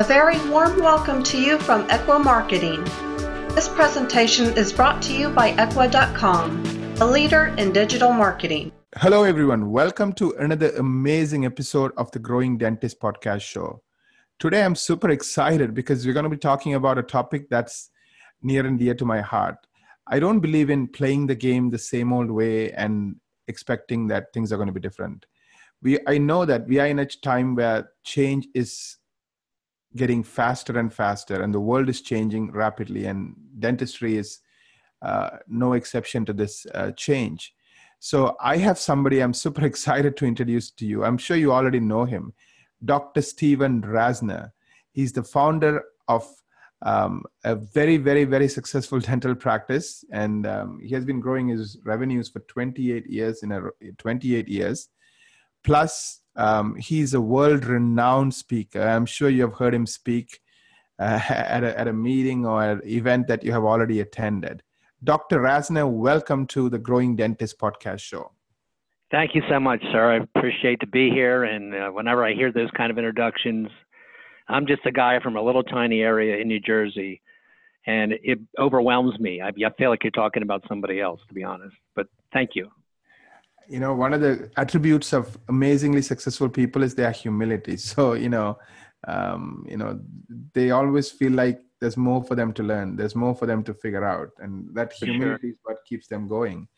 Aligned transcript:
A 0.00 0.02
very 0.02 0.44
warm 0.50 0.80
welcome 0.80 1.22
to 1.22 1.40
you 1.40 1.56
from 1.56 1.86
Ekwa 1.86 2.22
Marketing. 2.22 2.82
This 3.54 3.68
presentation 3.68 4.46
is 4.58 4.72
brought 4.72 5.00
to 5.02 5.14
you 5.14 5.28
by 5.30 5.52
Ekwa.com, 5.52 6.96
a 7.00 7.06
leader 7.06 7.54
in 7.58 7.72
digital 7.72 8.12
marketing. 8.12 8.72
Hello, 8.96 9.22
everyone. 9.22 9.70
Welcome 9.70 10.12
to 10.14 10.32
another 10.32 10.70
amazing 10.70 11.46
episode 11.46 11.92
of 11.96 12.10
the 12.10 12.18
Growing 12.18 12.58
Dentist 12.58 12.98
podcast 12.98 13.42
show. 13.42 13.84
Today, 14.40 14.64
I'm 14.64 14.74
super 14.74 15.10
excited 15.10 15.74
because 15.74 16.04
we're 16.04 16.12
going 16.12 16.24
to 16.24 16.28
be 16.28 16.38
talking 16.38 16.74
about 16.74 16.98
a 16.98 17.02
topic 17.04 17.48
that's 17.48 17.90
near 18.42 18.66
and 18.66 18.76
dear 18.76 18.96
to 18.96 19.04
my 19.04 19.20
heart. 19.20 19.58
I 20.08 20.18
don't 20.18 20.40
believe 20.40 20.70
in 20.70 20.88
playing 20.88 21.28
the 21.28 21.36
game 21.36 21.70
the 21.70 21.78
same 21.78 22.12
old 22.12 22.32
way 22.32 22.72
and 22.72 23.14
expecting 23.46 24.08
that 24.08 24.32
things 24.32 24.52
are 24.52 24.56
going 24.56 24.66
to 24.66 24.72
be 24.72 24.80
different. 24.80 25.24
We, 25.82 26.00
I 26.08 26.18
know 26.18 26.44
that 26.46 26.66
we 26.66 26.80
are 26.80 26.86
in 26.88 26.98
a 26.98 27.06
time 27.06 27.54
where 27.54 27.90
change 28.02 28.48
is 28.56 28.96
getting 29.96 30.22
faster 30.22 30.78
and 30.78 30.92
faster, 30.92 31.42
and 31.42 31.54
the 31.54 31.60
world 31.60 31.88
is 31.88 32.00
changing 32.00 32.52
rapidly, 32.52 33.06
and 33.06 33.34
dentistry 33.58 34.16
is 34.16 34.40
uh, 35.02 35.30
no 35.48 35.74
exception 35.74 36.24
to 36.24 36.32
this 36.32 36.66
uh, 36.74 36.90
change. 36.92 37.54
So, 38.00 38.36
I 38.40 38.56
have 38.58 38.78
somebody 38.78 39.20
I'm 39.20 39.34
super 39.34 39.64
excited 39.72 40.16
to 40.18 40.26
introduce 40.26 40.70
to 40.72 40.86
you. 40.86 41.04
I'm 41.04 41.18
sure 41.18 41.36
you 41.36 41.52
already 41.52 41.80
know 41.80 42.04
him, 42.04 42.32
Dr. 42.84 43.22
Steven 43.22 43.82
Rasner. 43.82 44.50
He's 44.92 45.12
the 45.12 45.24
founder 45.24 45.82
of 46.08 46.26
um, 46.84 47.24
a 47.44 47.56
very, 47.56 47.96
very, 47.96 48.24
very 48.24 48.48
successful 48.48 49.00
dental 49.10 49.34
practice, 49.34 50.04
and 50.12 50.46
um, 50.46 50.80
he 50.82 50.94
has 50.94 51.04
been 51.04 51.20
growing 51.20 51.48
his 51.48 51.78
revenues 51.84 52.28
for 52.28 52.40
28 52.40 53.06
years 53.06 53.42
in 53.42 53.52
a 53.52 53.62
28 53.98 54.48
years. 54.48 54.88
Plus, 55.62 56.20
um, 56.36 56.74
he's 56.76 57.14
a 57.14 57.20
world 57.20 57.64
renowned 57.64 58.34
speaker. 58.34 58.82
I'm 58.82 59.06
sure 59.06 59.28
you 59.28 59.42
have 59.42 59.54
heard 59.54 59.74
him 59.74 59.86
speak 59.86 60.40
uh, 60.98 61.20
at, 61.28 61.64
a, 61.64 61.78
at 61.78 61.88
a 61.88 61.92
meeting 61.92 62.46
or 62.46 62.62
an 62.62 62.80
event 62.84 63.26
that 63.28 63.44
you 63.44 63.52
have 63.52 63.64
already 63.64 64.00
attended. 64.00 64.62
Dr. 65.02 65.40
Rasner, 65.40 65.90
welcome 65.90 66.46
to 66.48 66.70
the 66.70 66.78
Growing 66.78 67.14
Dentist 67.14 67.58
podcast 67.58 68.00
show. 68.00 68.32
Thank 69.10 69.34
you 69.34 69.42
so 69.48 69.60
much, 69.60 69.82
sir. 69.92 70.12
I 70.12 70.38
appreciate 70.38 70.80
to 70.80 70.86
be 70.86 71.10
here. 71.10 71.44
And 71.44 71.74
uh, 71.74 71.90
whenever 71.90 72.24
I 72.24 72.32
hear 72.32 72.50
those 72.50 72.70
kind 72.76 72.90
of 72.90 72.98
introductions, 72.98 73.68
I'm 74.48 74.66
just 74.66 74.84
a 74.86 74.90
guy 74.92 75.20
from 75.22 75.36
a 75.36 75.42
little 75.42 75.62
tiny 75.62 76.00
area 76.00 76.38
in 76.38 76.48
New 76.48 76.58
Jersey, 76.58 77.22
and 77.86 78.12
it 78.22 78.38
overwhelms 78.58 79.18
me. 79.20 79.40
I, 79.40 79.48
I 79.48 79.70
feel 79.78 79.90
like 79.90 80.02
you're 80.02 80.10
talking 80.10 80.42
about 80.42 80.64
somebody 80.68 81.00
else, 81.00 81.20
to 81.28 81.34
be 81.34 81.44
honest. 81.44 81.76
But 81.94 82.06
thank 82.32 82.50
you 82.54 82.70
you 83.68 83.80
know 83.80 83.94
one 83.94 84.12
of 84.12 84.20
the 84.20 84.50
attributes 84.56 85.12
of 85.12 85.38
amazingly 85.48 86.02
successful 86.02 86.48
people 86.48 86.82
is 86.82 86.94
their 86.94 87.10
humility. 87.10 87.76
So 87.92 88.14
you 88.14 88.28
know 88.28 88.58
um, 89.06 89.64
you 89.68 89.76
know 89.76 90.00
they 90.52 90.70
always 90.70 91.10
feel 91.10 91.32
like 91.32 91.60
there's 91.80 91.96
more 91.96 92.22
for 92.24 92.34
them 92.34 92.52
to 92.54 92.62
learn 92.62 92.96
there's 92.96 93.14
more 93.14 93.34
for 93.34 93.46
them 93.46 93.62
to 93.64 93.74
figure 93.74 94.04
out 94.04 94.30
and 94.38 94.74
that 94.74 94.96
for 94.96 95.06
humility 95.06 95.48
sure. 95.48 95.50
is 95.50 95.58
what 95.62 95.84
keeps 95.86 96.08
them 96.08 96.28
going. 96.28 96.68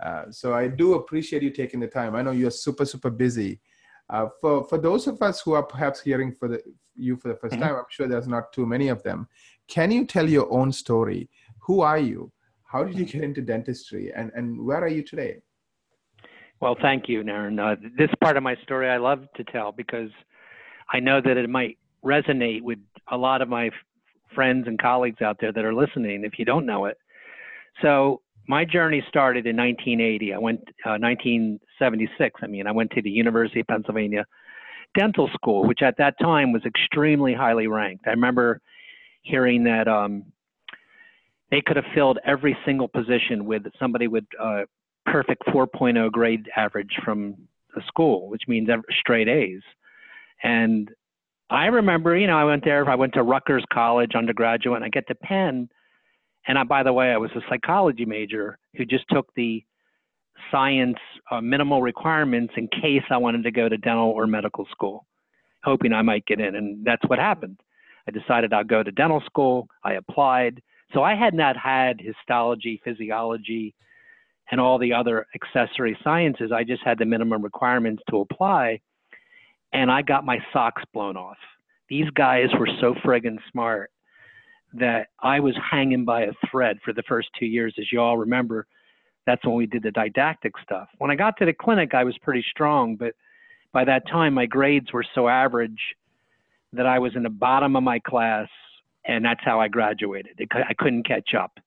Uh, 0.00 0.30
so 0.30 0.54
i 0.54 0.68
do 0.68 0.94
appreciate 0.94 1.42
you 1.42 1.50
taking 1.50 1.80
the 1.80 1.86
time. 1.88 2.14
I 2.14 2.22
know 2.22 2.30
you're 2.30 2.50
super 2.50 2.84
super 2.84 3.10
busy. 3.10 3.60
Uh, 4.10 4.28
for 4.40 4.64
for 4.64 4.78
those 4.78 5.06
of 5.06 5.20
us 5.20 5.40
who 5.40 5.52
are 5.52 5.62
perhaps 5.62 6.00
hearing 6.00 6.32
for 6.32 6.48
the 6.48 6.62
you 6.94 7.16
for 7.16 7.28
the 7.28 7.34
1st 7.34 7.50
mm-hmm. 7.50 7.62
time 7.62 7.76
i'm 7.76 7.84
sure 7.90 8.08
there's 8.08 8.26
not 8.26 8.52
too 8.52 8.66
many 8.66 8.88
of 8.88 9.00
them 9.04 9.28
can 9.68 9.90
you 9.90 10.06
tell 10.06 10.28
your 10.28 10.50
own 10.50 10.72
story? 10.72 11.28
Who 11.60 11.82
are 11.82 11.98
you? 11.98 12.32
How 12.64 12.84
did 12.84 12.98
you 12.98 13.04
get 13.04 13.22
into 13.22 13.42
dentistry? 13.42 14.12
And 14.14 14.32
and 14.34 14.64
where 14.64 14.82
are 14.82 14.88
you 14.88 15.02
today 15.02 15.42
well, 16.60 16.76
thank 16.80 17.08
you, 17.08 17.22
Naren. 17.22 17.58
Uh, 17.60 17.76
this 17.96 18.10
part 18.20 18.36
of 18.36 18.42
my 18.42 18.56
story 18.62 18.88
I 18.88 18.96
love 18.96 19.24
to 19.36 19.44
tell 19.44 19.72
because 19.72 20.10
I 20.92 21.00
know 21.00 21.20
that 21.20 21.36
it 21.36 21.48
might 21.48 21.78
resonate 22.04 22.62
with 22.62 22.78
a 23.10 23.16
lot 23.16 23.42
of 23.42 23.48
my 23.48 23.66
f- 23.66 23.72
friends 24.34 24.66
and 24.66 24.78
colleagues 24.78 25.22
out 25.22 25.36
there 25.40 25.52
that 25.52 25.64
are 25.64 25.74
listening 25.74 26.24
if 26.24 26.38
you 26.38 26.44
don't 26.44 26.66
know 26.66 26.86
it. 26.86 26.96
So, 27.82 28.22
my 28.48 28.64
journey 28.64 29.04
started 29.08 29.46
in 29.46 29.56
1980. 29.56 30.32
I 30.32 30.38
went 30.38 30.60
uh, 30.86 30.96
1976. 30.98 32.40
I 32.42 32.46
mean, 32.46 32.66
I 32.66 32.72
went 32.72 32.90
to 32.92 33.02
the 33.02 33.10
University 33.10 33.60
of 33.60 33.66
Pennsylvania 33.66 34.24
Dental 34.96 35.28
School, 35.34 35.66
which 35.66 35.82
at 35.82 35.98
that 35.98 36.14
time 36.18 36.52
was 36.52 36.62
extremely 36.64 37.34
highly 37.34 37.66
ranked. 37.66 38.06
I 38.06 38.10
remember 38.10 38.62
hearing 39.20 39.64
that 39.64 39.86
um, 39.86 40.24
they 41.50 41.60
could 41.60 41.76
have 41.76 41.84
filled 41.94 42.18
every 42.24 42.56
single 42.64 42.88
position 42.88 43.44
with 43.44 43.64
somebody 43.78 44.08
with 44.08 44.24
uh, 44.40 44.62
perfect 45.10 45.44
4.0 45.46 46.10
grade 46.10 46.48
average 46.56 46.98
from 47.04 47.36
the 47.74 47.82
school, 47.86 48.28
which 48.28 48.42
means 48.48 48.68
straight 49.00 49.28
A's. 49.28 49.62
And 50.42 50.90
I 51.50 51.66
remember, 51.66 52.16
you 52.16 52.26
know, 52.26 52.38
I 52.38 52.44
went 52.44 52.64
there. 52.64 52.88
I 52.88 52.94
went 52.94 53.14
to 53.14 53.22
Rutgers 53.22 53.64
College 53.72 54.14
undergraduate, 54.14 54.76
and 54.76 54.84
I 54.84 54.88
get 54.88 55.08
to 55.08 55.14
Penn. 55.14 55.68
And 56.46 56.58
I, 56.58 56.64
by 56.64 56.82
the 56.82 56.92
way, 56.92 57.10
I 57.12 57.16
was 57.16 57.30
a 57.34 57.40
psychology 57.48 58.04
major 58.04 58.58
who 58.76 58.84
just 58.84 59.04
took 59.10 59.32
the 59.34 59.64
science 60.50 60.98
uh, 61.30 61.40
minimal 61.40 61.82
requirements 61.82 62.54
in 62.56 62.68
case 62.68 63.02
I 63.10 63.16
wanted 63.16 63.42
to 63.44 63.50
go 63.50 63.68
to 63.68 63.76
dental 63.76 64.10
or 64.10 64.26
medical 64.26 64.66
school, 64.70 65.06
hoping 65.64 65.92
I 65.92 66.02
might 66.02 66.26
get 66.26 66.40
in. 66.40 66.54
And 66.54 66.84
that's 66.84 67.02
what 67.08 67.18
happened. 67.18 67.60
I 68.06 68.10
decided 68.10 68.52
I'd 68.52 68.68
go 68.68 68.82
to 68.82 68.92
dental 68.92 69.22
school. 69.26 69.68
I 69.84 69.94
applied. 69.94 70.62
So 70.94 71.02
I 71.02 71.14
had 71.14 71.34
not 71.34 71.56
had 71.56 72.00
histology, 72.00 72.80
physiology, 72.84 73.74
and 74.50 74.60
all 74.60 74.78
the 74.78 74.92
other 74.92 75.26
accessory 75.34 75.98
sciences. 76.02 76.52
I 76.52 76.64
just 76.64 76.82
had 76.82 76.98
the 76.98 77.04
minimum 77.04 77.42
requirements 77.42 78.02
to 78.10 78.20
apply, 78.20 78.80
and 79.72 79.90
I 79.90 80.02
got 80.02 80.24
my 80.24 80.38
socks 80.52 80.82
blown 80.92 81.16
off. 81.16 81.36
These 81.88 82.10
guys 82.10 82.48
were 82.58 82.68
so 82.80 82.94
friggin' 83.04 83.38
smart 83.50 83.90
that 84.74 85.08
I 85.20 85.40
was 85.40 85.54
hanging 85.70 86.04
by 86.04 86.22
a 86.22 86.32
thread 86.50 86.78
for 86.84 86.92
the 86.92 87.02
first 87.08 87.28
two 87.38 87.46
years. 87.46 87.74
As 87.78 87.90
you 87.90 88.00
all 88.00 88.18
remember, 88.18 88.66
that's 89.26 89.44
when 89.44 89.54
we 89.54 89.66
did 89.66 89.82
the 89.82 89.90
didactic 89.90 90.52
stuff. 90.62 90.88
When 90.98 91.10
I 91.10 91.14
got 91.14 91.36
to 91.38 91.46
the 91.46 91.52
clinic, 91.52 91.94
I 91.94 92.04
was 92.04 92.16
pretty 92.18 92.44
strong, 92.50 92.96
but 92.96 93.14
by 93.72 93.84
that 93.84 94.06
time, 94.08 94.34
my 94.34 94.46
grades 94.46 94.92
were 94.92 95.04
so 95.14 95.28
average 95.28 95.80
that 96.72 96.86
I 96.86 96.98
was 96.98 97.16
in 97.16 97.22
the 97.22 97.30
bottom 97.30 97.76
of 97.76 97.82
my 97.82 97.98
class, 97.98 98.48
and 99.06 99.24
that's 99.24 99.40
how 99.44 99.60
I 99.60 99.68
graduated. 99.68 100.38
I 100.52 100.74
couldn't 100.74 101.06
catch 101.06 101.34
up. 101.34 101.58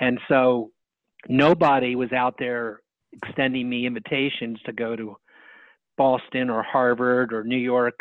And 0.00 0.18
so 0.28 0.70
nobody 1.28 1.96
was 1.96 2.12
out 2.12 2.36
there 2.38 2.80
extending 3.12 3.68
me 3.68 3.86
invitations 3.86 4.58
to 4.64 4.72
go 4.72 4.96
to 4.96 5.16
Boston 5.96 6.50
or 6.50 6.62
Harvard 6.62 7.32
or 7.32 7.44
New 7.44 7.56
York, 7.56 8.00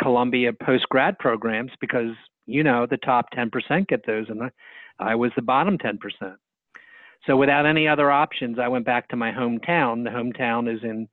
Columbia 0.00 0.52
post 0.52 0.88
grad 0.88 1.18
programs 1.18 1.72
because 1.80 2.14
you 2.46 2.62
know 2.62 2.86
the 2.86 2.96
top 2.98 3.26
10% 3.36 3.88
get 3.88 4.06
those, 4.06 4.26
and 4.28 4.50
I 4.98 5.14
was 5.14 5.32
the 5.34 5.42
bottom 5.42 5.78
10%. 5.78 5.98
So 7.26 7.36
without 7.36 7.66
any 7.66 7.88
other 7.88 8.10
options, 8.10 8.58
I 8.58 8.68
went 8.68 8.84
back 8.84 9.08
to 9.08 9.16
my 9.16 9.30
hometown. 9.30 10.04
The 10.04 10.10
hometown 10.10 10.72
is 10.72 10.82
in 10.82 11.08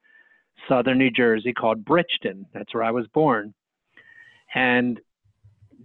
southern 0.67 0.97
New 0.97 1.09
Jersey 1.09 1.53
called 1.53 1.85
Bridgeton. 1.85 2.45
That's 2.53 2.73
where 2.73 2.83
I 2.83 2.91
was 2.91 3.07
born. 3.13 3.53
And 4.53 4.99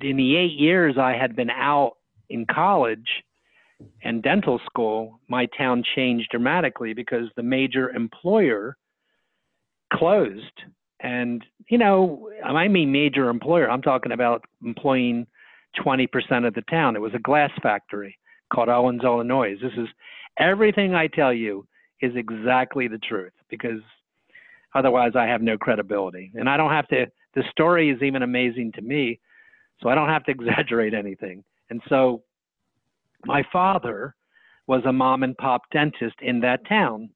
in 0.01 0.17
the 0.17 0.37
eight 0.37 0.59
years 0.59 0.99
I 0.99 1.13
had 1.13 1.37
been 1.37 1.51
out 1.51 1.93
in 2.29 2.45
college, 2.47 3.07
and 4.03 4.23
dental 4.23 4.61
school, 4.65 5.21
my 5.29 5.47
town 5.59 5.83
changed 5.95 6.29
dramatically 6.31 6.95
because 6.95 7.29
the 7.37 7.43
major 7.43 7.91
employer 7.91 8.77
closed. 9.93 10.63
And, 11.01 11.45
you 11.69 11.79
know, 11.79 12.31
I 12.45 12.69
mean 12.69 12.91
major 12.91 13.29
employer, 13.29 13.71
I'm 13.71 13.83
talking 13.83 14.13
about 14.13 14.45
employing 14.65 15.27
20% 15.85 16.47
of 16.47 16.55
the 16.55 16.63
town. 16.63 16.97
It 16.97 17.03
was 17.03 17.15
a 17.15 17.19
glass 17.19 17.51
factory 17.63 18.19
called 18.53 18.69
Owens-Illinois. 18.69 19.57
This 19.61 19.73
is 19.77 19.89
everything 20.39 20.95
I 20.95 21.07
tell 21.09 21.33
you 21.33 21.67
is 22.01 22.13
exactly 22.17 22.89
the 22.89 22.99
truth 22.99 23.33
because 23.51 23.81
otherwise 24.75 25.13
I 25.15 25.25
have 25.25 25.43
no 25.43 25.59
credibility. 25.59 26.33
And 26.35 26.49
I 26.49 26.57
don't 26.57 26.71
have 26.71 26.89
to, 26.89 27.07
the 27.35 27.45
story 27.51 27.91
is 27.91 28.03
even 28.03 28.23
amazing 28.23 28.73
to 28.73 28.83
me, 28.83 29.21
so 29.83 29.89
I 29.89 29.95
don't 29.95 30.09
have 30.09 30.25
to 30.25 30.31
exaggerate 30.31 30.95
anything. 30.95 31.45
And 31.71 31.83
so 31.89 32.23
my 33.25 33.43
father 33.53 34.15
was 34.67 34.83
a 34.85 34.93
mom 34.93 35.23
and 35.23 35.37
pop 35.37 35.63
dentist 35.73 36.17
in 36.21 36.41
that 36.41 36.67
town. 36.69 37.11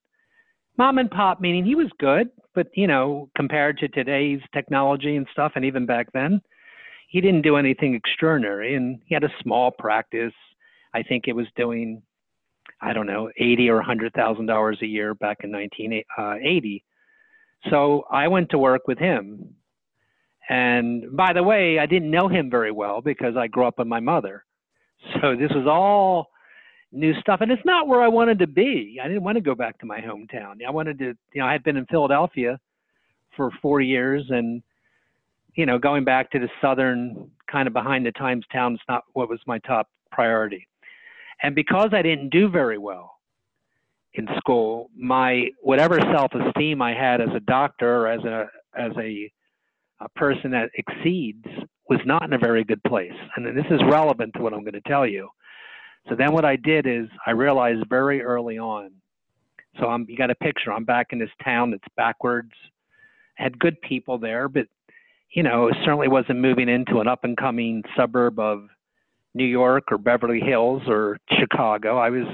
Mom 0.78 0.98
and 0.98 1.10
pop 1.10 1.40
meaning 1.40 1.64
he 1.64 1.74
was 1.74 1.90
good, 1.98 2.30
but 2.54 2.68
you 2.74 2.86
know, 2.86 3.28
compared 3.36 3.78
to 3.78 3.88
today's 3.88 4.40
technology 4.54 5.16
and 5.16 5.26
stuff, 5.32 5.52
and 5.56 5.64
even 5.64 5.84
back 5.84 6.12
then, 6.12 6.40
he 7.08 7.20
didn't 7.20 7.42
do 7.42 7.56
anything 7.56 7.94
extraordinary. 7.94 8.76
And 8.76 9.00
he 9.06 9.14
had 9.14 9.24
a 9.24 9.32
small 9.42 9.72
practice. 9.72 10.32
I 10.94 11.02
think 11.02 11.24
it 11.26 11.34
was 11.34 11.46
doing, 11.56 12.02
I 12.80 12.92
don't 12.92 13.06
know, 13.06 13.30
eighty 13.38 13.68
or 13.68 13.80
a 13.80 13.84
hundred 13.84 14.14
thousand 14.14 14.46
dollars 14.46 14.78
a 14.82 14.86
year 14.86 15.14
back 15.14 15.38
in 15.42 15.50
1980. 15.52 16.84
Uh, 17.66 17.70
so 17.70 18.04
I 18.10 18.28
went 18.28 18.50
to 18.50 18.58
work 18.58 18.86
with 18.86 18.98
him. 18.98 19.54
And 20.48 21.16
by 21.16 21.32
the 21.32 21.42
way, 21.42 21.78
I 21.78 21.86
didn't 21.86 22.10
know 22.10 22.28
him 22.28 22.50
very 22.50 22.72
well 22.72 23.00
because 23.02 23.36
I 23.36 23.46
grew 23.46 23.66
up 23.66 23.78
with 23.78 23.86
my 23.86 24.00
mother. 24.00 24.44
So 25.20 25.36
this 25.36 25.50
was 25.50 25.66
all 25.66 26.30
new 26.92 27.14
stuff, 27.20 27.40
and 27.40 27.50
it's 27.50 27.64
not 27.64 27.88
where 27.88 28.02
I 28.02 28.08
wanted 28.08 28.38
to 28.40 28.46
be. 28.46 28.98
I 29.02 29.06
didn't 29.06 29.22
want 29.22 29.36
to 29.36 29.42
go 29.42 29.54
back 29.54 29.78
to 29.80 29.86
my 29.86 30.00
hometown. 30.00 30.64
I 30.66 30.70
wanted 30.70 30.98
to, 30.98 31.14
you 31.32 31.40
know, 31.40 31.46
I 31.46 31.52
had 31.52 31.62
been 31.62 31.76
in 31.76 31.86
Philadelphia 31.86 32.58
for 33.36 33.50
four 33.62 33.80
years, 33.80 34.24
and 34.30 34.62
you 35.54 35.66
know, 35.66 35.78
going 35.78 36.04
back 36.04 36.30
to 36.30 36.38
the 36.38 36.48
southern 36.60 37.30
kind 37.50 37.66
of 37.66 37.72
behind 37.72 38.06
the 38.06 38.12
times 38.12 38.44
town 38.52 38.74
is 38.74 38.80
not 38.88 39.04
what 39.12 39.28
was 39.28 39.40
my 39.46 39.58
top 39.58 39.88
priority. 40.10 40.66
And 41.42 41.54
because 41.54 41.90
I 41.92 42.02
didn't 42.02 42.30
do 42.30 42.48
very 42.48 42.78
well 42.78 43.16
in 44.14 44.28
school, 44.36 44.90
my 44.96 45.48
whatever 45.60 45.98
self-esteem 46.00 46.82
I 46.82 46.94
had 46.94 47.20
as 47.20 47.28
a 47.34 47.40
doctor 47.40 48.06
or 48.06 48.08
as 48.08 48.24
a 48.24 48.48
as 48.76 48.92
a, 48.98 49.30
a 50.00 50.08
person 50.10 50.50
that 50.52 50.70
exceeds 50.74 51.44
was 51.90 52.00
not 52.06 52.22
in 52.22 52.32
a 52.32 52.38
very 52.38 52.64
good 52.64 52.82
place. 52.84 53.12
And 53.36 53.44
this 53.44 53.66
is 53.70 53.80
relevant 53.90 54.32
to 54.34 54.42
what 54.42 54.54
I'm 54.54 54.60
going 54.60 54.72
to 54.74 54.80
tell 54.82 55.06
you. 55.06 55.28
So 56.08 56.14
then 56.14 56.32
what 56.32 56.44
I 56.44 56.56
did 56.56 56.86
is 56.86 57.08
I 57.26 57.32
realized 57.32 57.84
very 57.90 58.22
early 58.22 58.58
on. 58.58 58.92
So 59.78 59.86
I'm 59.86 60.06
you 60.08 60.16
got 60.16 60.30
a 60.30 60.34
picture. 60.36 60.72
I'm 60.72 60.84
back 60.84 61.08
in 61.10 61.18
this 61.18 61.30
town 61.44 61.72
that's 61.72 61.84
backwards. 61.96 62.52
Had 63.34 63.58
good 63.58 63.80
people 63.82 64.18
there, 64.18 64.48
but 64.48 64.66
you 65.32 65.42
know, 65.42 65.68
it 65.68 65.76
certainly 65.84 66.08
wasn't 66.08 66.38
moving 66.38 66.68
into 66.68 67.00
an 67.00 67.06
up 67.06 67.24
and 67.24 67.36
coming 67.36 67.82
suburb 67.96 68.38
of 68.38 68.68
New 69.34 69.44
York 69.44 69.84
or 69.92 69.98
Beverly 69.98 70.40
Hills 70.40 70.82
or 70.86 71.18
Chicago. 71.38 71.98
I 71.98 72.10
was 72.10 72.26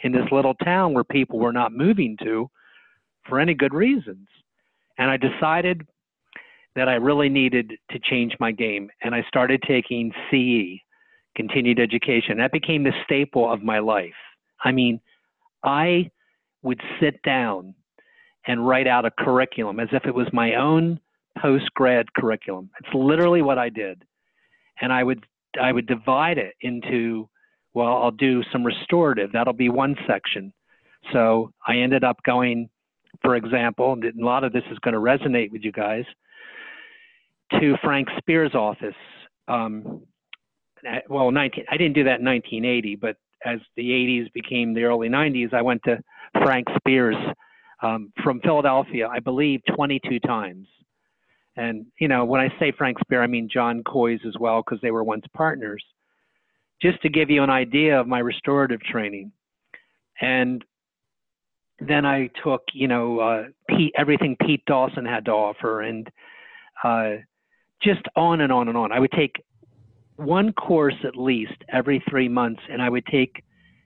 in 0.00 0.12
this 0.12 0.30
little 0.30 0.54
town 0.54 0.94
where 0.94 1.04
people 1.04 1.38
were 1.38 1.52
not 1.52 1.72
moving 1.72 2.16
to 2.22 2.48
for 3.28 3.40
any 3.40 3.54
good 3.54 3.74
reasons. 3.74 4.28
And 4.98 5.10
I 5.10 5.16
decided 5.16 5.86
that 6.76 6.88
I 6.88 6.94
really 6.94 7.28
needed 7.28 7.72
to 7.90 7.98
change 7.98 8.36
my 8.38 8.52
game. 8.52 8.90
And 9.02 9.14
I 9.14 9.24
started 9.26 9.62
taking 9.66 10.12
CE, 10.30 10.80
continued 11.34 11.80
education. 11.80 12.36
That 12.38 12.52
became 12.52 12.84
the 12.84 12.92
staple 13.04 13.50
of 13.50 13.62
my 13.62 13.80
life. 13.80 14.14
I 14.62 14.72
mean, 14.72 15.00
I 15.64 16.10
would 16.62 16.80
sit 17.00 17.20
down 17.22 17.74
and 18.46 18.66
write 18.66 18.86
out 18.86 19.04
a 19.04 19.10
curriculum 19.10 19.80
as 19.80 19.88
if 19.92 20.04
it 20.04 20.14
was 20.14 20.28
my 20.32 20.54
own 20.54 21.00
post 21.40 21.72
grad 21.74 22.12
curriculum. 22.14 22.70
It's 22.80 22.94
literally 22.94 23.42
what 23.42 23.58
I 23.58 23.68
did. 23.68 24.04
And 24.80 24.92
I 24.92 25.02
would 25.02 25.24
I 25.60 25.72
would 25.72 25.86
divide 25.86 26.38
it 26.38 26.54
into 26.60 27.28
well, 27.74 28.02
I'll 28.02 28.10
do 28.10 28.42
some 28.52 28.64
restorative. 28.64 29.32
That'll 29.32 29.52
be 29.52 29.68
one 29.68 29.96
section. 30.06 30.52
So 31.12 31.52
I 31.66 31.76
ended 31.76 32.04
up 32.04 32.16
going, 32.24 32.70
for 33.22 33.36
example, 33.36 33.92
and 33.92 34.04
a 34.04 34.24
lot 34.24 34.44
of 34.44 34.52
this 34.52 34.62
is 34.70 34.78
going 34.78 34.94
to 34.94 35.00
resonate 35.00 35.52
with 35.52 35.62
you 35.62 35.72
guys, 35.72 36.04
to 37.52 37.76
Frank 37.82 38.08
Spear's 38.18 38.54
office. 38.54 38.94
Um, 39.48 40.02
well, 41.08 41.30
19, 41.30 41.64
I 41.70 41.76
didn't 41.76 41.94
do 41.94 42.04
that 42.04 42.20
in 42.20 42.26
1980, 42.26 42.96
but 42.96 43.16
as 43.44 43.60
the 43.76 43.90
80s 43.90 44.32
became 44.32 44.74
the 44.74 44.84
early 44.84 45.08
90s, 45.08 45.52
I 45.54 45.62
went 45.62 45.82
to 45.84 45.98
Frank 46.42 46.66
Spear's 46.76 47.16
um, 47.82 48.12
from 48.22 48.40
Philadelphia, 48.40 49.08
I 49.08 49.20
believe, 49.20 49.60
22 49.74 50.20
times. 50.20 50.66
And, 51.56 51.86
you 51.98 52.08
know, 52.08 52.24
when 52.24 52.40
I 52.40 52.48
say 52.58 52.72
Frank 52.76 52.98
Spear, 53.00 53.22
I 53.22 53.26
mean 53.26 53.48
John 53.52 53.82
Kois 53.82 54.24
as 54.26 54.34
well, 54.38 54.62
because 54.62 54.80
they 54.82 54.90
were 54.90 55.04
once 55.04 55.24
partners. 55.34 55.82
Just 56.82 57.00
to 57.02 57.08
give 57.08 57.30
you 57.30 57.42
an 57.42 57.50
idea 57.50 57.98
of 57.98 58.06
my 58.06 58.18
restorative 58.18 58.80
training. 58.82 59.32
And 60.20 60.62
then 61.80 62.04
I 62.04 62.30
took, 62.42 62.62
you 62.72 62.88
know, 62.88 63.20
uh, 63.20 63.44
Pete, 63.68 63.94
everything 63.96 64.36
Pete 64.40 64.64
Dawson 64.66 65.04
had 65.04 65.24
to 65.26 65.30
offer, 65.30 65.82
and 65.82 66.08
uh, 66.82 67.16
just 67.82 68.02
on 68.16 68.40
and 68.40 68.52
on 68.52 68.68
and 68.68 68.76
on. 68.76 68.92
I 68.92 68.98
would 68.98 69.12
take 69.12 69.42
one 70.16 70.52
course 70.52 70.96
at 71.04 71.16
least 71.16 71.56
every 71.72 72.02
three 72.08 72.28
months, 72.28 72.62
and 72.70 72.80
I 72.80 72.88
would 72.88 73.06
take, 73.06 73.42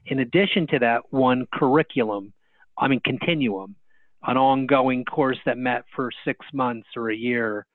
in 0.06 0.20
addition 0.20 0.66
to 0.68 0.78
that, 0.78 1.02
one 1.10 1.46
curriculum, 1.52 2.32
I 2.78 2.88
mean, 2.88 3.00
continuum 3.04 3.76
an 4.24 4.36
ongoing 4.36 5.04
course 5.04 5.38
that 5.46 5.58
met 5.58 5.84
for 5.94 6.10
six 6.24 6.44
months 6.52 6.88
or 6.96 7.10
a 7.10 7.16
year. 7.16 7.66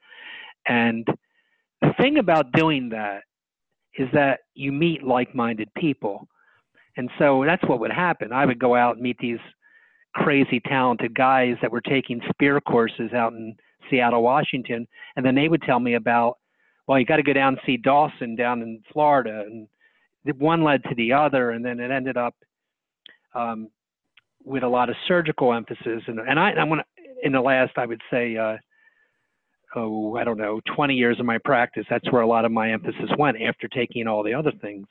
And 0.67 1.07
the 1.81 1.93
thing 1.99 2.17
about 2.17 2.51
doing 2.51 2.89
that 2.89 3.23
is 3.97 4.07
that 4.13 4.41
you 4.53 4.71
meet 4.71 5.03
like 5.03 5.33
minded 5.33 5.69
people. 5.75 6.27
And 6.97 7.09
so 7.17 7.43
that's 7.45 7.63
what 7.67 7.79
would 7.79 7.91
happen. 7.91 8.31
I 8.31 8.45
would 8.45 8.59
go 8.59 8.75
out 8.75 8.95
and 8.95 9.03
meet 9.03 9.17
these 9.19 9.39
crazy 10.13 10.61
talented 10.61 11.13
guys 11.13 11.55
that 11.61 11.71
were 11.71 11.81
taking 11.81 12.21
spear 12.29 12.61
courses 12.61 13.11
out 13.13 13.33
in 13.33 13.55
Seattle, 13.89 14.23
Washington. 14.23 14.87
And 15.15 15.25
then 15.25 15.35
they 15.35 15.47
would 15.47 15.61
tell 15.61 15.79
me 15.79 15.95
about, 15.95 16.37
well, 16.87 16.99
you 16.99 17.05
got 17.05 17.17
to 17.17 17.23
go 17.23 17.33
down 17.33 17.53
and 17.53 17.61
see 17.65 17.77
Dawson 17.77 18.35
down 18.35 18.61
in 18.61 18.81
Florida. 18.91 19.43
And 19.45 19.67
one 20.37 20.63
led 20.63 20.83
to 20.83 20.95
the 20.95 21.13
other. 21.13 21.51
And 21.51 21.63
then 21.63 21.79
it 21.79 21.91
ended 21.91 22.17
up 22.17 22.35
um, 23.33 23.69
with 24.43 24.63
a 24.63 24.67
lot 24.67 24.89
of 24.89 24.95
surgical 25.07 25.53
emphasis. 25.53 26.03
And, 26.07 26.19
and 26.19 26.39
I, 26.39 26.51
I'm 26.51 26.69
gonna, 26.69 26.85
in 27.23 27.31
the 27.31 27.41
last, 27.41 27.73
I 27.77 27.85
would 27.85 28.01
say, 28.11 28.37
uh, 28.37 28.57
oh, 29.75 30.15
I 30.15 30.23
don't 30.23 30.37
know, 30.37 30.61
20 30.75 30.93
years 30.93 31.19
of 31.19 31.25
my 31.25 31.37
practice, 31.43 31.85
that's 31.89 32.09
where 32.11 32.21
a 32.21 32.27
lot 32.27 32.45
of 32.45 32.51
my 32.51 32.71
emphasis 32.71 33.09
went 33.17 33.41
after 33.41 33.67
taking 33.67 34.07
all 34.07 34.23
the 34.23 34.33
other 34.33 34.51
things. 34.61 34.87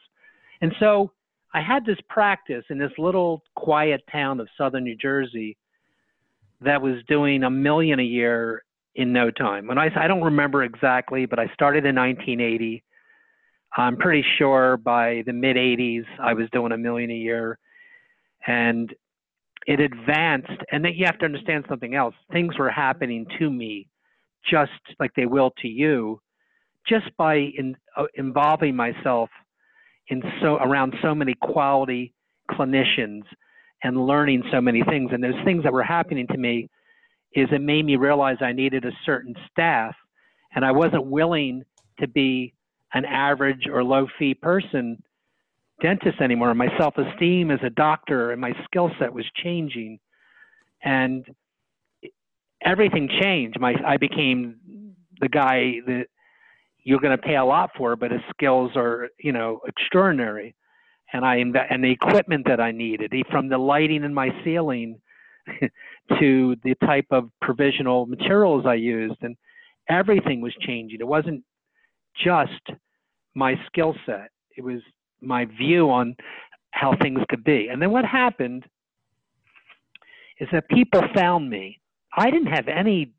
And 0.60 0.74
so 0.78 1.10
I 1.54 1.62
had 1.62 1.86
this 1.86 1.98
practice 2.08 2.64
in 2.68 2.78
this 2.78 2.92
little 2.98 3.42
quiet 3.54 4.02
town 4.10 4.40
of 4.40 4.48
southern 4.58 4.84
New 4.84 4.96
Jersey 4.96 5.56
that 6.60 6.82
was 6.82 6.96
doing 7.08 7.44
a 7.44 7.50
million 7.50 8.00
a 8.00 8.04
year 8.04 8.64
in 8.94 9.12
no 9.12 9.30
time. 9.30 9.70
And 9.70 9.78
I, 9.78 9.90
I 9.96 10.06
don't 10.06 10.22
remember 10.22 10.62
exactly, 10.62 11.26
but 11.26 11.38
I 11.38 11.46
started 11.54 11.84
in 11.84 11.96
1980. 11.96 12.82
I'm 13.76 13.96
pretty 13.96 14.24
sure 14.38 14.76
by 14.76 15.22
the 15.26 15.32
mid 15.32 15.56
80s 15.56 16.04
I 16.20 16.34
was 16.34 16.48
doing 16.52 16.72
a 16.72 16.78
million 16.78 17.10
a 17.10 17.14
year. 17.14 17.58
And 18.46 18.94
it 19.66 19.80
advanced, 19.80 20.62
and 20.70 20.84
then 20.84 20.92
you 20.94 21.06
have 21.06 21.18
to 21.18 21.24
understand 21.24 21.64
something 21.68 21.94
else. 21.94 22.14
Things 22.30 22.58
were 22.58 22.70
happening 22.70 23.26
to 23.38 23.50
me 23.50 23.88
just 24.48 24.70
like 25.00 25.10
they 25.16 25.26
will 25.26 25.52
to 25.62 25.68
you, 25.68 26.20
just 26.86 27.06
by 27.16 27.36
in, 27.36 27.74
uh, 27.96 28.04
involving 28.14 28.76
myself 28.76 29.30
in 30.08 30.22
so 30.42 30.56
around 30.56 30.94
so 31.02 31.14
many 31.14 31.34
quality 31.40 32.12
clinicians 32.50 33.22
and 33.82 34.06
learning 34.06 34.42
so 34.52 34.60
many 34.60 34.82
things. 34.82 35.10
And 35.12 35.24
those 35.24 35.32
things 35.44 35.62
that 35.64 35.72
were 35.72 35.82
happening 35.82 36.26
to 36.28 36.36
me 36.36 36.68
is 37.34 37.48
it 37.50 37.60
made 37.60 37.84
me 37.84 37.96
realize 37.96 38.36
I 38.40 38.52
needed 38.52 38.84
a 38.84 38.92
certain 39.04 39.34
staff, 39.50 39.94
and 40.54 40.64
I 40.64 40.70
wasn't 40.70 41.06
willing 41.06 41.64
to 42.00 42.08
be 42.08 42.54
an 42.92 43.04
average 43.04 43.66
or 43.70 43.82
low 43.82 44.06
fee 44.18 44.34
person 44.34 45.02
dentist 45.82 46.20
anymore. 46.20 46.54
My 46.54 46.68
self 46.78 46.96
esteem 46.96 47.50
as 47.50 47.58
a 47.64 47.70
doctor 47.70 48.30
and 48.30 48.40
my 48.40 48.52
skill 48.64 48.90
set 48.98 49.12
was 49.12 49.24
changing, 49.42 49.98
and 50.82 51.26
everything 52.62 53.08
changed. 53.20 53.58
My 53.58 53.74
I 53.84 53.96
became 53.96 54.94
the 55.20 55.28
guy 55.28 55.80
that 55.86 56.06
you're 56.84 57.00
going 57.00 57.16
to 57.16 57.22
pay 57.22 57.36
a 57.36 57.44
lot 57.44 57.70
for, 57.76 57.96
but 57.96 58.12
his 58.12 58.20
skills 58.30 58.72
are 58.76 59.08
you 59.18 59.32
know 59.32 59.60
extraordinary, 59.66 60.54
and 61.12 61.24
I 61.24 61.36
and 61.36 61.84
the 61.84 61.90
equipment 61.90 62.46
that 62.46 62.60
I 62.60 62.70
needed, 62.70 63.12
from 63.30 63.48
the 63.48 63.58
lighting 63.58 64.04
in 64.04 64.14
my 64.14 64.30
ceiling 64.44 65.00
to 66.18 66.56
the 66.62 66.74
type 66.84 67.06
of 67.10 67.30
provisional 67.40 68.06
materials 68.06 68.64
I 68.66 68.74
used, 68.74 69.22
and 69.22 69.36
everything 69.88 70.40
was 70.40 70.54
changing. 70.60 71.00
It 71.00 71.06
wasn't 71.06 71.42
just 72.22 72.78
my 73.34 73.54
skill 73.66 73.94
set; 74.06 74.30
it 74.56 74.62
was 74.62 74.80
my 75.20 75.46
view 75.46 75.90
on 75.90 76.16
how 76.70 76.94
things 77.00 77.20
could 77.28 77.44
be. 77.44 77.68
And 77.70 77.80
then 77.80 77.90
what 77.90 78.04
happened 78.04 78.64
is 80.40 80.48
that 80.52 80.68
people 80.68 81.02
found 81.14 81.48
me. 81.48 81.80
I 82.16 82.30
didn't 82.30 82.52
have 82.52 82.68
any 82.68 83.12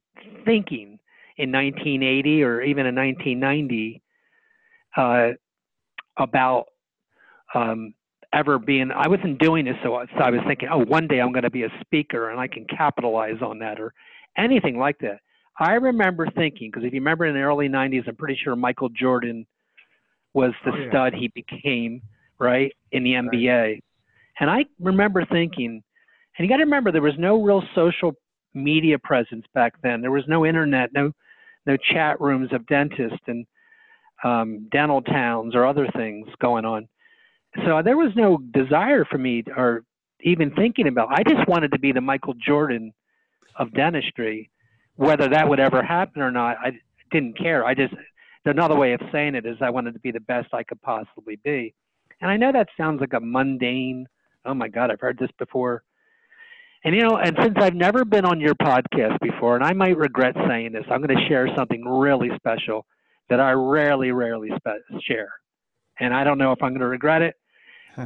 thinking 0.45 0.99
in 1.37 1.51
1980 1.51 2.43
or 2.43 2.61
even 2.61 2.85
in 2.85 2.95
1990 2.95 4.01
uh, 4.97 5.29
about 6.17 6.65
um, 7.53 7.93
ever 8.33 8.59
being. 8.59 8.91
I 8.91 9.07
wasn't 9.07 9.39
doing 9.39 9.65
this, 9.65 9.75
so 9.83 9.95
I 9.95 10.29
was 10.29 10.39
thinking, 10.47 10.69
oh, 10.71 10.79
one 10.85 11.07
day 11.07 11.19
I'm 11.19 11.31
going 11.31 11.43
to 11.43 11.49
be 11.49 11.63
a 11.63 11.69
speaker 11.81 12.29
and 12.29 12.39
I 12.39 12.47
can 12.47 12.65
capitalize 12.65 13.41
on 13.41 13.59
that 13.59 13.79
or 13.79 13.93
anything 14.37 14.77
like 14.77 14.99
that. 14.99 15.19
I 15.59 15.73
remember 15.73 16.27
thinking 16.35 16.69
because 16.69 16.85
if 16.85 16.93
you 16.93 16.99
remember 16.99 17.25
in 17.25 17.33
the 17.33 17.41
early 17.41 17.69
90s, 17.69 18.07
I'm 18.07 18.15
pretty 18.15 18.37
sure 18.43 18.55
Michael 18.55 18.89
Jordan 18.89 19.45
was 20.33 20.51
the 20.65 20.71
oh, 20.71 20.77
yeah. 20.77 20.89
stud 20.89 21.13
he 21.13 21.29
became, 21.29 22.01
right, 22.39 22.73
in 22.91 23.03
the 23.03 23.11
NBA. 23.11 23.61
Right. 23.61 23.83
And 24.39 24.49
I 24.49 24.65
remember 24.79 25.25
thinking, 25.25 25.81
and 26.37 26.45
you 26.45 26.49
got 26.49 26.57
to 26.57 26.63
remember 26.63 26.91
there 26.91 27.01
was 27.01 27.13
no 27.17 27.41
real 27.41 27.63
social 27.73 28.13
media 28.53 28.99
presence 28.99 29.45
back 29.53 29.73
then. 29.81 30.01
There 30.01 30.11
was 30.11 30.23
no 30.27 30.45
internet, 30.45 30.91
no 30.93 31.11
no 31.65 31.77
chat 31.77 32.21
rooms 32.21 32.49
of 32.53 32.67
dentists 32.67 33.17
and 33.27 33.45
um, 34.23 34.67
dental 34.71 35.01
towns 35.01 35.55
or 35.55 35.65
other 35.65 35.87
things 35.95 36.27
going 36.39 36.65
on. 36.65 36.87
So 37.63 37.81
there 37.83 37.97
was 37.97 38.11
no 38.15 38.37
desire 38.37 39.05
for 39.05 39.17
me 39.17 39.43
or 39.55 39.83
even 40.21 40.51
thinking 40.51 40.87
about. 40.87 41.09
I 41.11 41.23
just 41.23 41.47
wanted 41.47 41.71
to 41.71 41.79
be 41.79 41.91
the 41.91 42.01
Michael 42.01 42.33
Jordan 42.33 42.93
of 43.57 43.73
dentistry. 43.73 44.49
Whether 44.97 45.29
that 45.29 45.47
would 45.47 45.59
ever 45.59 45.83
happen 45.83 46.21
or 46.21 46.31
not, 46.31 46.57
I 46.57 46.71
didn't 47.11 47.37
care. 47.37 47.65
I 47.65 47.73
just 47.73 47.93
another 48.45 48.75
way 48.75 48.93
of 48.93 49.01
saying 49.11 49.35
it 49.35 49.45
is 49.45 49.57
I 49.61 49.69
wanted 49.69 49.93
to 49.93 49.99
be 49.99 50.11
the 50.11 50.19
best 50.19 50.53
I 50.53 50.63
could 50.63 50.81
possibly 50.81 51.37
be. 51.43 51.73
And 52.21 52.29
I 52.31 52.37
know 52.37 52.51
that 52.51 52.69
sounds 52.77 53.01
like 53.01 53.13
a 53.13 53.19
mundane, 53.19 54.07
oh 54.45 54.53
my 54.53 54.67
God, 54.67 54.91
I've 54.91 55.01
heard 55.01 55.17
this 55.17 55.31
before. 55.37 55.83
And 56.83 56.95
you 56.95 57.01
know, 57.01 57.17
and 57.17 57.35
since 57.41 57.55
I've 57.57 57.73
never 57.73 58.05
been 58.05 58.25
on 58.25 58.39
your 58.39 58.53
podcast 58.55 59.19
before, 59.19 59.55
and 59.55 59.65
I 59.65 59.73
might 59.73 59.97
regret 59.97 60.35
saying 60.47 60.73
this, 60.73 60.85
I'm 60.89 61.01
going 61.01 61.17
to 61.17 61.27
share 61.27 61.49
something 61.55 61.83
really 61.83 62.29
special 62.35 62.85
that 63.29 63.39
I 63.39 63.51
rarely, 63.53 64.11
rarely 64.11 64.49
spe- 64.55 65.01
share. 65.01 65.29
And 65.99 66.13
I 66.13 66.23
don't 66.23 66.37
know 66.37 66.51
if 66.51 66.61
I'm 66.61 66.71
going 66.71 66.81
to 66.81 66.87
regret 66.87 67.23
it, 67.23 67.35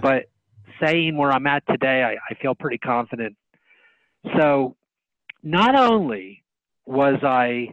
but 0.02 0.30
saying 0.82 1.18
where 1.18 1.32
I'm 1.32 1.48
at 1.48 1.64
today, 1.68 2.04
I, 2.04 2.14
I 2.30 2.36
feel 2.42 2.56
pretty 2.56 2.78
confident. 2.78 3.36
So, 4.38 4.76
not 5.42 5.76
only 5.76 6.44
was 6.86 7.16
I 7.24 7.70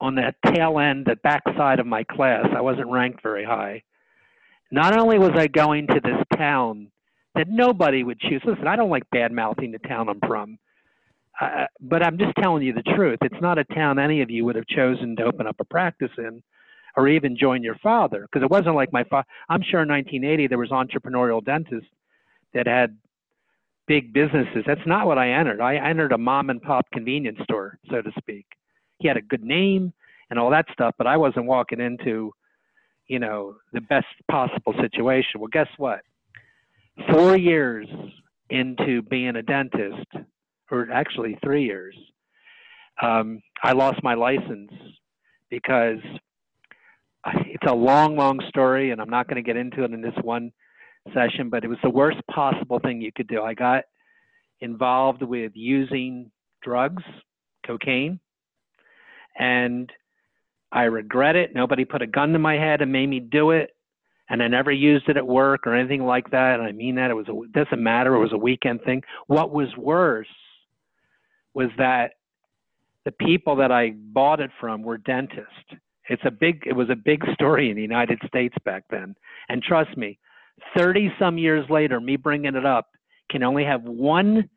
on 0.00 0.16
the 0.16 0.34
tail 0.52 0.80
end, 0.80 1.06
the 1.06 1.16
backside 1.16 1.78
of 1.78 1.86
my 1.86 2.02
class, 2.04 2.46
I 2.56 2.60
wasn't 2.60 2.90
ranked 2.90 3.22
very 3.22 3.44
high. 3.44 3.82
Not 4.72 4.98
only 4.98 5.18
was 5.18 5.30
I 5.36 5.46
going 5.46 5.86
to 5.86 6.00
this 6.02 6.24
town 6.36 6.90
that 7.34 7.48
nobody 7.48 8.02
would 8.02 8.18
choose. 8.18 8.42
Listen, 8.44 8.66
I 8.66 8.76
don't 8.76 8.90
like 8.90 9.08
bad 9.10 9.32
mouthing 9.32 9.70
the 9.70 9.78
town 9.78 10.08
I'm 10.08 10.20
from, 10.26 10.58
uh, 11.40 11.66
but 11.80 12.02
I'm 12.02 12.18
just 12.18 12.32
telling 12.40 12.62
you 12.62 12.72
the 12.72 12.82
truth. 12.82 13.18
It's 13.22 13.40
not 13.40 13.58
a 13.58 13.64
town 13.64 13.98
any 13.98 14.22
of 14.22 14.30
you 14.30 14.44
would 14.44 14.56
have 14.56 14.66
chosen 14.66 15.16
to 15.16 15.24
open 15.24 15.46
up 15.46 15.56
a 15.60 15.64
practice 15.64 16.10
in, 16.18 16.42
or 16.96 17.08
even 17.08 17.36
join 17.36 17.62
your 17.62 17.76
father, 17.76 18.22
because 18.22 18.44
it 18.44 18.50
wasn't 18.50 18.74
like 18.74 18.92
my 18.92 19.04
father. 19.04 19.26
I'm 19.48 19.62
sure 19.62 19.82
in 19.82 19.88
1980 19.88 20.48
there 20.48 20.58
was 20.58 20.70
entrepreneurial 20.70 21.44
dentists 21.44 21.90
that 22.54 22.66
had 22.66 22.96
big 23.86 24.12
businesses. 24.12 24.64
That's 24.66 24.86
not 24.86 25.06
what 25.06 25.18
I 25.18 25.32
entered. 25.32 25.60
I 25.60 25.76
entered 25.76 26.12
a 26.12 26.18
mom 26.18 26.50
and 26.50 26.60
pop 26.60 26.86
convenience 26.92 27.38
store, 27.44 27.78
so 27.90 28.02
to 28.02 28.10
speak. 28.18 28.46
He 28.98 29.08
had 29.08 29.16
a 29.16 29.22
good 29.22 29.42
name 29.42 29.92
and 30.30 30.38
all 30.38 30.50
that 30.50 30.66
stuff, 30.72 30.94
but 30.98 31.06
I 31.06 31.16
wasn't 31.16 31.46
walking 31.46 31.80
into, 31.80 32.32
you 33.06 33.18
know, 33.18 33.56
the 33.72 33.80
best 33.80 34.06
possible 34.30 34.74
situation. 34.80 35.40
Well, 35.40 35.48
guess 35.52 35.68
what? 35.76 36.00
four 37.10 37.36
years 37.36 37.86
into 38.50 39.02
being 39.02 39.36
a 39.36 39.42
dentist, 39.42 40.06
or 40.70 40.90
actually 40.92 41.38
three 41.42 41.64
years, 41.64 41.96
um, 43.00 43.40
I 43.62 43.72
lost 43.72 44.02
my 44.02 44.14
license 44.14 44.70
because 45.50 45.98
it's 47.46 47.66
a 47.66 47.74
long, 47.74 48.16
long 48.16 48.40
story, 48.48 48.90
and 48.90 49.00
I'm 49.00 49.10
not 49.10 49.28
going 49.28 49.42
to 49.42 49.46
get 49.46 49.56
into 49.56 49.84
it 49.84 49.92
in 49.92 50.00
this 50.00 50.14
one 50.22 50.52
session, 51.14 51.50
but 51.50 51.64
it 51.64 51.68
was 51.68 51.78
the 51.82 51.90
worst 51.90 52.18
possible 52.32 52.78
thing 52.78 53.00
you 53.00 53.12
could 53.12 53.28
do. 53.28 53.42
I 53.42 53.54
got 53.54 53.84
involved 54.60 55.22
with 55.22 55.52
using 55.54 56.30
drugs, 56.62 57.02
cocaine, 57.66 58.20
and 59.38 59.90
I 60.70 60.84
regret 60.84 61.36
it. 61.36 61.54
Nobody 61.54 61.84
put 61.84 62.02
a 62.02 62.06
gun 62.06 62.32
to 62.32 62.38
my 62.38 62.54
head 62.54 62.80
and 62.82 62.92
made 62.92 63.08
me 63.08 63.20
do 63.20 63.50
it 63.50 63.70
and 64.32 64.42
I 64.42 64.48
never 64.48 64.72
used 64.72 65.10
it 65.10 65.18
at 65.18 65.26
work 65.26 65.66
or 65.66 65.74
anything 65.74 66.04
like 66.04 66.30
that. 66.30 66.58
And 66.58 66.62
I 66.66 66.72
mean 66.72 66.94
that 66.94 67.10
it 67.10 67.14
was 67.14 67.28
a, 67.28 67.42
it 67.42 67.52
doesn't 67.52 67.82
matter. 67.82 68.14
It 68.14 68.20
was 68.20 68.32
a 68.32 68.38
weekend 68.38 68.82
thing. 68.82 69.02
What 69.26 69.52
was 69.52 69.68
worse 69.76 70.26
was 71.52 71.68
that 71.76 72.12
the 73.04 73.12
people 73.12 73.56
that 73.56 73.70
I 73.70 73.90
bought 73.94 74.40
it 74.40 74.50
from 74.58 74.82
were 74.82 74.96
dentists. 74.96 75.50
It's 76.08 76.22
a 76.24 76.30
big, 76.30 76.62
it 76.66 76.74
was 76.74 76.90
a 76.90 76.96
big 76.96 77.24
story 77.34 77.70
in 77.70 77.76
the 77.76 77.82
United 77.82 78.20
States 78.26 78.54
back 78.64 78.84
then. 78.90 79.14
And 79.48 79.62
trust 79.62 79.96
me, 79.96 80.18
30 80.76 81.12
some 81.18 81.38
years 81.38 81.68
later, 81.70 82.00
me 82.00 82.16
bringing 82.16 82.54
it 82.54 82.66
up 82.66 82.88
can 83.30 83.42
only 83.42 83.64
have 83.64 83.82
one 83.82 84.48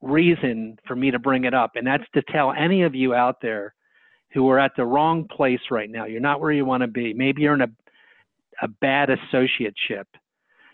reason 0.00 0.76
for 0.86 0.96
me 0.96 1.10
to 1.10 1.18
bring 1.18 1.44
it 1.44 1.54
up. 1.54 1.72
And 1.76 1.86
that's 1.86 2.04
to 2.14 2.22
tell 2.30 2.52
any 2.52 2.82
of 2.82 2.94
you 2.94 3.14
out 3.14 3.40
there 3.40 3.74
who 4.34 4.48
are 4.50 4.58
at 4.58 4.72
the 4.76 4.84
wrong 4.84 5.26
place 5.28 5.60
right 5.70 5.90
now. 5.90 6.06
You're 6.06 6.20
not 6.20 6.40
where 6.40 6.52
you 6.52 6.64
want 6.64 6.82
to 6.82 6.88
be. 6.88 7.12
Maybe 7.14 7.42
you're 7.42 7.54
in 7.54 7.62
a 7.62 7.68
a 8.60 8.68
bad 8.68 9.08
associateship. 9.08 10.04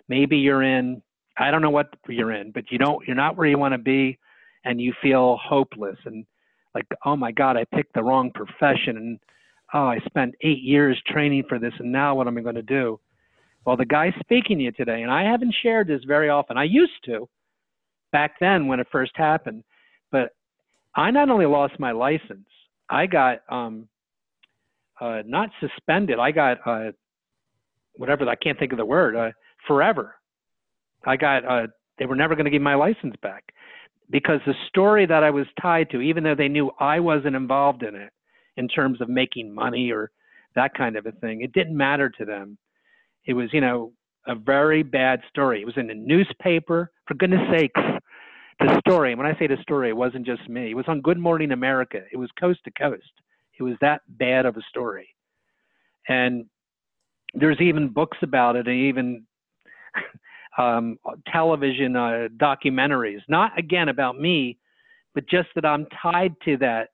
Maybe 0.09 0.37
you're 0.37 0.63
in 0.63 1.03
I 1.37 1.51
don't 1.51 1.63
know 1.63 1.71
what 1.71 1.95
you're 2.09 2.33
in, 2.33 2.51
but 2.51 2.71
you 2.71 2.79
don't 2.79 3.07
you're 3.07 3.17
not 3.17 3.37
where 3.37 3.47
you 3.47 3.59
want 3.59 3.73
to 3.73 3.79
be 3.79 4.19
and 4.65 4.81
you 4.81 4.93
feel 5.03 5.39
hopeless 5.43 5.97
and 6.05 6.25
like 6.75 6.87
oh 7.05 7.17
my 7.17 7.33
god, 7.33 7.57
I 7.57 7.65
picked 7.75 7.95
the 7.95 8.03
wrong 8.03 8.31
profession 8.33 8.97
and 8.97 9.19
oh, 9.75 9.87
I 9.87 9.99
spent 10.07 10.35
8 10.43 10.59
years 10.63 11.01
training 11.07 11.45
for 11.49 11.59
this 11.59 11.75
and 11.79 11.93
now 11.93 12.15
what 12.15 12.27
am 12.27 12.39
I 12.39 12.43
going 12.43 12.55
to 12.55 12.63
do? 12.63 13.01
Well, 13.65 13.77
the 13.77 13.85
guy 13.85 14.15
speaking 14.21 14.59
to 14.59 14.65
you 14.65 14.73
today 14.73 15.03
and 15.03 15.11
I 15.11 15.25
haven't 15.25 15.55
shared 15.63 15.89
this 15.89 16.03
very 16.07 16.29
often. 16.29 16.57
I 16.57 16.65
used 16.65 17.05
to 17.05 17.29
back 18.13 18.35
then 18.41 18.67
when 18.67 18.81
it 18.81 18.87
first 18.91 19.13
happened, 19.15 19.65
but 20.11 20.31
I 20.95 21.11
not 21.11 21.29
only 21.29 21.47
lost 21.47 21.79
my 21.79 21.93
license, 21.93 22.49
I 22.89 23.07
got 23.07 23.41
um 23.51 23.89
uh, 25.01 25.23
not 25.25 25.51
suspended. 25.61 26.19
I 26.19 26.33
got 26.33 26.59
uh, 26.67 26.91
whatever 27.97 28.29
I 28.29 28.35
can't 28.35 28.59
think 28.59 28.73
of 28.73 28.79
the 28.79 28.85
word 28.85 29.15
uh, 29.15 29.31
forever. 29.67 30.17
I 31.05 31.17
got 31.17 31.45
uh, 31.45 31.67
they 31.99 32.07
were 32.07 32.17
never 32.17 32.35
going 32.35 32.47
to 32.47 32.51
give 32.51 32.63
my 32.63 32.75
license 32.75 33.15
back 33.23 33.45
because 34.11 34.41
the 34.47 34.55
story 34.69 35.07
that 35.07 35.23
I 35.23 35.31
was 35.31 35.47
tied 35.61 35.91
to, 35.91 36.01
even 36.01 36.25
though 36.25 36.35
they 36.35 36.49
knew 36.49 36.71
I 36.81 37.01
wasn't 37.01 37.37
involved 37.37 37.83
in 37.83 37.95
it 37.95 38.11
in 38.59 38.69
terms 38.69 39.01
of 39.01 39.09
making 39.09 39.55
money 39.55 39.91
or 39.91 40.11
that 40.55 40.75
kind 40.75 40.97
of 40.97 41.07
a 41.07 41.13
thing, 41.13 41.41
it 41.41 41.53
didn't 41.53 41.77
matter 41.77 42.11
to 42.11 42.25
them. 42.25 42.59
It 43.25 43.33
was 43.33 43.49
you 43.53 43.61
know 43.61 43.93
a 44.27 44.35
very 44.35 44.83
bad 44.83 45.21
story. 45.31 45.63
It 45.63 45.67
was 45.67 45.77
in 45.79 45.87
the 45.87 45.95
newspaper. 45.95 46.91
For 47.07 47.15
goodness 47.15 47.41
sakes, 47.51 47.81
the 48.61 48.81
story. 48.81 49.13
And 49.13 49.19
when 49.19 49.27
I 49.27 49.39
say 49.39 49.47
the 49.47 49.57
story, 49.63 49.89
it 49.89 49.97
wasn't 49.97 50.27
just 50.27 50.49
me. 50.49 50.71
It 50.71 50.77
was 50.77 50.85
on 50.89 51.01
Good 51.01 51.19
Morning 51.19 51.53
America. 51.53 52.03
It 52.13 52.17
was 52.17 52.29
coast 52.39 52.61
to 52.65 52.71
coast. 52.73 53.13
It 53.59 53.63
was 53.63 53.75
that 53.81 54.03
bad 54.09 54.47
of 54.47 54.57
a 54.57 54.63
story. 54.69 55.09
And 56.09 56.47
there's 57.35 57.61
even 57.61 57.89
books 57.89 58.19
about 58.23 58.57
it 58.57 58.67
and 58.67 58.77
even 58.77 59.27
um, 60.59 60.99
television 61.31 61.97
uh, 61.97 62.29
documentaries. 62.37 63.21
Not 63.29 63.59
again 63.59 63.89
about 63.89 64.19
me, 64.19 64.59
but 65.15 65.29
just 65.29 65.49
that 65.55 65.65
I'm 65.65 65.87
tied 66.03 66.35
to 66.45 66.57
that 66.59 66.89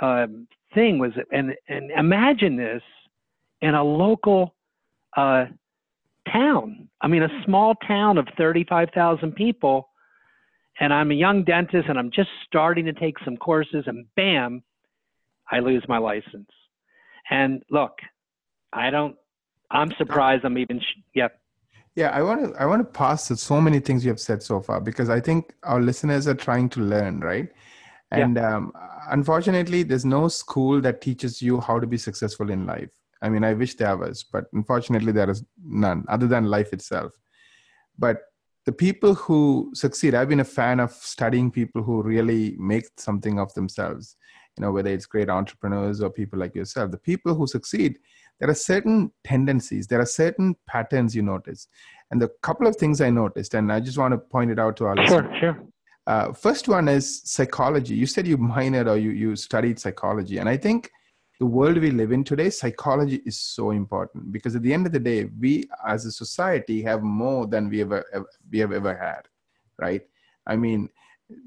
um, 0.00 0.46
thing. 0.74 0.98
Was 0.98 1.12
and 1.32 1.54
and 1.68 1.90
imagine 1.90 2.56
this 2.56 2.82
in 3.60 3.74
a 3.74 3.82
local 3.82 4.54
uh, 5.16 5.46
town. 6.32 6.88
I 7.00 7.08
mean, 7.08 7.22
a 7.22 7.44
small 7.44 7.74
town 7.86 8.18
of 8.18 8.26
35,000 8.36 9.34
people, 9.34 9.88
and 10.78 10.92
I'm 10.92 11.10
a 11.10 11.14
young 11.14 11.44
dentist, 11.44 11.88
and 11.88 11.98
I'm 11.98 12.10
just 12.10 12.28
starting 12.46 12.84
to 12.86 12.92
take 12.92 13.18
some 13.24 13.36
courses, 13.36 13.84
and 13.86 14.06
bam, 14.16 14.62
I 15.50 15.60
lose 15.60 15.84
my 15.88 15.98
license. 15.98 16.50
And 17.30 17.62
look, 17.70 17.92
I 18.72 18.90
don't 18.90 19.16
I'm 19.70 19.92
surprised. 19.96 20.44
I'm 20.44 20.58
even. 20.58 20.80
Yep. 21.14 21.38
Yeah, 21.94 22.10
I 22.10 22.22
want 22.22 22.44
to 22.44 22.60
I 22.60 22.66
want 22.66 22.80
to 22.80 22.84
pass 22.98 23.30
so 23.40 23.60
many 23.60 23.80
things 23.80 24.04
you 24.04 24.10
have 24.10 24.20
said 24.20 24.42
so 24.42 24.60
far 24.60 24.80
because 24.80 25.10
I 25.10 25.20
think 25.20 25.54
our 25.64 25.80
listeners 25.80 26.26
are 26.26 26.34
trying 26.34 26.68
to 26.70 26.80
learn, 26.80 27.20
right? 27.20 27.48
And 28.10 28.36
yeah. 28.36 28.56
um, 28.56 28.72
unfortunately, 29.10 29.82
there's 29.82 30.04
no 30.04 30.28
school 30.28 30.80
that 30.80 31.00
teaches 31.00 31.40
you 31.40 31.60
how 31.60 31.78
to 31.78 31.86
be 31.86 31.96
successful 31.98 32.50
in 32.50 32.66
life. 32.66 32.90
I 33.22 33.28
mean, 33.28 33.44
I 33.44 33.52
wish 33.52 33.74
there 33.74 33.96
was, 33.96 34.24
but 34.24 34.46
unfortunately, 34.52 35.12
there 35.12 35.30
is 35.30 35.44
none 35.62 36.04
other 36.08 36.26
than 36.26 36.46
life 36.46 36.72
itself. 36.72 37.12
But 37.98 38.22
the 38.66 38.72
people 38.72 39.14
who 39.14 39.70
succeed, 39.74 40.14
I've 40.14 40.28
been 40.28 40.40
a 40.40 40.44
fan 40.44 40.80
of 40.80 40.92
studying 40.92 41.50
people 41.50 41.82
who 41.82 42.02
really 42.02 42.56
make 42.58 42.86
something 42.96 43.38
of 43.38 43.52
themselves. 43.54 44.16
You 44.56 44.62
know, 44.62 44.72
whether 44.72 44.90
it's 44.90 45.06
great 45.06 45.30
entrepreneurs 45.30 46.02
or 46.02 46.10
people 46.10 46.38
like 46.38 46.54
yourself, 46.54 46.90
the 46.90 46.98
people 46.98 47.34
who 47.34 47.46
succeed, 47.46 47.98
there 48.40 48.50
are 48.50 48.54
certain 48.54 49.12
tendencies, 49.22 49.86
there 49.86 50.00
are 50.00 50.06
certain 50.06 50.56
patterns 50.66 51.14
you 51.14 51.22
notice. 51.22 51.68
And 52.10 52.20
the 52.20 52.30
couple 52.42 52.66
of 52.66 52.76
things 52.76 53.00
I 53.00 53.10
noticed, 53.10 53.54
and 53.54 53.72
I 53.72 53.80
just 53.80 53.98
want 53.98 54.12
to 54.12 54.18
point 54.18 54.50
it 54.50 54.58
out 54.58 54.76
to 54.78 54.86
our 54.86 54.96
sure, 55.06 55.22
listeners. 55.22 55.40
Sure, 55.40 55.66
uh, 56.10 56.32
first 56.32 56.66
one 56.66 56.88
is 56.88 57.22
psychology. 57.24 57.94
You 57.94 58.06
said 58.06 58.26
you 58.26 58.36
minored 58.36 58.88
or 58.88 58.96
you, 58.96 59.10
you 59.10 59.36
studied 59.36 59.78
psychology. 59.78 60.38
And 60.38 60.48
I 60.48 60.56
think 60.56 60.90
the 61.38 61.46
world 61.46 61.78
we 61.78 61.92
live 61.92 62.10
in 62.10 62.24
today, 62.24 62.50
psychology 62.50 63.22
is 63.24 63.38
so 63.38 63.70
important 63.70 64.32
because 64.32 64.56
at 64.56 64.62
the 64.62 64.74
end 64.74 64.86
of 64.86 64.92
the 64.92 64.98
day, 64.98 65.26
we 65.38 65.68
as 65.86 66.06
a 66.06 66.10
society 66.10 66.82
have 66.82 67.02
more 67.02 67.46
than 67.46 67.68
we 67.68 67.80
ever, 67.82 68.04
ever 68.12 68.26
we 68.50 68.58
have 68.58 68.72
ever 68.72 68.94
had, 68.96 69.22
right? 69.78 70.02
I 70.48 70.56
mean, 70.56 70.88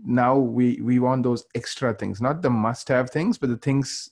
now 0.06 0.38
we 0.38 0.80
we 0.82 1.00
want 1.00 1.24
those 1.24 1.44
extra 1.56 1.94
things, 1.94 2.22
not 2.22 2.42
the 2.42 2.50
must-have 2.50 3.10
things, 3.10 3.38
but 3.38 3.50
the 3.50 3.58
things, 3.58 4.12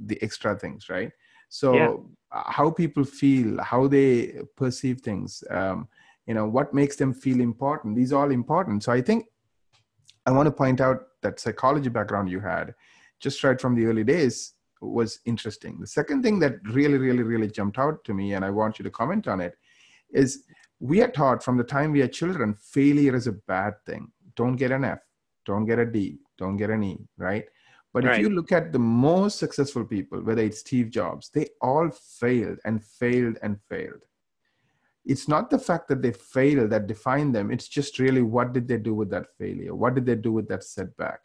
the 0.00 0.20
extra 0.22 0.58
things, 0.58 0.88
right? 0.88 1.12
so 1.48 1.74
yeah. 1.74 1.92
How 2.30 2.70
people 2.70 3.04
feel 3.04 3.62
how 3.62 3.88
they 3.88 4.42
perceive 4.54 5.00
things 5.00 5.42
um, 5.50 5.88
you 6.26 6.34
know 6.34 6.46
what 6.46 6.74
makes 6.74 6.96
them 6.96 7.14
feel 7.14 7.40
important 7.40 7.96
these 7.96 8.12
are 8.12 8.24
all 8.24 8.30
important 8.30 8.84
so 8.84 8.92
i 8.92 9.00
think 9.00 9.24
i 10.28 10.30
want 10.36 10.46
to 10.46 10.58
point 10.60 10.80
out 10.80 11.00
that 11.22 11.40
psychology 11.40 11.88
background 11.88 12.30
you 12.30 12.40
had 12.40 12.74
just 13.20 13.42
right 13.44 13.60
from 13.60 13.74
the 13.74 13.86
early 13.86 14.04
days 14.04 14.54
was 14.80 15.18
interesting 15.32 15.78
the 15.80 15.92
second 15.98 16.22
thing 16.22 16.38
that 16.38 16.54
really 16.78 16.98
really 17.06 17.24
really 17.32 17.50
jumped 17.58 17.78
out 17.78 18.02
to 18.04 18.14
me 18.14 18.34
and 18.34 18.44
i 18.44 18.50
want 18.50 18.78
you 18.78 18.84
to 18.88 18.90
comment 18.98 19.26
on 19.26 19.40
it 19.40 19.54
is 20.22 20.44
we 20.80 21.02
are 21.02 21.14
taught 21.20 21.42
from 21.42 21.56
the 21.56 21.70
time 21.74 21.90
we 21.92 22.02
are 22.02 22.16
children 22.20 22.54
failure 22.54 23.16
is 23.20 23.26
a 23.26 23.38
bad 23.54 23.74
thing 23.86 24.10
don't 24.36 24.56
get 24.56 24.70
an 24.78 24.84
f 24.84 25.00
don't 25.44 25.66
get 25.66 25.78
a 25.78 25.86
d 25.86 26.18
don't 26.36 26.56
get 26.56 26.70
an 26.70 26.84
e 26.84 26.96
right 27.16 27.46
but 27.92 28.04
right. 28.04 28.14
if 28.16 28.20
you 28.20 28.30
look 28.30 28.52
at 28.52 28.72
the 28.72 28.78
most 28.78 29.38
successful 29.38 29.84
people, 29.84 30.20
whether 30.20 30.42
it's 30.42 30.60
Steve 30.60 30.90
Jobs, 30.90 31.30
they 31.30 31.48
all 31.60 31.90
failed 31.90 32.58
and 32.64 32.84
failed 32.84 33.38
and 33.42 33.58
failed. 33.68 34.04
It's 35.08 35.26
not 35.26 35.48
the 35.48 35.58
fact 35.58 35.88
that 35.88 36.02
they 36.02 36.12
fail 36.12 36.68
that 36.68 36.86
define 36.86 37.32
them 37.32 37.50
it's 37.50 37.66
just 37.66 37.98
really 37.98 38.20
what 38.20 38.52
did 38.52 38.68
they 38.68 38.76
do 38.76 38.94
with 38.94 39.10
that 39.10 39.26
failure? 39.38 39.74
What 39.74 39.94
did 39.94 40.04
they 40.06 40.14
do 40.14 40.32
with 40.32 40.46
that 40.48 40.62
setback? 40.62 41.20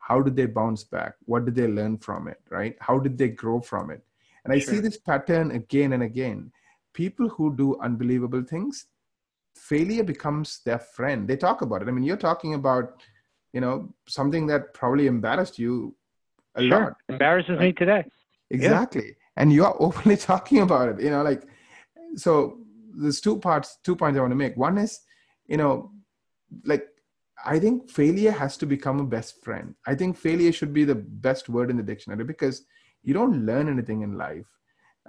How 0.00 0.20
did 0.20 0.34
they 0.36 0.46
bounce 0.46 0.82
back? 0.84 1.14
What 1.24 1.44
did 1.44 1.54
they 1.54 1.68
learn 1.68 1.98
from 1.98 2.28
it 2.28 2.40
right? 2.50 2.76
How 2.80 2.98
did 2.98 3.16
they 3.16 3.28
grow 3.28 3.60
from 3.60 3.90
it? 3.90 4.02
And 4.44 4.52
i 4.52 4.58
sure. 4.58 4.74
see 4.74 4.80
this 4.80 4.98
pattern 4.98 5.52
again 5.52 5.92
and 5.92 6.02
again. 6.02 6.50
People 6.92 7.28
who 7.28 7.54
do 7.54 7.78
unbelievable 7.80 8.42
things 8.42 8.86
failure 9.54 10.04
becomes 10.04 10.60
their 10.64 10.78
friend. 10.78 11.28
They 11.28 11.36
talk 11.36 11.62
about 11.62 11.82
it. 11.82 11.88
I 11.88 11.92
mean 11.92 12.04
you're 12.04 12.24
talking 12.28 12.54
about 12.54 13.02
you 13.52 13.60
know 13.60 13.94
something 14.08 14.48
that 14.48 14.74
probably 14.74 15.06
embarrassed 15.06 15.58
you 15.58 15.94
a 16.56 16.62
sure. 16.62 16.80
lot 16.80 16.92
embarrasses 17.08 17.50
right? 17.50 17.60
me 17.60 17.72
today. 17.72 18.04
Exactly. 18.50 19.06
Yeah. 19.06 19.24
and 19.36 19.52
you're 19.52 19.76
openly 19.86 20.16
talking 20.16 20.60
about 20.62 20.88
it 20.88 21.00
you 21.00 21.10
know 21.10 21.22
like 21.22 21.44
so 22.16 22.58
there's 23.00 23.20
two 23.20 23.38
parts 23.38 23.78
two 23.84 23.96
points 23.96 24.18
i 24.18 24.20
want 24.20 24.32
to 24.32 24.36
make. 24.36 24.56
One 24.56 24.78
is 24.78 25.00
you 25.46 25.56
know 25.56 25.90
like 26.64 26.86
i 27.44 27.58
think 27.58 27.90
failure 27.90 28.30
has 28.30 28.56
to 28.58 28.66
become 28.66 29.00
a 29.00 29.04
best 29.04 29.42
friend. 29.42 29.74
I 29.86 29.94
think 29.94 30.16
failure 30.16 30.52
should 30.52 30.72
be 30.72 30.84
the 30.84 30.94
best 31.28 31.48
word 31.48 31.70
in 31.70 31.76
the 31.76 31.82
dictionary 31.82 32.24
because 32.24 32.64
you 33.02 33.14
don't 33.14 33.46
learn 33.46 33.68
anything 33.68 34.02
in 34.02 34.18
life. 34.18 34.46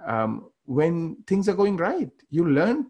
Um, 0.06 0.50
when 0.64 1.16
things 1.26 1.48
are 1.48 1.54
going 1.54 1.76
right 1.76 2.10
you 2.30 2.48
learn 2.48 2.86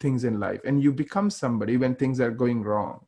things 0.00 0.24
in 0.24 0.40
life 0.40 0.60
and 0.64 0.82
you 0.82 0.92
become 0.92 1.28
somebody 1.28 1.76
when 1.76 1.94
things 1.94 2.20
are 2.20 2.30
going 2.30 2.62
wrong 2.62 3.00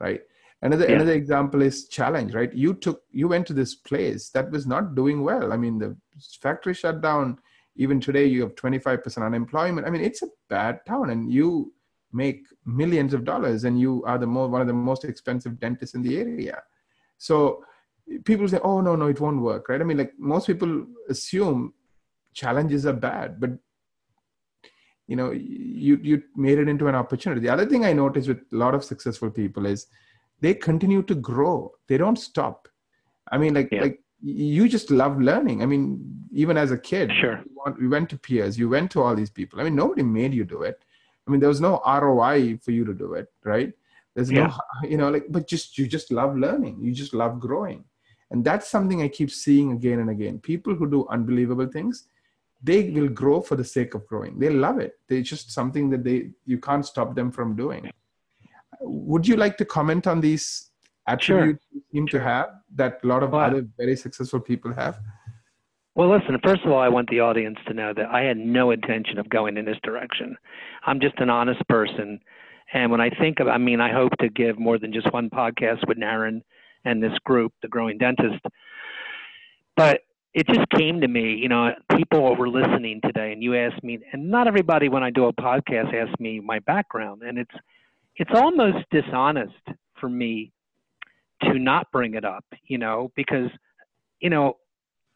right? 0.00 0.22
Another 0.62 0.86
yeah. 0.86 0.96
another 0.96 1.12
example 1.12 1.62
is 1.62 1.88
challenge 1.88 2.34
right? 2.34 2.52
You 2.52 2.74
took 2.74 3.02
you 3.10 3.28
went 3.28 3.46
to 3.48 3.52
this 3.52 3.74
place 3.74 4.30
that 4.30 4.50
was 4.50 4.66
not 4.66 4.94
doing 4.94 5.22
well. 5.22 5.52
I 5.52 5.56
mean 5.56 5.78
the 5.78 5.96
factory 6.40 6.74
shut 6.74 7.00
down 7.00 7.38
even 7.76 8.00
today 8.00 8.26
you 8.26 8.42
have 8.42 8.54
25% 8.54 9.24
unemployment. 9.24 9.86
I 9.86 9.90
mean 9.90 10.02
it's 10.02 10.22
a 10.22 10.28
bad 10.48 10.80
town 10.86 11.10
and 11.10 11.30
you 11.30 11.72
make 12.12 12.46
millions 12.64 13.12
of 13.14 13.24
dollars 13.24 13.64
and 13.64 13.78
you 13.78 14.02
are 14.04 14.18
the 14.18 14.26
more 14.26 14.48
one 14.48 14.60
of 14.60 14.66
the 14.66 14.72
most 14.72 15.04
expensive 15.04 15.60
dentists 15.60 15.94
in 15.94 16.02
the 16.02 16.18
area. 16.18 16.62
So 17.18 17.64
people 18.24 18.48
say 18.48 18.60
oh 18.62 18.80
no 18.80 18.96
no 18.96 19.06
it 19.06 19.20
won't 19.20 19.40
work 19.40 19.68
right? 19.68 19.80
I 19.80 19.84
mean 19.84 19.98
like 19.98 20.12
most 20.18 20.46
people 20.46 20.86
assume 21.08 21.74
challenges 22.34 22.86
are 22.86 22.92
bad 22.92 23.40
but 23.40 23.50
you 25.06 25.16
know 25.16 25.30
you 25.30 25.98
you 26.02 26.22
made 26.34 26.58
it 26.58 26.68
into 26.68 26.88
an 26.88 26.94
opportunity. 26.94 27.40
The 27.40 27.52
other 27.52 27.66
thing 27.66 27.84
i 27.84 27.92
notice 27.92 28.26
with 28.26 28.40
a 28.52 28.56
lot 28.56 28.74
of 28.74 28.84
successful 28.84 29.30
people 29.30 29.66
is 29.66 29.86
they 30.40 30.54
continue 30.54 31.02
to 31.02 31.14
grow. 31.14 31.72
They 31.88 31.96
don't 31.96 32.18
stop. 32.18 32.68
I 33.30 33.38
mean 33.38 33.54
like 33.54 33.70
yeah. 33.72 33.82
like 33.82 34.00
you 34.22 34.68
just 34.68 34.90
love 34.90 35.20
learning. 35.20 35.62
I 35.62 35.66
mean, 35.66 36.26
even 36.32 36.56
as 36.56 36.70
a 36.70 36.78
kid, 36.78 37.12
sure. 37.20 37.42
We 37.78 37.88
went 37.88 38.10
to 38.10 38.18
peers, 38.18 38.58
you 38.58 38.68
went 38.68 38.90
to 38.92 39.02
all 39.02 39.14
these 39.14 39.30
people. 39.30 39.60
I 39.60 39.64
mean, 39.64 39.74
nobody 39.74 40.02
made 40.02 40.32
you 40.34 40.44
do 40.44 40.62
it. 40.62 40.82
I 41.26 41.30
mean, 41.30 41.40
there 41.40 41.48
was 41.48 41.60
no 41.60 41.82
ROI 41.84 42.58
for 42.62 42.70
you 42.70 42.84
to 42.84 42.94
do 42.94 43.14
it, 43.14 43.28
right? 43.44 43.72
There's 44.14 44.30
yeah. 44.30 44.46
no, 44.46 44.58
you 44.88 44.96
know, 44.96 45.10
like, 45.10 45.26
but 45.28 45.48
just 45.48 45.76
you 45.78 45.86
just 45.86 46.10
love 46.10 46.36
learning. 46.36 46.78
You 46.80 46.92
just 46.92 47.14
love 47.14 47.40
growing, 47.40 47.84
and 48.30 48.44
that's 48.44 48.68
something 48.68 49.02
I 49.02 49.08
keep 49.08 49.30
seeing 49.30 49.72
again 49.72 49.98
and 49.98 50.10
again. 50.10 50.38
People 50.38 50.74
who 50.74 50.88
do 50.88 51.06
unbelievable 51.08 51.66
things, 51.66 52.06
they 52.62 52.90
will 52.90 53.08
grow 53.08 53.40
for 53.40 53.56
the 53.56 53.64
sake 53.64 53.94
of 53.94 54.06
growing. 54.06 54.38
They 54.38 54.50
love 54.50 54.78
it. 54.78 54.98
They 55.08 55.22
just 55.22 55.50
something 55.50 55.90
that 55.90 56.04
they 56.04 56.30
you 56.44 56.58
can't 56.58 56.86
stop 56.86 57.14
them 57.14 57.30
from 57.30 57.56
doing. 57.56 57.90
Would 58.80 59.26
you 59.26 59.36
like 59.36 59.56
to 59.58 59.64
comment 59.64 60.06
on 60.06 60.20
these 60.20 60.70
attributes 61.06 61.64
sure. 61.70 61.80
you 61.80 61.82
seem 61.92 62.06
to 62.08 62.20
have 62.20 62.48
that 62.74 63.00
a 63.02 63.06
lot 63.06 63.22
of 63.22 63.30
well, 63.30 63.42
other 63.42 63.66
very 63.76 63.96
successful 63.96 64.40
people 64.40 64.72
have? 64.72 64.98
Well, 65.94 66.10
listen, 66.10 66.38
first 66.44 66.62
of 66.64 66.70
all, 66.70 66.78
I 66.78 66.88
want 66.88 67.08
the 67.08 67.20
audience 67.20 67.58
to 67.66 67.72
know 67.72 67.94
that 67.96 68.10
I 68.10 68.22
had 68.22 68.36
no 68.36 68.70
intention 68.70 69.18
of 69.18 69.30
going 69.30 69.56
in 69.56 69.64
this 69.64 69.78
direction. 69.82 70.36
I'm 70.86 71.00
just 71.00 71.18
an 71.18 71.30
honest 71.30 71.66
person. 71.68 72.20
And 72.74 72.90
when 72.90 73.00
I 73.00 73.08
think 73.08 73.40
of, 73.40 73.48
I 73.48 73.56
mean, 73.56 73.80
I 73.80 73.92
hope 73.92 74.12
to 74.20 74.28
give 74.28 74.58
more 74.58 74.78
than 74.78 74.92
just 74.92 75.10
one 75.12 75.30
podcast 75.30 75.88
with 75.88 75.96
Naren 75.96 76.42
and 76.84 77.02
this 77.02 77.16
group, 77.24 77.52
The 77.62 77.68
Growing 77.68 77.96
Dentist. 77.96 78.44
But 79.74 80.00
it 80.34 80.46
just 80.48 80.68
came 80.76 81.00
to 81.00 81.08
me, 81.08 81.34
you 81.34 81.48
know, 81.48 81.70
people 81.96 82.36
were 82.36 82.48
listening 82.48 83.00
today 83.02 83.32
and 83.32 83.42
you 83.42 83.56
asked 83.56 83.82
me, 83.82 83.98
and 84.12 84.30
not 84.30 84.46
everybody 84.46 84.90
when 84.90 85.02
I 85.02 85.08
do 85.08 85.24
a 85.24 85.32
podcast 85.32 85.94
asks 85.94 86.20
me 86.20 86.40
my 86.40 86.58
background. 86.58 87.22
And 87.22 87.38
it's, 87.38 87.54
it's 88.16 88.30
almost 88.34 88.84
dishonest 88.90 89.54
for 89.98 90.10
me 90.10 90.52
to 91.42 91.58
not 91.58 91.90
bring 91.92 92.14
it 92.14 92.24
up, 92.24 92.44
you 92.64 92.78
know, 92.78 93.10
because, 93.16 93.50
you 94.20 94.30
know, 94.30 94.56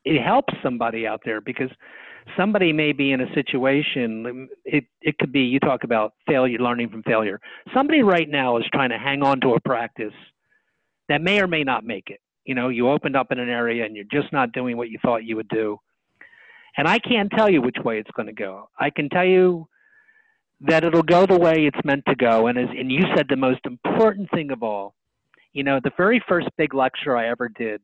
it 0.04 0.22
helps 0.22 0.52
somebody 0.62 1.06
out 1.06 1.20
there 1.24 1.40
because 1.40 1.70
somebody 2.36 2.72
may 2.72 2.92
be 2.92 3.12
in 3.12 3.20
a 3.20 3.34
situation 3.34 4.26
um, 4.26 4.48
it, 4.64 4.84
it 5.02 5.18
could 5.18 5.32
be 5.32 5.40
you 5.40 5.60
talk 5.60 5.84
about 5.84 6.14
failure 6.26 6.58
learning 6.58 6.88
from 6.88 7.02
failure. 7.02 7.40
Somebody 7.74 8.02
right 8.02 8.28
now 8.28 8.56
is 8.56 8.64
trying 8.72 8.90
to 8.90 8.98
hang 8.98 9.22
on 9.22 9.40
to 9.40 9.54
a 9.54 9.60
practice 9.60 10.12
that 11.08 11.20
may 11.20 11.40
or 11.40 11.46
may 11.46 11.64
not 11.64 11.84
make 11.84 12.08
it. 12.08 12.20
You 12.44 12.54
know 12.54 12.68
you 12.68 12.88
opened 12.90 13.16
up 13.16 13.30
in 13.30 13.38
an 13.38 13.48
area 13.48 13.84
and 13.84 13.94
you're 13.94 14.04
just 14.10 14.32
not 14.32 14.52
doing 14.52 14.76
what 14.76 14.90
you 14.90 14.98
thought 15.02 15.24
you 15.24 15.36
would 15.36 15.48
do. 15.48 15.78
And 16.76 16.86
i 16.86 16.98
can't 16.98 17.30
tell 17.36 17.50
you 17.50 17.60
which 17.60 17.76
way 17.84 17.98
it's 17.98 18.10
going 18.12 18.26
to 18.26 18.32
go. 18.32 18.68
I 18.78 18.90
can 18.90 19.08
tell 19.08 19.24
you 19.24 19.68
that 20.60 20.84
it'll 20.84 21.02
go 21.02 21.26
the 21.26 21.38
way 21.38 21.66
it's 21.66 21.84
meant 21.84 22.04
to 22.06 22.14
go. 22.14 22.46
And 22.46 22.58
as 22.58 22.68
and 22.70 22.90
you 22.90 23.02
said 23.14 23.26
the 23.28 23.36
most 23.36 23.60
important 23.64 24.30
thing 24.30 24.50
of 24.50 24.62
all 24.62 24.94
you 25.52 25.64
know, 25.64 25.80
the 25.82 25.92
very 25.96 26.22
first 26.28 26.48
big 26.56 26.74
lecture 26.74 27.16
I 27.16 27.28
ever 27.28 27.48
did 27.48 27.82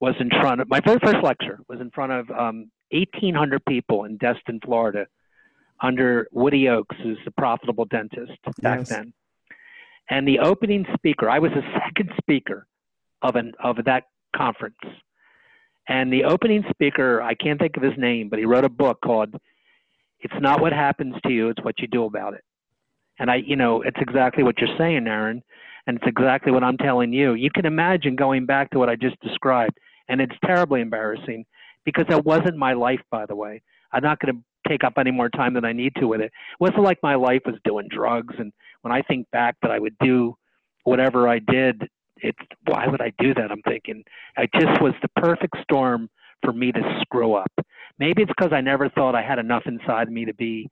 was 0.00 0.14
in 0.20 0.30
front 0.30 0.60
of 0.60 0.68
my 0.68 0.80
very 0.80 0.98
first 0.98 1.22
lecture 1.22 1.60
was 1.68 1.80
in 1.80 1.90
front 1.90 2.12
of 2.12 2.30
um, 2.30 2.70
1,800 2.90 3.64
people 3.64 4.04
in 4.04 4.16
Destin, 4.16 4.60
Florida, 4.64 5.06
under 5.80 6.28
Woody 6.32 6.68
Oakes, 6.68 6.96
who's 7.02 7.18
a 7.26 7.30
profitable 7.30 7.84
dentist 7.86 8.32
back 8.60 8.80
yes. 8.80 8.88
then. 8.88 9.12
And 10.10 10.26
the 10.26 10.40
opening 10.40 10.86
speaker, 10.94 11.30
I 11.30 11.38
was 11.38 11.52
the 11.52 11.62
second 11.84 12.10
speaker 12.18 12.66
of 13.22 13.36
an 13.36 13.52
of 13.62 13.76
that 13.86 14.04
conference. 14.36 14.76
And 15.88 16.12
the 16.12 16.24
opening 16.24 16.64
speaker, 16.70 17.20
I 17.22 17.34
can't 17.34 17.58
think 17.58 17.76
of 17.76 17.82
his 17.82 17.94
name, 17.96 18.28
but 18.28 18.38
he 18.38 18.44
wrote 18.44 18.64
a 18.64 18.68
book 18.68 18.98
called 19.04 19.34
"It's 20.20 20.34
Not 20.40 20.60
What 20.60 20.72
Happens 20.72 21.14
to 21.24 21.32
You; 21.32 21.48
It's 21.48 21.62
What 21.62 21.80
You 21.80 21.88
Do 21.88 22.04
About 22.04 22.34
It." 22.34 22.44
And 23.18 23.30
I, 23.30 23.36
you 23.36 23.56
know, 23.56 23.82
it's 23.82 23.98
exactly 24.00 24.42
what 24.42 24.58
you're 24.58 24.76
saying, 24.78 25.06
Aaron. 25.06 25.42
And 25.86 25.96
it's 25.96 26.06
exactly 26.06 26.52
what 26.52 26.62
I'm 26.62 26.76
telling 26.76 27.12
you. 27.12 27.34
You 27.34 27.50
can 27.50 27.66
imagine 27.66 28.14
going 28.14 28.46
back 28.46 28.70
to 28.70 28.78
what 28.78 28.88
I 28.88 28.96
just 28.96 29.18
described, 29.20 29.78
and 30.08 30.20
it's 30.20 30.34
terribly 30.44 30.80
embarrassing 30.80 31.44
because 31.84 32.06
that 32.08 32.24
wasn't 32.24 32.56
my 32.56 32.72
life, 32.72 33.00
by 33.10 33.26
the 33.26 33.34
way. 33.34 33.62
I'm 33.92 34.02
not 34.02 34.20
going 34.20 34.36
to 34.36 34.68
take 34.68 34.84
up 34.84 34.94
any 34.96 35.10
more 35.10 35.28
time 35.28 35.54
than 35.54 35.64
I 35.64 35.72
need 35.72 35.94
to 35.96 36.06
with 36.06 36.20
it. 36.20 36.26
It 36.26 36.60
wasn't 36.60 36.82
like 36.82 36.98
my 37.02 37.16
life 37.16 37.42
was 37.44 37.56
doing 37.64 37.88
drugs. 37.90 38.34
And 38.38 38.52
when 38.82 38.92
I 38.92 39.02
think 39.02 39.28
back 39.32 39.56
that 39.62 39.70
I 39.70 39.78
would 39.78 39.96
do 39.98 40.36
whatever 40.84 41.28
I 41.28 41.40
did, 41.40 41.82
it's 42.18 42.38
why 42.66 42.86
would 42.86 43.00
I 43.00 43.12
do 43.18 43.34
that? 43.34 43.50
I'm 43.50 43.62
thinking 43.62 44.04
it 44.36 44.50
just 44.54 44.80
was 44.80 44.94
the 45.02 45.08
perfect 45.20 45.56
storm 45.62 46.08
for 46.44 46.52
me 46.52 46.72
to 46.72 46.98
screw 47.00 47.34
up. 47.34 47.52
Maybe 47.98 48.22
it's 48.22 48.32
because 48.36 48.52
I 48.52 48.60
never 48.60 48.88
thought 48.88 49.14
I 49.14 49.22
had 49.22 49.38
enough 49.38 49.64
inside 49.66 50.10
me 50.10 50.24
to 50.24 50.34
be 50.34 50.68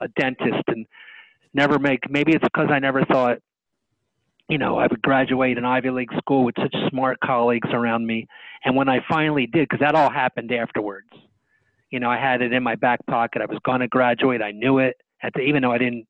a 0.00 0.08
dentist 0.20 0.64
and 0.68 0.86
never 1.52 1.78
make. 1.78 2.08
Maybe 2.08 2.32
it's 2.32 2.44
because 2.44 2.68
I 2.70 2.78
never 2.78 3.04
thought 3.04 3.38
you 4.48 4.58
know, 4.58 4.76
I 4.76 4.86
would 4.86 5.00
graduate 5.02 5.56
an 5.56 5.64
Ivy 5.64 5.90
League 5.90 6.12
school 6.18 6.44
with 6.44 6.54
such 6.60 6.74
smart 6.90 7.18
colleagues 7.20 7.68
around 7.72 8.06
me. 8.06 8.26
And 8.64 8.76
when 8.76 8.88
I 8.88 9.00
finally 9.08 9.46
did, 9.46 9.68
because 9.68 9.80
that 9.80 9.94
all 9.94 10.10
happened 10.10 10.52
afterwards, 10.52 11.08
you 11.90 12.00
know, 12.00 12.10
I 12.10 12.18
had 12.18 12.42
it 12.42 12.52
in 12.52 12.62
my 12.62 12.74
back 12.74 13.04
pocket. 13.06 13.40
I 13.40 13.46
was 13.46 13.58
going 13.64 13.80
to 13.80 13.88
graduate. 13.88 14.42
I 14.42 14.52
knew 14.52 14.78
it. 14.78 14.96
At 15.22 15.32
the, 15.34 15.40
even 15.40 15.62
though 15.62 15.72
I 15.72 15.78
didn't, 15.78 16.06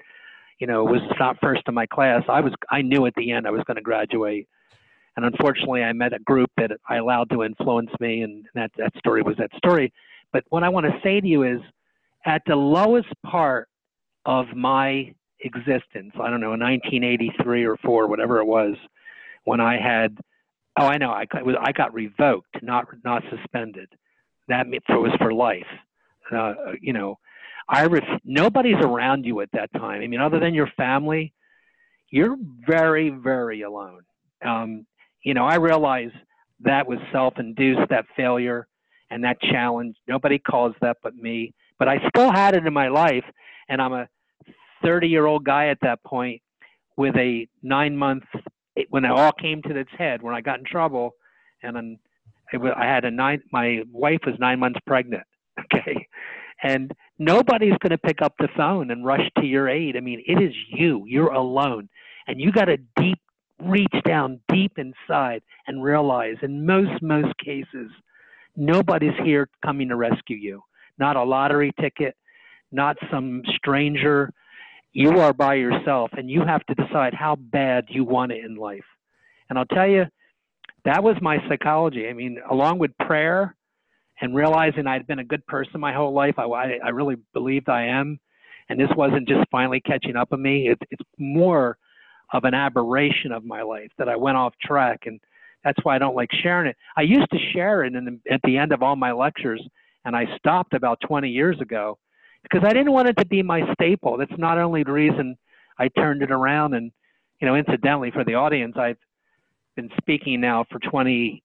you 0.58 0.66
know, 0.66 0.82
was 0.84 1.02
not 1.18 1.36
first 1.40 1.62
in 1.68 1.74
my 1.74 1.86
class, 1.86 2.22
I 2.28 2.40
was. 2.40 2.52
I 2.70 2.82
knew 2.82 3.06
at 3.06 3.14
the 3.16 3.32
end 3.32 3.46
I 3.46 3.50
was 3.50 3.62
going 3.66 3.76
to 3.76 3.82
graduate. 3.82 4.48
And 5.16 5.24
unfortunately, 5.24 5.82
I 5.82 5.92
met 5.92 6.12
a 6.12 6.18
group 6.18 6.50
that 6.56 6.72
I 6.88 6.96
allowed 6.96 7.30
to 7.30 7.44
influence 7.44 7.90
me, 8.00 8.22
and 8.22 8.46
that 8.54 8.72
that 8.78 8.96
story 8.98 9.22
was 9.22 9.36
that 9.36 9.50
story. 9.56 9.92
But 10.32 10.44
what 10.48 10.64
I 10.64 10.68
want 10.68 10.86
to 10.86 10.98
say 11.04 11.20
to 11.20 11.26
you 11.26 11.44
is, 11.44 11.60
at 12.24 12.42
the 12.46 12.56
lowest 12.56 13.12
part 13.24 13.68
of 14.24 14.46
my 14.56 15.14
existence. 15.44 16.12
I 16.20 16.30
don't 16.30 16.40
know, 16.40 16.54
in 16.54 16.60
1983 16.60 17.64
or 17.64 17.76
four, 17.78 18.08
whatever 18.08 18.38
it 18.38 18.46
was, 18.46 18.74
when 19.44 19.60
I 19.60 19.78
had, 19.78 20.18
oh, 20.78 20.86
I 20.86 20.98
know, 20.98 21.12
I 21.12 21.26
got, 21.26 21.42
I 21.60 21.72
got 21.72 21.94
revoked, 21.94 22.62
not 22.62 22.86
not 23.04 23.22
suspended. 23.30 23.88
That 24.48 24.66
was 24.88 25.12
for 25.18 25.32
life. 25.32 25.66
Uh, 26.30 26.54
you 26.80 26.92
know, 26.92 27.18
I 27.68 27.86
ref- 27.86 28.20
nobody's 28.24 28.76
around 28.80 29.24
you 29.24 29.40
at 29.40 29.50
that 29.52 29.72
time. 29.72 30.02
I 30.02 30.06
mean, 30.06 30.20
other 30.20 30.38
than 30.38 30.54
your 30.54 30.70
family, 30.76 31.32
you're 32.10 32.36
very, 32.66 33.10
very 33.10 33.62
alone. 33.62 34.02
Um, 34.44 34.86
you 35.22 35.34
know, 35.34 35.46
I 35.46 35.56
realize 35.56 36.10
that 36.60 36.86
was 36.86 36.98
self-induced, 37.12 37.88
that 37.90 38.04
failure 38.16 38.66
and 39.10 39.24
that 39.24 39.40
challenge. 39.40 39.96
Nobody 40.06 40.38
caused 40.38 40.76
that 40.80 40.98
but 41.02 41.14
me. 41.16 41.54
But 41.78 41.88
I 41.88 42.06
still 42.08 42.30
had 42.30 42.54
it 42.54 42.66
in 42.66 42.72
my 42.72 42.88
life, 42.88 43.24
and 43.68 43.80
I'm 43.80 43.92
a 43.92 44.08
30 44.84 45.08
year 45.08 45.26
old 45.26 45.44
guy 45.44 45.68
at 45.68 45.78
that 45.82 46.02
point 46.04 46.40
with 46.96 47.16
a 47.16 47.48
nine 47.62 47.96
month 47.96 48.24
when 48.88 49.04
it 49.04 49.10
all 49.10 49.32
came 49.32 49.62
to 49.62 49.76
its 49.76 49.90
head 49.96 50.22
when 50.22 50.34
I 50.34 50.40
got 50.40 50.58
in 50.58 50.64
trouble 50.64 51.14
and 51.62 51.74
then 51.74 51.98
I 52.52 52.84
had 52.84 53.04
a 53.04 53.10
nine 53.10 53.42
my 53.52 53.82
wife 53.90 54.20
was 54.26 54.36
nine 54.38 54.60
months 54.60 54.80
pregnant 54.86 55.24
okay 55.60 56.06
and 56.62 56.92
nobody's 57.18 57.76
going 57.82 57.90
to 57.90 57.98
pick 57.98 58.22
up 58.22 58.34
the 58.38 58.48
phone 58.56 58.90
and 58.90 59.04
rush 59.04 59.28
to 59.38 59.44
your 59.44 59.68
aid. 59.68 59.96
I 59.96 60.00
mean, 60.00 60.22
it 60.26 60.42
is 60.42 60.54
you. 60.70 61.04
You're 61.06 61.32
alone, 61.32 61.88
and 62.26 62.40
you 62.40 62.52
got 62.52 62.66
to 62.66 62.78
deep 62.96 63.20
reach 63.62 63.94
down 64.04 64.40
deep 64.52 64.72
inside 64.78 65.42
and 65.66 65.82
realize, 65.82 66.36
in 66.42 66.66
most 66.66 67.02
most 67.02 67.36
cases, 67.38 67.90
nobody's 68.56 69.16
here 69.22 69.48
coming 69.64 69.88
to 69.88 69.96
rescue 69.96 70.36
you. 70.36 70.62
Not 70.98 71.16
a 71.16 71.22
lottery 71.22 71.72
ticket, 71.80 72.16
not 72.72 72.96
some 73.10 73.42
stranger. 73.56 74.32
You 74.96 75.18
are 75.18 75.32
by 75.32 75.54
yourself, 75.54 76.12
and 76.16 76.30
you 76.30 76.42
have 76.46 76.64
to 76.66 76.74
decide 76.76 77.14
how 77.14 77.34
bad 77.34 77.86
you 77.88 78.04
want 78.04 78.30
it 78.30 78.44
in 78.44 78.54
life. 78.54 78.84
And 79.50 79.58
I'll 79.58 79.64
tell 79.66 79.88
you, 79.88 80.04
that 80.84 81.02
was 81.02 81.16
my 81.20 81.38
psychology. 81.48 82.08
I 82.08 82.12
mean, 82.12 82.38
along 82.48 82.78
with 82.78 82.96
prayer 82.98 83.56
and 84.20 84.36
realizing 84.36 84.86
I'd 84.86 85.08
been 85.08 85.18
a 85.18 85.24
good 85.24 85.44
person 85.48 85.80
my 85.80 85.92
whole 85.92 86.12
life, 86.12 86.38
I, 86.38 86.44
I 86.44 86.90
really 86.90 87.16
believed 87.32 87.68
I 87.68 87.86
am. 87.86 88.20
And 88.68 88.78
this 88.78 88.88
wasn't 88.96 89.26
just 89.28 89.50
finally 89.50 89.80
catching 89.80 90.14
up 90.14 90.32
on 90.32 90.40
me. 90.40 90.68
It, 90.68 90.78
it's 90.92 91.02
more 91.18 91.76
of 92.32 92.44
an 92.44 92.54
aberration 92.54 93.32
of 93.32 93.44
my 93.44 93.62
life 93.62 93.90
that 93.98 94.08
I 94.08 94.14
went 94.14 94.36
off 94.36 94.54
track. 94.62 95.00
And 95.06 95.18
that's 95.64 95.78
why 95.82 95.96
I 95.96 95.98
don't 95.98 96.14
like 96.14 96.30
sharing 96.40 96.68
it. 96.68 96.76
I 96.96 97.02
used 97.02 97.30
to 97.32 97.38
share 97.52 97.82
it 97.82 97.92
the, 97.94 98.20
at 98.32 98.40
the 98.44 98.58
end 98.58 98.70
of 98.70 98.80
all 98.80 98.94
my 98.94 99.10
lectures, 99.10 99.62
and 100.04 100.14
I 100.14 100.26
stopped 100.36 100.72
about 100.72 101.00
20 101.00 101.28
years 101.28 101.60
ago 101.60 101.98
because 102.44 102.62
I 102.64 102.72
didn't 102.72 102.92
want 102.92 103.08
it 103.08 103.16
to 103.18 103.26
be 103.26 103.42
my 103.42 103.62
staple. 103.72 104.16
That's 104.16 104.38
not 104.38 104.58
only 104.58 104.84
the 104.84 104.92
reason 104.92 105.36
I 105.78 105.88
turned 105.88 106.22
it 106.22 106.30
around. 106.30 106.74
And, 106.74 106.92
you 107.40 107.48
know, 107.48 107.56
incidentally, 107.56 108.10
for 108.10 108.24
the 108.24 108.34
audience, 108.34 108.76
I've 108.78 108.98
been 109.76 109.90
speaking 109.98 110.40
now 110.40 110.64
for 110.70 110.78
20, 110.78 111.42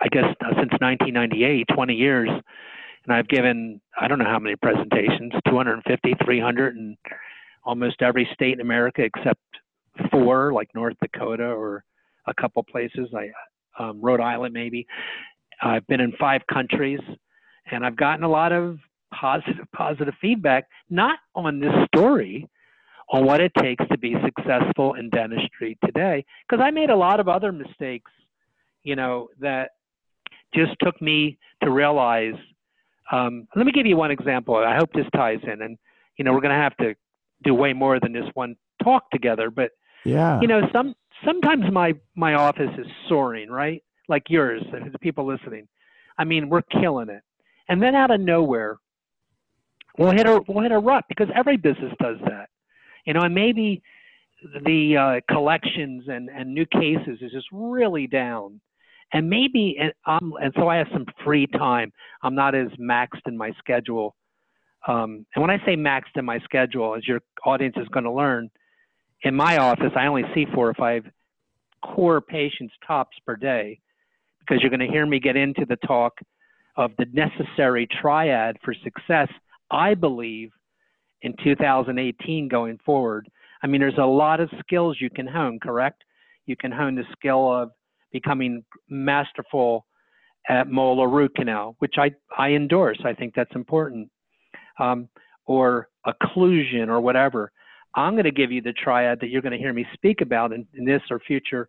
I 0.00 0.08
guess, 0.08 0.24
uh, 0.40 0.54
since 0.56 0.72
1998, 0.80 1.66
20 1.74 1.94
years. 1.94 2.30
And 3.04 3.12
I've 3.12 3.28
given, 3.28 3.80
I 4.00 4.08
don't 4.08 4.18
know 4.18 4.24
how 4.24 4.38
many 4.38 4.56
presentations, 4.56 5.32
250, 5.48 6.14
300, 6.24 6.76
and 6.76 6.96
almost 7.64 8.00
every 8.00 8.28
state 8.32 8.54
in 8.54 8.60
America 8.60 9.02
except 9.02 9.40
four, 10.10 10.52
like 10.52 10.68
North 10.74 10.96
Dakota 11.02 11.46
or 11.46 11.84
a 12.26 12.34
couple 12.34 12.62
places, 12.62 13.08
I, 13.14 13.30
um, 13.82 14.00
Rhode 14.00 14.20
Island 14.20 14.54
maybe. 14.54 14.86
I've 15.60 15.86
been 15.88 16.00
in 16.00 16.12
five 16.12 16.42
countries, 16.52 17.00
and 17.70 17.84
I've 17.84 17.96
gotten 17.96 18.24
a 18.24 18.28
lot 18.28 18.52
of 18.52 18.78
positive 19.12 19.66
positive 19.74 20.14
feedback, 20.20 20.68
not 20.90 21.18
on 21.34 21.60
this 21.60 21.72
story, 21.94 22.48
on 23.10 23.24
what 23.24 23.40
it 23.40 23.52
takes 23.58 23.84
to 23.88 23.98
be 23.98 24.14
successful 24.24 24.94
in 24.94 25.10
dentistry 25.10 25.78
today. 25.84 26.24
Because 26.48 26.62
I 26.62 26.70
made 26.70 26.90
a 26.90 26.96
lot 26.96 27.20
of 27.20 27.28
other 27.28 27.52
mistakes, 27.52 28.10
you 28.82 28.96
know, 28.96 29.28
that 29.40 29.70
just 30.54 30.72
took 30.82 31.00
me 31.00 31.38
to 31.62 31.70
realize. 31.70 32.34
Um, 33.10 33.48
let 33.56 33.64
me 33.64 33.72
give 33.72 33.86
you 33.86 33.96
one 33.96 34.10
example. 34.10 34.56
I 34.56 34.76
hope 34.76 34.92
this 34.92 35.06
ties 35.14 35.38
in, 35.42 35.62
and 35.62 35.78
you 36.16 36.24
know, 36.24 36.32
we're 36.32 36.40
going 36.40 36.54
to 36.54 36.62
have 36.62 36.76
to 36.78 36.94
do 37.44 37.54
way 37.54 37.72
more 37.72 37.98
than 38.00 38.12
this 38.12 38.26
one 38.34 38.56
talk 38.82 39.10
together. 39.10 39.50
But 39.50 39.70
yeah, 40.04 40.40
you 40.40 40.48
know, 40.48 40.68
some 40.72 40.94
sometimes 41.24 41.64
my 41.72 41.94
my 42.14 42.34
office 42.34 42.70
is 42.78 42.86
soaring, 43.08 43.50
right? 43.50 43.82
Like 44.08 44.24
yours, 44.28 44.62
the 44.70 44.98
people 44.98 45.26
listening. 45.26 45.68
I 46.18 46.24
mean, 46.24 46.48
we're 46.48 46.62
killing 46.62 47.08
it, 47.08 47.22
and 47.68 47.82
then 47.82 47.94
out 47.94 48.10
of 48.10 48.20
nowhere, 48.20 48.78
we'll 49.98 50.12
hit 50.12 50.26
a 50.26 50.40
we'll 50.48 50.62
hit 50.62 50.72
a 50.72 50.78
rut 50.78 51.04
because 51.08 51.28
every 51.34 51.56
business 51.56 51.92
does 52.00 52.16
that 52.24 52.48
you 53.08 53.14
know, 53.14 53.22
and 53.22 53.34
maybe 53.34 53.82
the 54.66 54.96
uh, 54.96 55.34
collections 55.34 56.04
and, 56.08 56.28
and 56.28 56.52
new 56.52 56.66
cases 56.66 57.18
is 57.22 57.32
just 57.32 57.46
really 57.50 58.06
down. 58.06 58.60
And 59.14 59.30
maybe, 59.30 59.78
and, 59.80 59.94
um, 60.04 60.34
and 60.42 60.52
so 60.54 60.68
I 60.68 60.76
have 60.76 60.88
some 60.92 61.06
free 61.24 61.46
time. 61.46 61.90
I'm 62.22 62.34
not 62.34 62.54
as 62.54 62.68
maxed 62.78 63.26
in 63.26 63.34
my 63.34 63.52
schedule. 63.58 64.14
Um, 64.86 65.24
and 65.34 65.40
when 65.40 65.50
I 65.50 65.56
say 65.64 65.74
maxed 65.74 66.16
in 66.16 66.26
my 66.26 66.38
schedule, 66.40 66.94
as 66.94 67.08
your 67.08 67.20
audience 67.46 67.76
is 67.78 67.88
going 67.88 68.04
to 68.04 68.12
learn, 68.12 68.50
in 69.22 69.34
my 69.34 69.56
office, 69.56 69.92
I 69.96 70.06
only 70.06 70.24
see 70.34 70.44
four 70.54 70.68
or 70.68 70.74
five 70.74 71.04
core 71.82 72.20
patients 72.20 72.74
tops 72.86 73.16
per 73.26 73.36
day 73.36 73.80
because 74.40 74.60
you're 74.60 74.70
going 74.70 74.86
to 74.86 74.86
hear 74.86 75.06
me 75.06 75.18
get 75.18 75.34
into 75.34 75.64
the 75.66 75.76
talk 75.76 76.12
of 76.76 76.90
the 76.98 77.06
necessary 77.14 77.88
triad 78.02 78.58
for 78.62 78.74
success, 78.84 79.28
I 79.70 79.94
believe, 79.94 80.50
in 81.22 81.34
2018 81.42 82.48
going 82.48 82.78
forward. 82.84 83.28
I 83.62 83.66
mean, 83.66 83.80
there's 83.80 83.98
a 83.98 84.06
lot 84.06 84.40
of 84.40 84.50
skills 84.60 84.98
you 85.00 85.10
can 85.10 85.26
hone, 85.26 85.58
correct? 85.60 86.04
You 86.46 86.56
can 86.56 86.70
hone 86.70 86.94
the 86.94 87.04
skill 87.12 87.52
of 87.52 87.70
becoming 88.12 88.64
masterful 88.88 89.84
at 90.48 90.68
molar 90.68 91.08
root 91.08 91.34
canal, 91.34 91.74
which 91.80 91.94
I, 91.98 92.12
I 92.36 92.50
endorse. 92.50 92.98
I 93.04 93.12
think 93.12 93.34
that's 93.34 93.54
important. 93.54 94.10
Um, 94.78 95.08
or 95.48 95.88
occlusion 96.06 96.88
or 96.88 97.00
whatever. 97.00 97.50
I'm 97.94 98.12
going 98.12 98.24
to 98.24 98.30
give 98.30 98.52
you 98.52 98.62
the 98.62 98.74
triad 98.74 99.18
that 99.20 99.30
you're 99.30 99.42
going 99.42 99.52
to 99.52 99.58
hear 99.58 99.72
me 99.72 99.86
speak 99.94 100.20
about 100.20 100.52
in, 100.52 100.66
in 100.74 100.84
this 100.84 101.02
or 101.10 101.18
future 101.18 101.68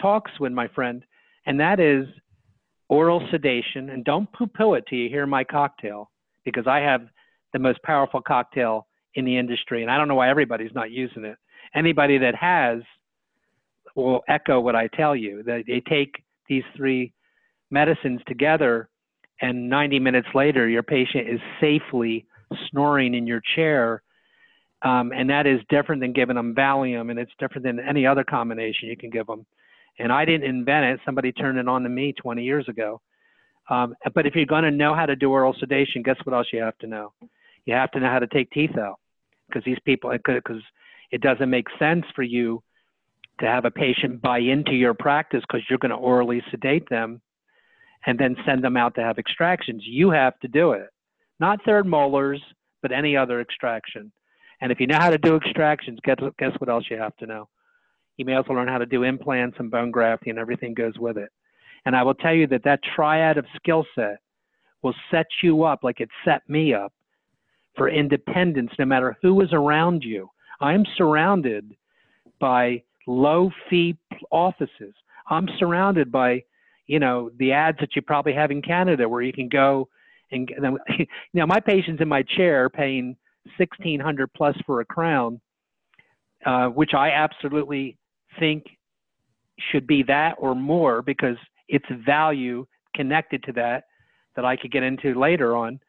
talks 0.00 0.30
with 0.38 0.52
my 0.52 0.68
friend, 0.68 1.02
and 1.46 1.58
that 1.58 1.80
is 1.80 2.06
oral 2.88 3.26
sedation. 3.30 3.90
And 3.90 4.04
don't 4.04 4.30
poo 4.32 4.46
poo 4.46 4.74
it 4.74 4.84
till 4.88 4.98
you 4.98 5.08
hear 5.08 5.26
my 5.26 5.42
cocktail, 5.42 6.10
because 6.44 6.66
I 6.66 6.78
have 6.80 7.08
the 7.56 7.62
most 7.62 7.82
powerful 7.82 8.20
cocktail 8.20 8.86
in 9.14 9.24
the 9.24 9.38
industry. 9.38 9.80
And 9.80 9.90
I 9.90 9.96
don't 9.96 10.08
know 10.08 10.14
why 10.14 10.28
everybody's 10.28 10.74
not 10.74 10.90
using 10.90 11.24
it. 11.24 11.36
Anybody 11.74 12.18
that 12.18 12.34
has 12.34 12.82
will 13.94 14.20
echo 14.28 14.60
what 14.60 14.76
I 14.76 14.88
tell 14.88 15.16
you. 15.16 15.42
That 15.42 15.64
they 15.66 15.80
take 15.80 16.22
these 16.48 16.64
three 16.76 17.12
medicines 17.70 18.20
together, 18.26 18.90
and 19.40 19.70
90 19.70 19.98
minutes 20.00 20.28
later, 20.34 20.68
your 20.68 20.82
patient 20.82 21.28
is 21.28 21.40
safely 21.60 22.26
snoring 22.70 23.14
in 23.14 23.26
your 23.26 23.40
chair. 23.54 24.02
Um, 24.82 25.12
and 25.12 25.30
that 25.30 25.46
is 25.46 25.60
different 25.70 26.02
than 26.02 26.12
giving 26.12 26.36
them 26.36 26.54
Valium, 26.54 27.10
and 27.10 27.18
it's 27.18 27.32
different 27.40 27.64
than 27.64 27.80
any 27.80 28.06
other 28.06 28.22
combination 28.22 28.88
you 28.88 28.96
can 28.96 29.10
give 29.10 29.26
them. 29.26 29.46
And 29.98 30.12
I 30.12 30.26
didn't 30.26 30.44
invent 30.44 30.84
it. 30.84 31.00
Somebody 31.06 31.32
turned 31.32 31.58
it 31.58 31.66
on 31.66 31.82
to 31.84 31.88
me 31.88 32.12
20 32.12 32.44
years 32.44 32.68
ago. 32.68 33.00
Um, 33.70 33.94
but 34.14 34.26
if 34.26 34.34
you're 34.34 34.44
going 34.44 34.64
to 34.64 34.70
know 34.70 34.94
how 34.94 35.06
to 35.06 35.16
do 35.16 35.30
oral 35.30 35.54
sedation, 35.58 36.02
guess 36.04 36.16
what 36.24 36.36
else 36.36 36.48
you 36.52 36.60
have 36.60 36.76
to 36.78 36.86
know? 36.86 37.12
You 37.66 37.74
have 37.74 37.90
to 37.90 38.00
know 38.00 38.08
how 38.08 38.20
to 38.20 38.26
take 38.28 38.50
teeth 38.50 38.78
out 38.78 38.98
because 39.48 39.64
these 39.64 39.78
people 39.84 40.10
because 40.10 40.62
it 41.10 41.20
doesn't 41.20 41.50
make 41.50 41.66
sense 41.78 42.04
for 42.14 42.22
you 42.22 42.62
to 43.40 43.46
have 43.46 43.64
a 43.64 43.70
patient 43.70 44.22
buy 44.22 44.38
into 44.38 44.72
your 44.72 44.94
practice 44.94 45.42
because 45.46 45.62
you're 45.68 45.78
going 45.78 45.90
to 45.90 45.96
orally 45.96 46.42
sedate 46.50 46.88
them 46.88 47.20
and 48.06 48.18
then 48.18 48.36
send 48.46 48.64
them 48.64 48.76
out 48.76 48.94
to 48.94 49.02
have 49.02 49.18
extractions. 49.18 49.82
You 49.84 50.10
have 50.10 50.38
to 50.40 50.48
do 50.48 50.72
it, 50.72 50.88
not 51.38 51.62
third 51.64 51.86
molars, 51.86 52.40
but 52.82 52.92
any 52.92 53.16
other 53.16 53.40
extraction. 53.40 54.10
And 54.60 54.72
if 54.72 54.80
you 54.80 54.86
know 54.86 54.98
how 54.98 55.10
to 55.10 55.18
do 55.18 55.36
extractions, 55.36 55.98
guess, 56.02 56.16
guess 56.38 56.52
what 56.58 56.70
else 56.70 56.84
you 56.88 56.96
have 56.96 57.16
to 57.16 57.26
know? 57.26 57.48
You 58.16 58.24
may 58.24 58.34
also 58.34 58.54
learn 58.54 58.68
how 58.68 58.78
to 58.78 58.86
do 58.86 59.02
implants 59.02 59.56
and 59.58 59.70
bone 59.70 59.90
grafting, 59.90 60.30
and 60.30 60.38
everything 60.38 60.72
goes 60.72 60.98
with 60.98 61.18
it. 61.18 61.28
And 61.84 61.94
I 61.94 62.02
will 62.02 62.14
tell 62.14 62.32
you 62.32 62.46
that 62.46 62.64
that 62.64 62.80
triad 62.94 63.36
of 63.36 63.44
skill 63.56 63.84
set 63.94 64.18
will 64.82 64.94
set 65.10 65.26
you 65.42 65.64
up 65.64 65.80
like 65.82 66.00
it 66.00 66.08
set 66.24 66.48
me 66.48 66.72
up 66.72 66.92
for 67.76 67.88
independence 67.88 68.70
no 68.78 68.84
matter 68.84 69.16
who 69.22 69.40
is 69.40 69.52
around 69.52 70.02
you. 70.02 70.30
I'm 70.60 70.84
surrounded 70.96 71.76
by 72.40 72.82
low 73.06 73.50
fee 73.68 73.96
offices. 74.30 74.94
I'm 75.28 75.48
surrounded 75.58 76.10
by, 76.10 76.42
you 76.86 76.98
know, 76.98 77.30
the 77.38 77.52
ads 77.52 77.78
that 77.80 77.94
you 77.94 78.02
probably 78.02 78.32
have 78.32 78.50
in 78.50 78.62
Canada 78.62 79.08
where 79.08 79.22
you 79.22 79.32
can 79.32 79.48
go 79.48 79.88
and 80.30 80.50
you 80.50 81.06
know, 81.34 81.46
my 81.46 81.60
patient's 81.60 82.02
in 82.02 82.08
my 82.08 82.22
chair 82.22 82.68
paying 82.68 83.16
1600 83.58 84.32
plus 84.34 84.56
for 84.66 84.80
a 84.80 84.84
crown, 84.84 85.40
uh, 86.44 86.66
which 86.68 86.94
I 86.94 87.10
absolutely 87.10 87.96
think 88.38 88.64
should 89.70 89.86
be 89.86 90.02
that 90.04 90.36
or 90.38 90.54
more 90.54 91.02
because 91.02 91.36
it's 91.68 91.86
value 92.04 92.66
connected 92.94 93.42
to 93.44 93.52
that 93.52 93.84
that 94.34 94.44
I 94.44 94.56
could 94.56 94.70
get 94.70 94.82
into 94.82 95.18
later 95.18 95.56
on 95.56 95.80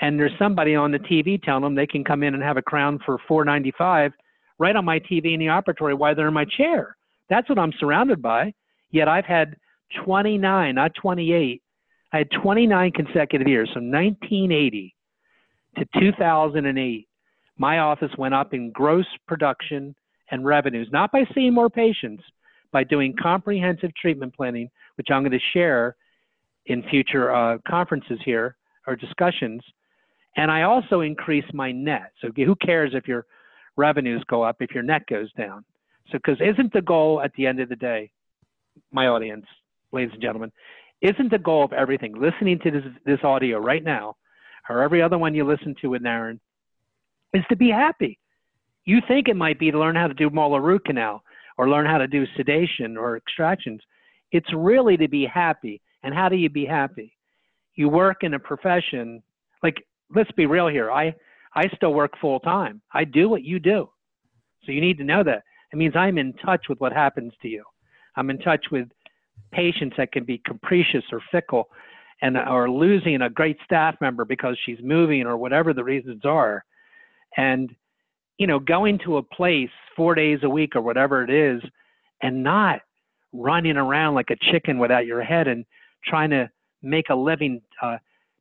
and 0.00 0.18
there's 0.18 0.32
somebody 0.38 0.74
on 0.74 0.92
the 0.92 0.98
TV 0.98 1.42
telling 1.42 1.62
them 1.62 1.74
they 1.74 1.86
can 1.86 2.04
come 2.04 2.22
in 2.22 2.34
and 2.34 2.42
have 2.42 2.56
a 2.56 2.62
crown 2.62 2.98
for 3.04 3.18
4.95 3.28 4.12
right 4.58 4.76
on 4.76 4.84
my 4.84 4.98
TV 5.00 5.34
in 5.34 5.40
the 5.40 5.46
operatory 5.46 5.96
while 5.96 6.14
they're 6.14 6.28
in 6.28 6.34
my 6.34 6.44
chair. 6.44 6.96
That's 7.28 7.48
what 7.48 7.58
I'm 7.58 7.72
surrounded 7.78 8.22
by. 8.22 8.52
Yet 8.90 9.08
I've 9.08 9.24
had 9.24 9.56
29, 10.04 10.74
not 10.74 10.92
28. 11.00 11.62
I 12.12 12.18
had 12.18 12.30
29 12.30 12.92
consecutive 12.92 13.48
years, 13.48 13.68
from 13.72 13.90
1980 13.90 14.94
to 15.78 16.00
2008. 16.00 17.08
My 17.58 17.78
office 17.78 18.10
went 18.16 18.34
up 18.34 18.54
in 18.54 18.70
gross 18.70 19.06
production 19.26 19.94
and 20.30 20.44
revenues, 20.44 20.88
not 20.92 21.10
by 21.12 21.24
seeing 21.34 21.54
more 21.54 21.70
patients, 21.70 22.22
by 22.72 22.84
doing 22.84 23.14
comprehensive 23.20 23.90
treatment 24.00 24.34
planning, 24.34 24.68
which 24.96 25.08
I'm 25.10 25.22
going 25.22 25.32
to 25.32 25.38
share 25.52 25.96
in 26.66 26.82
future 26.90 27.34
uh, 27.34 27.58
conferences 27.66 28.18
here 28.24 28.56
or 28.86 28.96
discussions 28.96 29.62
and 30.36 30.50
I 30.50 30.62
also 30.62 31.00
increase 31.00 31.44
my 31.52 31.72
net. 31.72 32.12
So 32.20 32.30
who 32.34 32.54
cares 32.56 32.92
if 32.94 33.08
your 33.08 33.26
revenues 33.76 34.22
go 34.28 34.42
up 34.42 34.56
if 34.60 34.72
your 34.72 34.82
net 34.82 35.06
goes 35.06 35.32
down? 35.32 35.64
So 36.10 36.18
because 36.18 36.40
isn't 36.40 36.72
the 36.72 36.82
goal 36.82 37.20
at 37.22 37.32
the 37.34 37.46
end 37.46 37.60
of 37.60 37.68
the 37.68 37.76
day, 37.76 38.10
my 38.92 39.08
audience, 39.08 39.46
ladies 39.92 40.12
and 40.12 40.22
gentlemen, 40.22 40.52
isn't 41.00 41.30
the 41.30 41.38
goal 41.38 41.64
of 41.64 41.72
everything 41.72 42.14
listening 42.18 42.58
to 42.60 42.70
this 42.70 42.84
this 43.04 43.20
audio 43.24 43.58
right 43.58 43.82
now? 43.82 44.16
or 44.68 44.82
every 44.82 45.02
other 45.02 45.18
one 45.18 45.34
you 45.34 45.44
listen 45.44 45.74
to 45.80 45.88
with 45.88 46.02
Naren, 46.02 46.38
is 47.32 47.44
to 47.48 47.56
be 47.56 47.70
happy. 47.70 48.18
You 48.84 49.00
think 49.06 49.28
it 49.28 49.36
might 49.36 49.58
be 49.58 49.70
to 49.70 49.78
learn 49.78 49.96
how 49.96 50.08
to 50.08 50.14
do 50.14 50.30
molar 50.30 50.60
root 50.60 50.84
canal 50.84 51.22
or 51.58 51.68
learn 51.68 51.86
how 51.86 51.98
to 51.98 52.06
do 52.06 52.24
sedation 52.36 52.96
or 52.96 53.16
extractions. 53.16 53.80
It's 54.32 54.52
really 54.54 54.96
to 54.96 55.08
be 55.08 55.26
happy. 55.26 55.80
And 56.02 56.14
how 56.14 56.28
do 56.28 56.36
you 56.36 56.48
be 56.48 56.66
happy? 56.66 57.16
You 57.74 57.88
work 57.88 58.18
in 58.22 58.34
a 58.34 58.38
profession 58.38 59.22
like 59.62 59.84
let's 60.14 60.30
be 60.32 60.46
real 60.46 60.68
here. 60.68 60.90
I 60.90 61.14
I 61.54 61.68
still 61.74 61.94
work 61.94 62.12
full 62.20 62.40
time. 62.40 62.82
I 62.92 63.04
do 63.04 63.28
what 63.28 63.42
you 63.42 63.58
do. 63.58 63.88
So 64.64 64.72
you 64.72 64.80
need 64.80 64.98
to 64.98 65.04
know 65.04 65.22
that. 65.24 65.42
It 65.72 65.76
means 65.76 65.96
I'm 65.96 66.18
in 66.18 66.32
touch 66.34 66.66
with 66.68 66.80
what 66.80 66.92
happens 66.92 67.32
to 67.42 67.48
you. 67.48 67.64
I'm 68.16 68.30
in 68.30 68.38
touch 68.38 68.66
with 68.70 68.88
patients 69.52 69.94
that 69.96 70.12
can 70.12 70.24
be 70.24 70.38
capricious 70.44 71.04
or 71.12 71.20
fickle 71.30 71.68
and 72.22 72.36
or 72.36 72.70
losing 72.70 73.22
a 73.22 73.30
great 73.30 73.58
staff 73.64 73.94
member 74.00 74.24
because 74.24 74.56
she's 74.64 74.78
moving 74.82 75.22
or 75.22 75.36
whatever 75.36 75.72
the 75.72 75.84
reasons 75.84 76.24
are. 76.24 76.64
And 77.36 77.74
you 78.38 78.46
know, 78.46 78.58
going 78.58 78.98
to 78.98 79.16
a 79.16 79.22
place 79.22 79.70
4 79.96 80.14
days 80.14 80.40
a 80.42 80.50
week 80.50 80.76
or 80.76 80.82
whatever 80.82 81.24
it 81.24 81.30
is 81.30 81.62
and 82.22 82.42
not 82.42 82.80
running 83.32 83.76
around 83.76 84.14
like 84.14 84.30
a 84.30 84.36
chicken 84.50 84.78
without 84.78 85.06
your 85.06 85.22
head 85.22 85.48
and 85.48 85.64
trying 86.04 86.30
to 86.30 86.50
make 86.82 87.08
a 87.08 87.14
living 87.14 87.60
uh, 87.82 87.96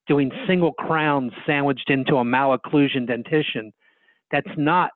doing 0.07 0.31
single 0.47 0.73
crowns 0.73 1.31
sandwiched 1.45 1.89
into 1.89 2.17
a 2.17 2.23
malocclusion 2.23 3.07
dentition. 3.07 3.73
That's 4.31 4.47
not 4.57 4.91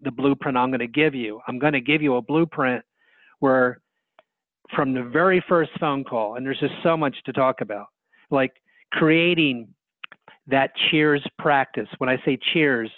the 0.00 0.10
blueprint 0.10 0.56
I'm 0.56 0.70
going 0.70 0.80
to 0.80 0.86
give 0.86 1.14
you. 1.14 1.40
I'm 1.46 1.58
going 1.58 1.72
to 1.72 1.80
give 1.80 2.02
you 2.02 2.16
a 2.16 2.22
blueprint 2.22 2.84
where 3.40 3.80
from 4.74 4.94
the 4.94 5.02
very 5.02 5.44
first 5.48 5.70
phone 5.78 6.04
call, 6.04 6.36
and 6.36 6.44
there's 6.44 6.60
just 6.60 6.74
so 6.82 6.96
much 6.96 7.16
to 7.26 7.32
talk 7.32 7.60
about, 7.60 7.86
like 8.30 8.52
creating 8.92 9.68
that 10.46 10.70
cheers 10.90 11.24
practice. 11.38 11.88
When 11.98 12.08
I 12.08 12.16
say 12.24 12.38
cheers, 12.52 12.90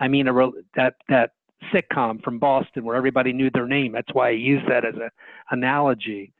I 0.00 0.08
mean 0.08 0.28
a, 0.28 0.50
that, 0.76 0.94
that 1.08 1.30
sitcom 1.72 2.22
from 2.22 2.38
Boston 2.38 2.84
where 2.84 2.96
everybody 2.96 3.32
knew 3.32 3.50
their 3.50 3.66
name. 3.66 3.92
That's 3.92 4.12
why 4.12 4.28
I 4.28 4.32
use 4.32 4.62
that 4.68 4.84
as 4.84 4.94
an 4.94 5.10
analogy. 5.50 6.32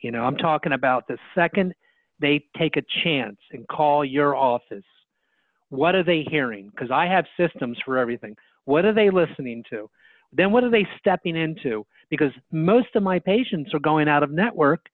You 0.00 0.12
know, 0.12 0.22
I'm 0.22 0.36
talking 0.36 0.72
about 0.72 1.08
the 1.08 1.18
second 1.34 1.74
they 2.20 2.44
take 2.56 2.76
a 2.76 2.82
chance 3.04 3.36
and 3.52 3.66
call 3.68 4.04
your 4.04 4.34
office, 4.34 4.84
what 5.70 5.94
are 5.94 6.04
they 6.04 6.24
hearing? 6.30 6.70
Because 6.70 6.90
I 6.90 7.06
have 7.06 7.24
systems 7.38 7.78
for 7.84 7.98
everything. 7.98 8.36
What 8.64 8.84
are 8.84 8.94
they 8.94 9.10
listening 9.10 9.64
to? 9.70 9.88
Then 10.32 10.52
what 10.52 10.64
are 10.64 10.70
they 10.70 10.86
stepping 10.98 11.36
into? 11.36 11.86
Because 12.10 12.32
most 12.52 12.88
of 12.94 13.02
my 13.02 13.18
patients 13.18 13.72
are 13.74 13.80
going 13.80 14.08
out 14.08 14.22
of 14.22 14.30
network 14.30 14.86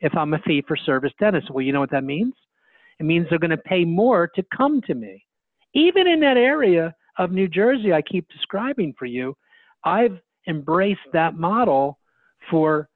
if 0.00 0.14
I'm 0.16 0.34
a 0.34 0.38
fee 0.40 0.62
for 0.66 0.76
service 0.76 1.12
dentist. 1.18 1.50
Well, 1.50 1.62
you 1.62 1.72
know 1.72 1.80
what 1.80 1.90
that 1.90 2.04
means? 2.04 2.34
It 2.98 3.04
means 3.04 3.26
they're 3.28 3.38
going 3.38 3.50
to 3.50 3.56
pay 3.56 3.84
more 3.84 4.28
to 4.34 4.44
come 4.54 4.80
to 4.82 4.94
me. 4.94 5.24
Even 5.74 6.06
in 6.06 6.20
that 6.20 6.36
area 6.36 6.94
of 7.18 7.32
New 7.32 7.48
Jersey 7.48 7.92
I 7.92 8.02
keep 8.02 8.28
describing 8.28 8.94
for 8.98 9.06
you, 9.06 9.36
I've 9.84 10.18
embraced 10.46 11.00
that 11.12 11.36
model 11.36 11.98
for 12.50 12.88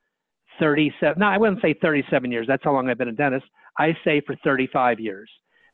37, 0.58 1.18
no, 1.18 1.26
I 1.26 1.38
wouldn't 1.38 1.62
say 1.62 1.74
37 1.80 2.30
years. 2.30 2.46
That's 2.46 2.64
how 2.64 2.72
long 2.72 2.88
I've 2.88 2.98
been 2.98 3.08
a 3.08 3.12
dentist. 3.12 3.46
I 3.78 3.96
say 4.04 4.20
for 4.26 4.36
35 4.44 5.00
years. 5.00 5.30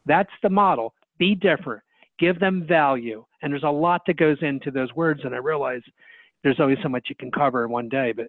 That's 0.07 0.31
the 0.43 0.51
model. 0.51 0.95
Be 1.19 1.35
different. 1.35 1.83
Give 2.19 2.39
them 2.39 2.67
value. 2.67 3.25
And 3.43 3.53
there's 3.53 3.63
a 3.63 3.71
lot 3.71 4.03
that 4.07 4.17
goes 4.17 4.39
into 4.43 4.71
those 4.71 4.93
words. 4.95 5.21
And 5.25 5.35
I 5.35 5.39
realize 5.39 5.83
there's 6.43 6.61
always 6.61 6.79
so 6.83 6.89
much 6.89 7.07
you 7.09 7.17
can 7.17 7.31
cover 7.31 7.65
in 7.65 7.71
one 7.71 7.89
day. 7.89 8.13
But 8.13 8.29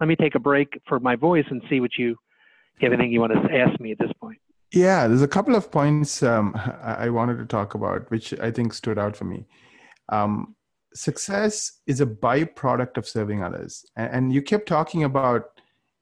let 0.00 0.06
me 0.08 0.16
take 0.16 0.34
a 0.34 0.40
break 0.40 0.80
for 0.88 0.98
my 0.98 1.16
voice 1.16 1.44
and 1.50 1.62
see 1.68 1.80
what 1.80 1.96
you, 1.98 2.16
have 2.80 2.92
anything 2.92 3.12
you 3.12 3.20
want 3.20 3.32
to 3.34 3.54
ask 3.54 3.78
me 3.78 3.92
at 3.92 3.98
this 3.98 4.12
point. 4.20 4.38
Yeah, 4.72 5.06
there's 5.06 5.20
a 5.20 5.28
couple 5.28 5.54
of 5.54 5.70
points 5.70 6.22
um, 6.22 6.54
I 6.82 7.10
wanted 7.10 7.36
to 7.38 7.44
talk 7.44 7.74
about, 7.74 8.10
which 8.10 8.32
I 8.40 8.50
think 8.50 8.72
stood 8.72 8.98
out 8.98 9.16
for 9.16 9.24
me. 9.24 9.46
Um, 10.08 10.54
success 10.94 11.80
is 11.86 12.00
a 12.00 12.06
byproduct 12.06 12.96
of 12.96 13.06
serving 13.06 13.42
others. 13.42 13.84
And 13.96 14.32
you 14.32 14.40
kept 14.42 14.66
talking 14.66 15.04
about 15.04 15.59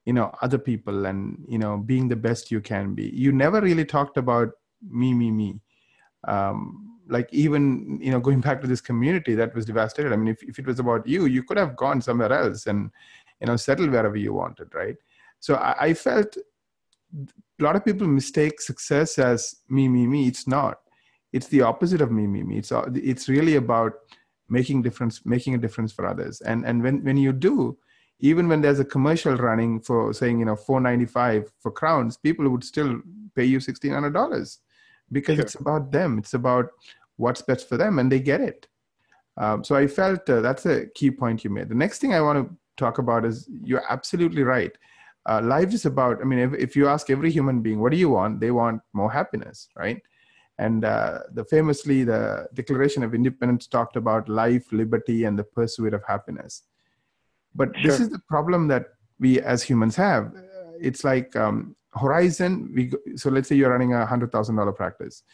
you 0.08 0.14
know 0.14 0.28
other 0.40 0.56
people 0.56 1.04
and 1.04 1.44
you 1.46 1.58
know 1.62 1.76
being 1.76 2.08
the 2.08 2.20
best 2.26 2.50
you 2.50 2.62
can 2.62 2.94
be. 2.94 3.08
You 3.24 3.30
never 3.30 3.60
really 3.60 3.84
talked 3.84 4.16
about 4.16 4.48
me 5.00 5.12
me 5.12 5.30
me. 5.30 5.60
Um, 6.26 6.98
like 7.08 7.28
even 7.30 7.98
you 8.00 8.10
know 8.10 8.20
going 8.28 8.40
back 8.40 8.62
to 8.62 8.66
this 8.66 8.80
community 8.80 9.34
that 9.34 9.54
was 9.54 9.66
devastated. 9.66 10.14
I 10.14 10.16
mean 10.16 10.28
if, 10.28 10.42
if 10.42 10.58
it 10.58 10.66
was 10.66 10.78
about 10.78 11.06
you 11.06 11.26
you 11.26 11.42
could 11.42 11.58
have 11.58 11.76
gone 11.76 12.00
somewhere 12.00 12.32
else 12.32 12.66
and 12.66 12.90
you 13.40 13.48
know 13.48 13.56
settled 13.56 13.90
wherever 13.90 14.16
you 14.16 14.32
wanted 14.32 14.74
right? 14.74 14.96
So 15.40 15.56
I, 15.56 15.72
I 15.88 15.94
felt 15.94 16.38
a 16.38 17.62
lot 17.62 17.76
of 17.76 17.84
people 17.84 18.06
mistake 18.06 18.62
success 18.62 19.18
as 19.18 19.56
me 19.68 19.88
me 19.88 20.06
me. 20.06 20.26
It's 20.26 20.46
not. 20.48 20.78
It's 21.34 21.48
the 21.48 21.60
opposite 21.60 22.00
of 22.00 22.10
me 22.10 22.26
me 22.26 22.42
me. 22.44 22.56
It's 22.56 22.72
it's 22.94 23.28
really 23.28 23.56
about 23.56 23.92
making 24.48 24.80
difference 24.80 25.20
making 25.26 25.54
a 25.54 25.58
difference 25.66 25.92
for 25.92 26.06
others. 26.06 26.40
And 26.40 26.64
and 26.64 26.82
when 26.82 27.04
when 27.04 27.18
you 27.18 27.34
do 27.34 27.76
even 28.20 28.48
when 28.48 28.60
there's 28.60 28.80
a 28.80 28.84
commercial 28.84 29.36
running 29.36 29.80
for 29.80 30.12
saying 30.12 30.38
you 30.38 30.44
know 30.44 30.56
495 30.56 31.52
for 31.60 31.70
crowns 31.70 32.16
people 32.16 32.48
would 32.48 32.64
still 32.64 33.00
pay 33.34 33.44
you 33.44 33.58
$1600 33.58 34.58
because 35.12 35.36
sure. 35.36 35.44
it's 35.44 35.54
about 35.54 35.92
them. 35.92 36.18
It's 36.18 36.34
about 36.34 36.70
what's 37.16 37.42
best 37.42 37.68
for 37.68 37.76
them 37.76 37.98
and 37.98 38.10
they 38.10 38.20
get 38.20 38.40
it. 38.40 38.66
Um, 39.36 39.62
so 39.62 39.76
i 39.76 39.86
felt 39.86 40.28
uh, 40.28 40.40
that's 40.40 40.66
a 40.66 40.86
key 40.96 41.12
point 41.12 41.44
you 41.44 41.50
made. 41.50 41.68
The 41.68 41.74
next 41.84 42.00
thing 42.00 42.12
i 42.12 42.20
want 42.20 42.38
to 42.38 42.56
talk 42.76 42.98
about 42.98 43.24
is 43.24 43.48
you're 43.62 43.84
absolutely 43.88 44.42
right. 44.42 44.72
Uh, 45.28 45.40
life 45.42 45.72
is 45.72 45.84
about 45.86 46.20
i 46.20 46.24
mean 46.24 46.38
if, 46.38 46.52
if, 46.54 46.76
you 46.76 46.88
ask 46.88 47.10
every 47.10 47.30
human 47.30 47.60
being 47.60 47.80
what 47.80 47.92
do 47.92 47.98
you 47.98 48.10
want? 48.10 48.40
They 48.40 48.50
want 48.50 48.82
more 48.92 49.12
happiness 49.12 49.68
right? 49.76 50.02
And 50.60 50.84
uh, 50.84 51.20
the 51.34 51.44
famously 51.44 52.02
the 52.02 52.48
declaration 52.54 53.04
of 53.04 53.14
independence 53.14 53.68
talked 53.68 53.94
about 53.94 54.28
life 54.28 54.72
liberty 54.72 55.22
and 55.24 55.38
the 55.38 55.44
pursuit 55.44 55.94
of 55.94 56.02
happiness 56.04 56.64
but 57.58 57.68
sure. 57.76 57.90
this 57.90 58.00
is 58.00 58.08
the 58.08 58.20
problem 58.20 58.68
that 58.68 58.84
we 59.18 59.40
as 59.40 59.62
humans 59.62 59.96
have. 59.96 60.32
It's 60.80 61.02
like 61.02 61.34
um, 61.34 61.74
Horizon. 61.92 62.72
We 62.74 62.92
so 63.16 63.30
let's 63.30 63.48
say 63.48 63.56
you're 63.56 63.70
running 63.70 63.92
a 63.92 64.06
hundred 64.06 64.30
thousand 64.32 64.56
dollar 64.56 64.72
practice. 64.72 65.24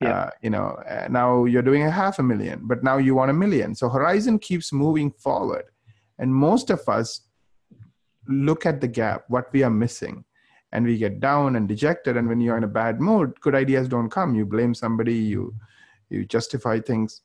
Yeah. 0.00 0.10
Uh, 0.10 0.30
you 0.42 0.50
know, 0.50 0.76
now 1.10 1.44
you're 1.44 1.68
doing 1.70 1.82
a 1.82 1.90
half 1.90 2.18
a 2.18 2.22
million, 2.22 2.60
but 2.64 2.82
now 2.82 2.96
you 2.98 3.14
want 3.14 3.30
a 3.30 3.34
million. 3.34 3.74
So 3.74 3.88
Horizon 3.88 4.38
keeps 4.38 4.72
moving 4.72 5.10
forward, 5.12 5.64
and 6.18 6.34
most 6.34 6.70
of 6.70 6.88
us 6.88 7.20
look 8.28 8.64
at 8.64 8.80
the 8.80 8.88
gap, 8.88 9.24
what 9.28 9.52
we 9.52 9.62
are 9.62 9.70
missing, 9.70 10.24
and 10.72 10.84
we 10.84 10.96
get 10.98 11.20
down 11.20 11.56
and 11.56 11.68
dejected. 11.68 12.16
And 12.16 12.28
when 12.28 12.40
you're 12.40 12.56
in 12.56 12.64
a 12.64 12.74
bad 12.82 13.00
mood, 13.00 13.40
good 13.40 13.54
ideas 13.54 13.88
don't 13.88 14.10
come. 14.10 14.34
You 14.34 14.46
blame 14.46 14.74
somebody. 14.74 15.14
You 15.14 15.54
you 16.10 16.24
justify 16.24 16.78
things. 16.80 17.22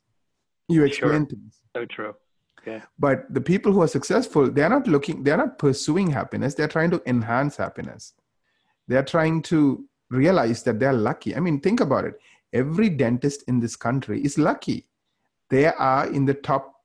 You 0.67 0.83
explain 0.83 1.21
sure. 1.21 1.25
things. 1.25 1.61
So 1.75 1.85
true. 1.85 2.13
But 2.99 3.33
the 3.33 3.41
people 3.41 3.71
who 3.71 3.81
are 3.81 3.87
successful, 3.87 4.49
they're 4.51 4.69
not 4.69 4.87
looking, 4.87 5.23
they're 5.23 5.37
not 5.37 5.57
pursuing 5.57 6.09
happiness. 6.09 6.53
They're 6.53 6.67
trying 6.67 6.91
to 6.91 7.01
enhance 7.05 7.57
happiness. 7.57 8.13
They're 8.87 9.03
trying 9.03 9.41
to 9.43 9.85
realize 10.09 10.63
that 10.63 10.79
they're 10.79 10.93
lucky. 10.93 11.35
I 11.35 11.39
mean, 11.39 11.59
think 11.59 11.79
about 11.79 12.05
it. 12.05 12.19
Every 12.53 12.89
dentist 12.89 13.43
in 13.47 13.59
this 13.59 13.75
country 13.75 14.23
is 14.23 14.37
lucky. 14.37 14.87
They 15.49 15.65
are 15.65 16.07
in 16.07 16.25
the 16.25 16.33
top 16.33 16.75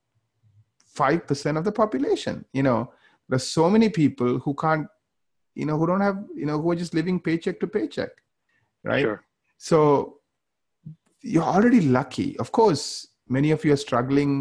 5% 0.96 1.56
of 1.56 1.64
the 1.64 1.72
population. 1.72 2.44
You 2.52 2.64
know, 2.64 2.92
there's 3.28 3.46
so 3.46 3.70
many 3.70 3.88
people 3.88 4.38
who 4.38 4.54
can't, 4.54 4.86
you 5.54 5.66
know, 5.66 5.78
who 5.78 5.86
don't 5.86 6.00
have, 6.00 6.24
you 6.34 6.46
know, 6.46 6.60
who 6.60 6.70
are 6.70 6.76
just 6.76 6.94
living 6.94 7.20
paycheck 7.20 7.60
to 7.60 7.66
paycheck. 7.66 8.10
Right. 8.84 9.02
Sure. 9.02 9.24
So 9.58 10.18
you're 11.22 11.44
already 11.44 11.80
lucky. 11.82 12.36
Of 12.38 12.50
course, 12.52 13.06
many 13.32 13.50
of 13.50 13.64
you 13.64 13.72
are 13.72 13.84
struggling 13.88 14.32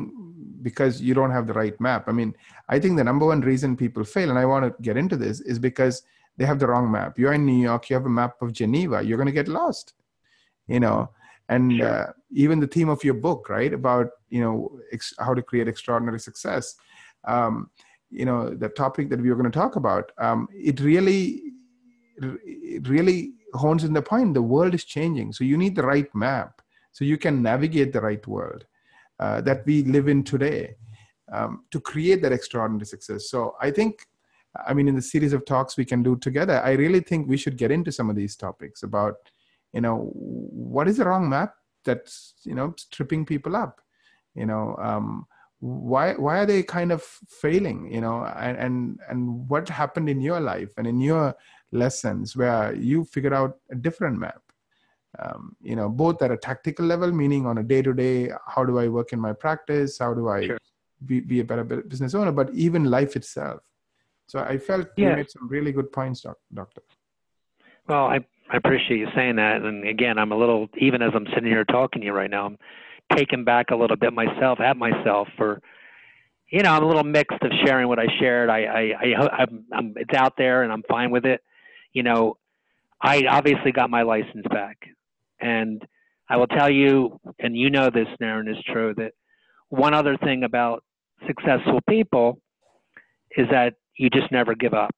because 0.61 1.01
you 1.01 1.13
don't 1.13 1.31
have 1.31 1.47
the 1.47 1.53
right 1.53 1.79
map. 1.79 2.03
I 2.07 2.11
mean, 2.11 2.35
I 2.69 2.79
think 2.79 2.97
the 2.97 3.03
number 3.03 3.25
one 3.25 3.41
reason 3.41 3.75
people 3.75 4.03
fail, 4.03 4.29
and 4.29 4.37
I 4.37 4.45
want 4.45 4.65
to 4.65 4.83
get 4.83 4.97
into 4.97 5.17
this, 5.17 5.39
is 5.41 5.57
because 5.57 6.03
they 6.37 6.45
have 6.45 6.59
the 6.59 6.67
wrong 6.67 6.91
map. 6.91 7.17
You're 7.17 7.33
in 7.33 7.45
New 7.45 7.61
York, 7.61 7.89
you 7.89 7.95
have 7.95 8.05
a 8.05 8.09
map 8.09 8.41
of 8.41 8.53
Geneva, 8.53 9.01
you're 9.01 9.17
going 9.17 9.33
to 9.33 9.39
get 9.41 9.47
lost, 9.47 9.93
you 10.67 10.79
know. 10.79 11.09
And 11.49 11.77
sure. 11.77 11.87
uh, 11.87 12.11
even 12.31 12.59
the 12.59 12.67
theme 12.67 12.89
of 12.89 13.03
your 13.03 13.15
book, 13.15 13.49
right, 13.49 13.73
about 13.73 14.09
you 14.29 14.41
know 14.41 14.79
ex- 14.91 15.15
how 15.19 15.33
to 15.33 15.41
create 15.41 15.67
extraordinary 15.67 16.19
success, 16.19 16.75
um, 17.25 17.69
you 18.09 18.25
know, 18.25 18.49
the 18.49 18.69
topic 18.69 19.09
that 19.09 19.21
we 19.21 19.29
were 19.29 19.35
going 19.35 19.51
to 19.51 19.59
talk 19.59 19.75
about, 19.75 20.11
um, 20.17 20.47
it 20.53 20.79
really, 20.79 21.41
it 22.19 22.87
really 22.87 23.33
hones 23.53 23.83
in 23.83 23.93
the 23.93 24.01
point. 24.01 24.33
The 24.33 24.41
world 24.41 24.73
is 24.73 24.85
changing, 24.85 25.33
so 25.33 25.43
you 25.43 25.57
need 25.57 25.75
the 25.75 25.83
right 25.93 26.13
map 26.13 26.61
so 26.91 27.05
you 27.05 27.17
can 27.17 27.41
navigate 27.41 27.93
the 27.93 28.01
right 28.01 28.25
world 28.27 28.65
uh, 29.21 29.39
that 29.41 29.65
we 29.65 29.83
live 29.83 30.07
in 30.07 30.23
today 30.23 30.75
um, 31.31 31.65
to 31.71 31.79
create 31.79 32.21
that 32.21 32.31
extraordinary 32.31 32.85
success. 32.85 33.29
So 33.29 33.55
I 33.61 33.71
think, 33.71 34.05
I 34.67 34.73
mean, 34.73 34.87
in 34.87 34.95
the 34.95 35.01
series 35.01 35.33
of 35.33 35.45
talks 35.45 35.77
we 35.77 35.85
can 35.85 36.03
do 36.03 36.17
together, 36.17 36.61
I 36.61 36.71
really 36.71 36.99
think 36.99 37.27
we 37.27 37.37
should 37.37 37.57
get 37.57 37.71
into 37.71 37.91
some 37.91 38.09
of 38.09 38.15
these 38.15 38.35
topics 38.35 38.83
about, 38.83 39.15
you 39.73 39.81
know, 39.81 40.09
what 40.13 40.87
is 40.87 40.97
the 40.97 41.05
wrong 41.05 41.29
map 41.29 41.53
that's, 41.85 42.33
you 42.43 42.55
know, 42.55 42.73
tripping 42.91 43.25
people 43.25 43.55
up, 43.55 43.79
you 44.35 44.45
know, 44.45 44.75
um, 44.81 45.27
why 45.61 46.13
why 46.15 46.39
are 46.39 46.45
they 46.47 46.63
kind 46.63 46.91
of 46.91 47.03
failing 47.29 47.87
you 47.93 48.01
know 48.01 48.25
and, 48.35 48.57
and 48.57 48.99
and 49.09 49.47
what 49.47 49.69
happened 49.69 50.09
in 50.09 50.19
your 50.19 50.39
life 50.39 50.73
and 50.77 50.87
in 50.87 50.99
your 50.99 51.35
lessons 51.71 52.35
where 52.35 52.73
you 52.73 53.05
figured 53.05 53.31
out 53.31 53.57
a 53.69 53.75
different 53.75 54.17
map 54.17 54.41
um, 55.19 55.55
you 55.61 55.75
know, 55.75 55.89
both 55.89 56.21
at 56.21 56.31
a 56.31 56.37
tactical 56.37 56.85
level, 56.85 57.11
meaning 57.11 57.45
on 57.45 57.57
a 57.57 57.63
day 57.63 57.81
to 57.81 57.93
day, 57.93 58.29
how 58.47 58.63
do 58.63 58.79
I 58.79 58.87
work 58.87 59.13
in 59.13 59.19
my 59.19 59.33
practice? 59.33 59.97
How 59.99 60.13
do 60.13 60.29
I 60.29 60.45
sure. 60.45 60.57
be, 61.05 61.19
be 61.19 61.41
a 61.41 61.43
better 61.43 61.63
business 61.63 62.15
owner? 62.15 62.31
But 62.31 62.53
even 62.53 62.85
life 62.85 63.15
itself. 63.15 63.61
So 64.27 64.39
I 64.39 64.57
felt 64.57 64.87
yeah. 64.95 65.09
you 65.09 65.15
made 65.17 65.29
some 65.29 65.49
really 65.49 65.73
good 65.73 65.91
points, 65.91 66.25
Doctor. 66.53 66.81
Well, 67.87 68.05
I, 68.05 68.19
I 68.49 68.57
appreciate 68.57 68.97
you 68.97 69.07
saying 69.13 69.35
that. 69.35 69.61
And 69.61 69.85
again, 69.85 70.17
I'm 70.17 70.31
a 70.31 70.37
little, 70.37 70.69
even 70.77 71.01
as 71.01 71.11
I'm 71.13 71.27
sitting 71.33 71.51
here 71.51 71.65
talking 71.65 72.01
to 72.01 72.05
you 72.05 72.13
right 72.13 72.29
now, 72.29 72.45
I'm 72.45 72.57
taken 73.17 73.43
back 73.43 73.71
a 73.71 73.75
little 73.75 73.97
bit 73.97 74.13
myself 74.13 74.61
at 74.61 74.77
myself 74.77 75.27
for, 75.35 75.61
you 76.49 76.61
know, 76.61 76.71
I'm 76.71 76.83
a 76.83 76.87
little 76.87 77.03
mixed 77.03 77.41
of 77.41 77.51
sharing 77.65 77.89
what 77.89 77.99
I 77.99 78.05
shared. 78.19 78.49
I, 78.49 78.63
I, 78.63 78.81
I 79.01 79.37
I'm, 79.39 79.65
I'm, 79.73 79.93
it's 79.97 80.13
out 80.13 80.37
there 80.37 80.63
and 80.63 80.71
I'm 80.71 80.83
fine 80.89 81.11
with 81.11 81.25
it. 81.25 81.41
You 81.91 82.03
know, 82.03 82.37
I 83.01 83.25
obviously 83.25 83.73
got 83.73 83.89
my 83.89 84.03
license 84.03 84.45
back 84.49 84.77
and 85.41 85.85
I 86.29 86.37
will 86.37 86.47
tell 86.47 86.69
you, 86.69 87.19
and 87.39 87.57
you 87.57 87.69
know 87.69 87.89
this, 87.89 88.07
Naren, 88.21 88.49
is 88.49 88.63
true, 88.71 88.93
that 88.97 89.13
one 89.69 89.93
other 89.93 90.17
thing 90.17 90.43
about 90.43 90.83
successful 91.27 91.79
people 91.89 92.39
is 93.35 93.47
that 93.51 93.73
you 93.97 94.09
just 94.09 94.31
never 94.31 94.55
give 94.55 94.73
up. 94.73 94.95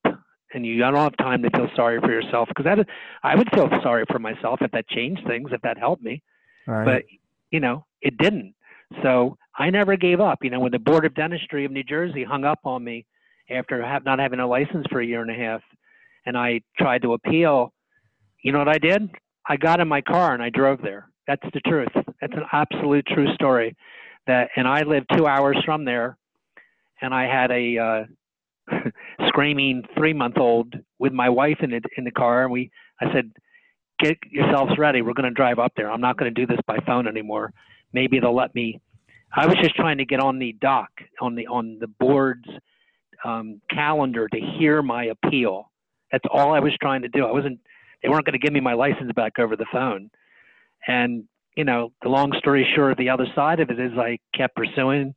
And 0.55 0.63
you 0.63 0.77
don't 0.77 0.95
have 0.95 1.17
time 1.17 1.41
to 1.41 1.49
feel 1.49 1.67
sorry 1.75 1.99
for 1.99 2.11
yourself 2.11 2.47
because 2.47 2.65
that 2.65 2.87
I 3.23 3.35
would 3.35 3.49
feel 3.55 3.69
sorry 3.81 4.05
for 4.07 4.19
myself 4.19 4.59
if 4.61 4.69
that 4.71 4.87
changed 4.87 5.25
things, 5.25 5.49
if 5.51 5.61
that 5.61 5.79
helped 5.79 6.03
me. 6.03 6.21
Right. 6.67 6.85
But 6.85 7.03
you 7.49 7.59
know, 7.59 7.87
it 8.01 8.17
didn't. 8.19 8.53
So 9.01 9.35
I 9.57 9.71
never 9.71 9.95
gave 9.95 10.19
up. 10.19 10.39
You 10.43 10.51
know, 10.51 10.59
when 10.59 10.71
the 10.71 10.77
Board 10.77 11.05
of 11.05 11.15
Dentistry 11.15 11.65
of 11.65 11.71
New 11.71 11.83
Jersey 11.83 12.23
hung 12.23 12.45
up 12.45 12.59
on 12.65 12.83
me 12.83 13.07
after 13.49 13.83
have, 13.83 14.05
not 14.05 14.19
having 14.19 14.39
a 14.39 14.47
license 14.47 14.85
for 14.91 14.99
a 14.99 15.05
year 15.05 15.21
and 15.21 15.31
a 15.31 15.33
half, 15.33 15.61
and 16.25 16.37
I 16.37 16.61
tried 16.77 17.01
to 17.01 17.13
appeal, 17.13 17.73
you 18.43 18.51
know 18.51 18.59
what 18.59 18.69
I 18.69 18.77
did? 18.77 19.09
I 19.47 19.57
got 19.57 19.79
in 19.79 19.87
my 19.87 20.01
car 20.01 20.33
and 20.33 20.41
I 20.41 20.49
drove 20.49 20.81
there. 20.81 21.09
That's 21.27 21.43
the 21.53 21.59
truth. 21.61 21.91
That's 22.21 22.33
an 22.33 22.45
absolute 22.51 23.05
true 23.07 23.33
story. 23.35 23.75
That 24.27 24.49
and 24.55 24.67
I 24.67 24.83
lived 24.83 25.07
two 25.15 25.27
hours 25.27 25.57
from 25.65 25.83
there, 25.85 26.17
and 27.01 27.13
I 27.13 27.23
had 27.23 27.51
a 27.51 27.77
uh, 27.77 28.79
screaming 29.27 29.83
three-month-old 29.97 30.75
with 30.99 31.11
my 31.11 31.29
wife 31.29 31.57
in 31.61 31.71
the 31.71 31.81
in 31.97 32.03
the 32.03 32.11
car, 32.11 32.43
and 32.43 32.51
we. 32.51 32.71
I 33.01 33.11
said, 33.13 33.31
"Get 33.99 34.17
yourselves 34.29 34.77
ready. 34.77 35.01
We're 35.01 35.13
going 35.13 35.29
to 35.29 35.35
drive 35.35 35.59
up 35.59 35.73
there. 35.75 35.91
I'm 35.91 35.99
not 35.99 36.17
going 36.17 36.33
to 36.33 36.41
do 36.41 36.47
this 36.47 36.61
by 36.65 36.77
phone 36.85 37.07
anymore. 37.07 37.51
Maybe 37.91 38.19
they'll 38.19 38.35
let 38.35 38.55
me." 38.55 38.79
I 39.35 39.45
was 39.47 39.55
just 39.55 39.75
trying 39.75 39.97
to 39.97 40.05
get 40.05 40.19
on 40.19 40.39
the 40.39 40.53
dock 40.61 40.91
on 41.19 41.35
the 41.35 41.47
on 41.47 41.79
the 41.79 41.87
board's 41.87 42.47
um, 43.25 43.61
calendar 43.69 44.27
to 44.29 44.39
hear 44.39 44.81
my 44.81 45.05
appeal. 45.05 45.71
That's 46.11 46.25
all 46.31 46.53
I 46.53 46.59
was 46.59 46.73
trying 46.81 47.01
to 47.01 47.09
do. 47.09 47.25
I 47.25 47.31
wasn't 47.31 47.59
they 48.03 48.09
weren't 48.09 48.25
going 48.25 48.33
to 48.33 48.39
give 48.39 48.53
me 48.53 48.59
my 48.59 48.73
license 48.73 49.11
back 49.15 49.39
over 49.39 49.55
the 49.55 49.65
phone. 49.71 50.11
And, 50.87 51.23
you 51.55 51.63
know, 51.63 51.93
the 52.01 52.09
long 52.09 52.33
story 52.37 52.67
short, 52.75 52.97
the 52.97 53.09
other 53.09 53.25
side 53.33 53.61
of 53.61 53.69
it 53.69 53.79
is 53.79 53.93
I 53.97 54.19
kept 54.35 54.55
pursuing. 54.55 55.15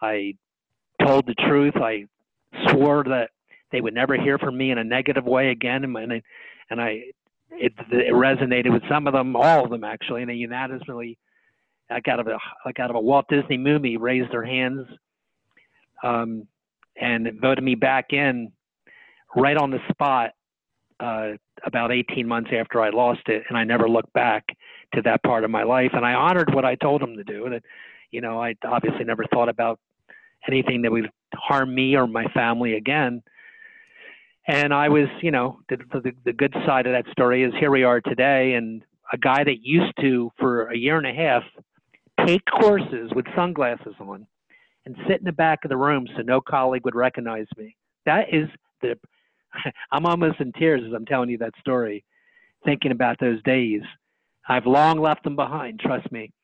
I 0.00 0.34
told 1.04 1.26
the 1.26 1.34
truth. 1.34 1.76
I 1.76 2.06
swore 2.68 3.04
that 3.04 3.30
they 3.70 3.80
would 3.80 3.94
never 3.94 4.16
hear 4.16 4.38
from 4.38 4.56
me 4.56 4.70
in 4.70 4.78
a 4.78 4.84
negative 4.84 5.24
way 5.24 5.50
again. 5.50 5.84
And, 5.84 6.12
I, 6.12 6.22
and 6.70 6.80
I, 6.80 7.02
it, 7.50 7.74
it 7.90 8.14
resonated 8.14 8.72
with 8.72 8.82
some 8.88 9.06
of 9.06 9.12
them, 9.12 9.36
all 9.36 9.64
of 9.64 9.70
them 9.70 9.84
actually, 9.84 10.22
and 10.22 10.30
they 10.30 10.34
unanimously, 10.34 11.18
like 11.90 12.08
out 12.08 12.20
of 12.20 12.26
a, 12.26 12.38
like 12.64 12.80
out 12.80 12.88
of 12.88 12.96
a 12.96 13.00
Walt 13.00 13.26
Disney 13.28 13.58
movie, 13.58 13.98
raised 13.98 14.32
their 14.32 14.44
hands 14.44 14.86
um, 16.02 16.46
and 16.98 17.28
voted 17.40 17.62
me 17.62 17.74
back 17.74 18.12
in 18.14 18.52
right 19.36 19.56
on 19.56 19.70
the 19.70 19.80
spot 19.90 20.30
uh, 21.00 21.32
about 21.64 21.92
18 21.92 22.26
months 22.26 22.50
after 22.58 22.80
I 22.80 22.90
lost 22.90 23.22
it, 23.26 23.42
and 23.48 23.56
I 23.56 23.64
never 23.64 23.88
looked 23.88 24.12
back 24.12 24.44
to 24.94 25.02
that 25.02 25.22
part 25.22 25.44
of 25.44 25.50
my 25.50 25.62
life. 25.62 25.90
And 25.94 26.04
I 26.04 26.14
honored 26.14 26.52
what 26.54 26.64
I 26.64 26.74
told 26.76 27.02
him 27.02 27.16
to 27.16 27.24
do. 27.24 27.48
That, 27.50 27.62
you 28.10 28.20
know, 28.20 28.42
I 28.42 28.54
obviously 28.64 29.04
never 29.04 29.24
thought 29.32 29.48
about 29.48 29.78
anything 30.46 30.82
that 30.82 30.92
would 30.92 31.10
harm 31.34 31.74
me 31.74 31.96
or 31.96 32.06
my 32.06 32.26
family 32.34 32.74
again. 32.74 33.22
And 34.46 34.74
I 34.74 34.88
was, 34.88 35.06
you 35.22 35.30
know, 35.30 35.60
the, 35.68 35.76
the, 35.92 36.12
the 36.24 36.32
good 36.32 36.52
side 36.66 36.86
of 36.86 36.92
that 36.92 37.10
story 37.12 37.44
is 37.44 37.52
here 37.60 37.70
we 37.70 37.84
are 37.84 38.00
today, 38.00 38.54
and 38.54 38.82
a 39.12 39.18
guy 39.18 39.44
that 39.44 39.62
used 39.62 39.92
to, 40.00 40.30
for 40.38 40.68
a 40.68 40.76
year 40.76 40.98
and 40.98 41.06
a 41.06 41.14
half, 41.14 41.42
take 42.26 42.42
courses 42.60 43.10
with 43.14 43.24
sunglasses 43.36 43.94
on 44.00 44.26
and 44.84 44.96
sit 45.08 45.18
in 45.18 45.24
the 45.24 45.32
back 45.32 45.60
of 45.64 45.68
the 45.68 45.76
room 45.76 46.06
so 46.16 46.22
no 46.22 46.40
colleague 46.40 46.84
would 46.84 46.94
recognize 46.94 47.46
me. 47.56 47.76
That 48.04 48.32
is 48.32 48.48
the 48.80 48.98
I'm 49.92 50.06
almost 50.06 50.40
in 50.40 50.52
tears 50.52 50.82
as 50.86 50.92
I'm 50.94 51.06
telling 51.06 51.30
you 51.30 51.38
that 51.38 51.54
story, 51.60 52.04
thinking 52.64 52.92
about 52.92 53.18
those 53.20 53.42
days. 53.42 53.82
I've 54.48 54.66
long 54.66 54.98
left 54.98 55.24
them 55.24 55.36
behind, 55.36 55.80
trust 55.80 56.10
me. 56.12 56.30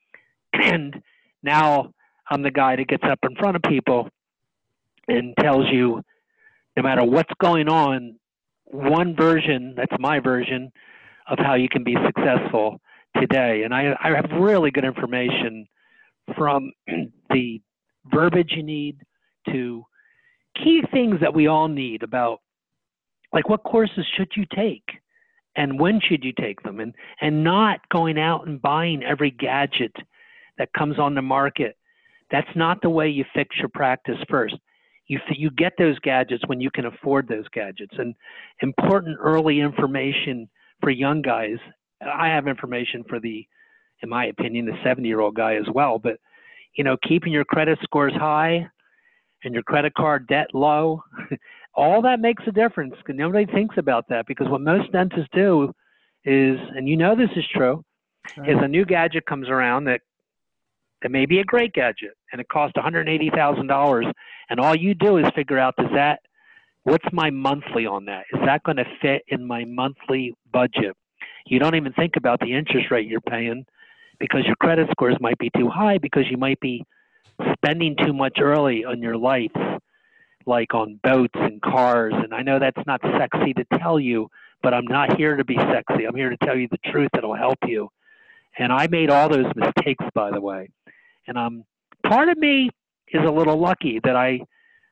And 0.54 1.02
now 1.42 1.92
I'm 2.30 2.42
the 2.42 2.50
guy 2.50 2.76
that 2.76 2.88
gets 2.88 3.04
up 3.04 3.18
in 3.22 3.36
front 3.36 3.56
of 3.56 3.62
people 3.62 4.08
and 5.08 5.34
tells 5.38 5.66
you 5.70 6.02
no 6.76 6.82
matter 6.82 7.04
what's 7.04 7.32
going 7.40 7.68
on, 7.68 8.16
one 8.64 9.14
version, 9.14 9.74
that's 9.76 9.92
my 9.98 10.20
version, 10.20 10.72
of 11.26 11.38
how 11.38 11.54
you 11.54 11.68
can 11.68 11.84
be 11.84 11.96
successful 12.06 12.80
today. 13.16 13.62
And 13.64 13.74
I, 13.74 13.94
I 14.02 14.10
have 14.10 14.30
really 14.40 14.70
good 14.70 14.84
information 14.84 15.66
from 16.36 16.72
the 17.30 17.60
verbiage 18.06 18.52
you 18.56 18.62
need 18.62 19.02
to 19.50 19.84
key 20.62 20.82
things 20.92 21.20
that 21.20 21.34
we 21.34 21.46
all 21.46 21.68
need 21.68 22.02
about 22.02 22.40
like 23.32 23.48
what 23.48 23.62
courses 23.64 24.06
should 24.16 24.32
you 24.36 24.44
take? 24.54 24.84
And 25.56 25.78
when 25.80 26.00
should 26.00 26.24
you 26.24 26.32
take 26.38 26.62
them? 26.62 26.80
And 26.80 26.94
and 27.20 27.42
not 27.42 27.80
going 27.90 28.18
out 28.18 28.46
and 28.46 28.60
buying 28.62 29.02
every 29.02 29.30
gadget 29.30 29.94
that 30.56 30.72
comes 30.72 30.98
on 30.98 31.14
the 31.14 31.22
market. 31.22 31.76
That's 32.30 32.48
not 32.54 32.80
the 32.82 32.90
way 32.90 33.08
you 33.08 33.24
fix 33.34 33.56
your 33.58 33.68
practice 33.68 34.18
first. 34.28 34.56
You 35.08 35.18
you 35.30 35.50
get 35.50 35.72
those 35.78 35.98
gadgets 36.00 36.44
when 36.46 36.60
you 36.60 36.70
can 36.70 36.86
afford 36.86 37.28
those 37.28 37.48
gadgets. 37.52 37.94
And 37.98 38.14
important 38.62 39.18
early 39.20 39.60
information 39.60 40.48
for 40.80 40.90
young 40.90 41.22
guys. 41.22 41.58
I 42.00 42.28
have 42.28 42.46
information 42.46 43.04
for 43.08 43.18
the 43.18 43.46
in 44.02 44.08
my 44.08 44.26
opinion 44.26 44.66
the 44.66 44.78
70 44.84 45.08
year 45.08 45.20
old 45.20 45.34
guy 45.34 45.56
as 45.56 45.66
well. 45.74 45.98
But 45.98 46.18
you 46.74 46.84
know 46.84 46.96
keeping 47.06 47.32
your 47.32 47.44
credit 47.44 47.78
scores 47.82 48.14
high 48.14 48.68
and 49.44 49.54
your 49.54 49.62
credit 49.62 49.94
card 49.94 50.26
debt 50.28 50.48
low 50.54 51.02
all 51.78 52.02
that 52.02 52.18
makes 52.20 52.42
a 52.46 52.52
difference. 52.52 52.94
Nobody 53.08 53.46
thinks 53.46 53.76
about 53.78 54.08
that 54.08 54.26
because 54.26 54.48
what 54.48 54.60
most 54.60 54.90
dentists 54.90 55.28
do 55.32 55.72
is, 56.24 56.58
and 56.74 56.88
you 56.88 56.96
know 56.96 57.14
this 57.14 57.30
is 57.36 57.44
true, 57.54 57.84
right. 58.36 58.50
is 58.50 58.56
a 58.60 58.66
new 58.66 58.84
gadget 58.84 59.24
comes 59.26 59.48
around 59.48 59.84
that 59.84 60.00
that 61.02 61.10
may 61.10 61.24
be 61.24 61.38
a 61.38 61.44
great 61.44 61.72
gadget 61.72 62.16
and 62.32 62.40
it 62.40 62.48
costs 62.48 62.76
$180,000 62.76 64.12
and 64.50 64.60
all 64.60 64.74
you 64.74 64.94
do 64.94 65.18
is 65.18 65.26
figure 65.36 65.58
out 65.58 65.76
does 65.76 65.90
that 65.94 66.18
what's 66.82 67.04
my 67.12 67.30
monthly 67.30 67.86
on 67.86 68.06
that? 68.06 68.24
Is 68.32 68.40
that 68.44 68.62
going 68.64 68.78
to 68.78 68.84
fit 69.00 69.22
in 69.28 69.46
my 69.46 69.64
monthly 69.64 70.34
budget? 70.52 70.96
You 71.46 71.60
don't 71.60 71.76
even 71.76 71.92
think 71.92 72.14
about 72.16 72.40
the 72.40 72.52
interest 72.52 72.90
rate 72.90 73.06
you're 73.06 73.20
paying 73.20 73.64
because 74.18 74.44
your 74.46 74.56
credit 74.56 74.88
scores 74.90 75.16
might 75.20 75.38
be 75.38 75.50
too 75.56 75.68
high 75.68 75.98
because 75.98 76.24
you 76.28 76.36
might 76.36 76.58
be 76.58 76.84
spending 77.52 77.94
too 78.04 78.12
much 78.12 78.38
early 78.40 78.84
on 78.84 79.00
your 79.00 79.16
life 79.16 79.52
like 80.48 80.74
on 80.74 80.98
boats 81.04 81.34
and 81.34 81.60
cars. 81.62 82.14
And 82.16 82.34
I 82.34 82.42
know 82.42 82.58
that's 82.58 82.86
not 82.86 83.00
sexy 83.18 83.54
to 83.54 83.64
tell 83.78 84.00
you, 84.00 84.28
but 84.62 84.74
I'm 84.74 84.86
not 84.86 85.16
here 85.16 85.36
to 85.36 85.44
be 85.44 85.56
sexy. 85.56 86.04
I'm 86.04 86.16
here 86.16 86.30
to 86.30 86.36
tell 86.38 86.56
you 86.56 86.66
the 86.68 86.90
truth 86.90 87.10
that'll 87.12 87.36
help 87.36 87.58
you. 87.66 87.90
And 88.58 88.72
I 88.72 88.88
made 88.88 89.10
all 89.10 89.28
those 89.28 89.46
mistakes, 89.54 90.04
by 90.14 90.30
the 90.30 90.40
way. 90.40 90.70
And 91.28 91.38
um, 91.38 91.64
part 92.04 92.28
of 92.28 92.38
me 92.38 92.70
is 93.12 93.22
a 93.24 93.30
little 93.30 93.58
lucky 93.58 94.00
that 94.02 94.16
I 94.16 94.40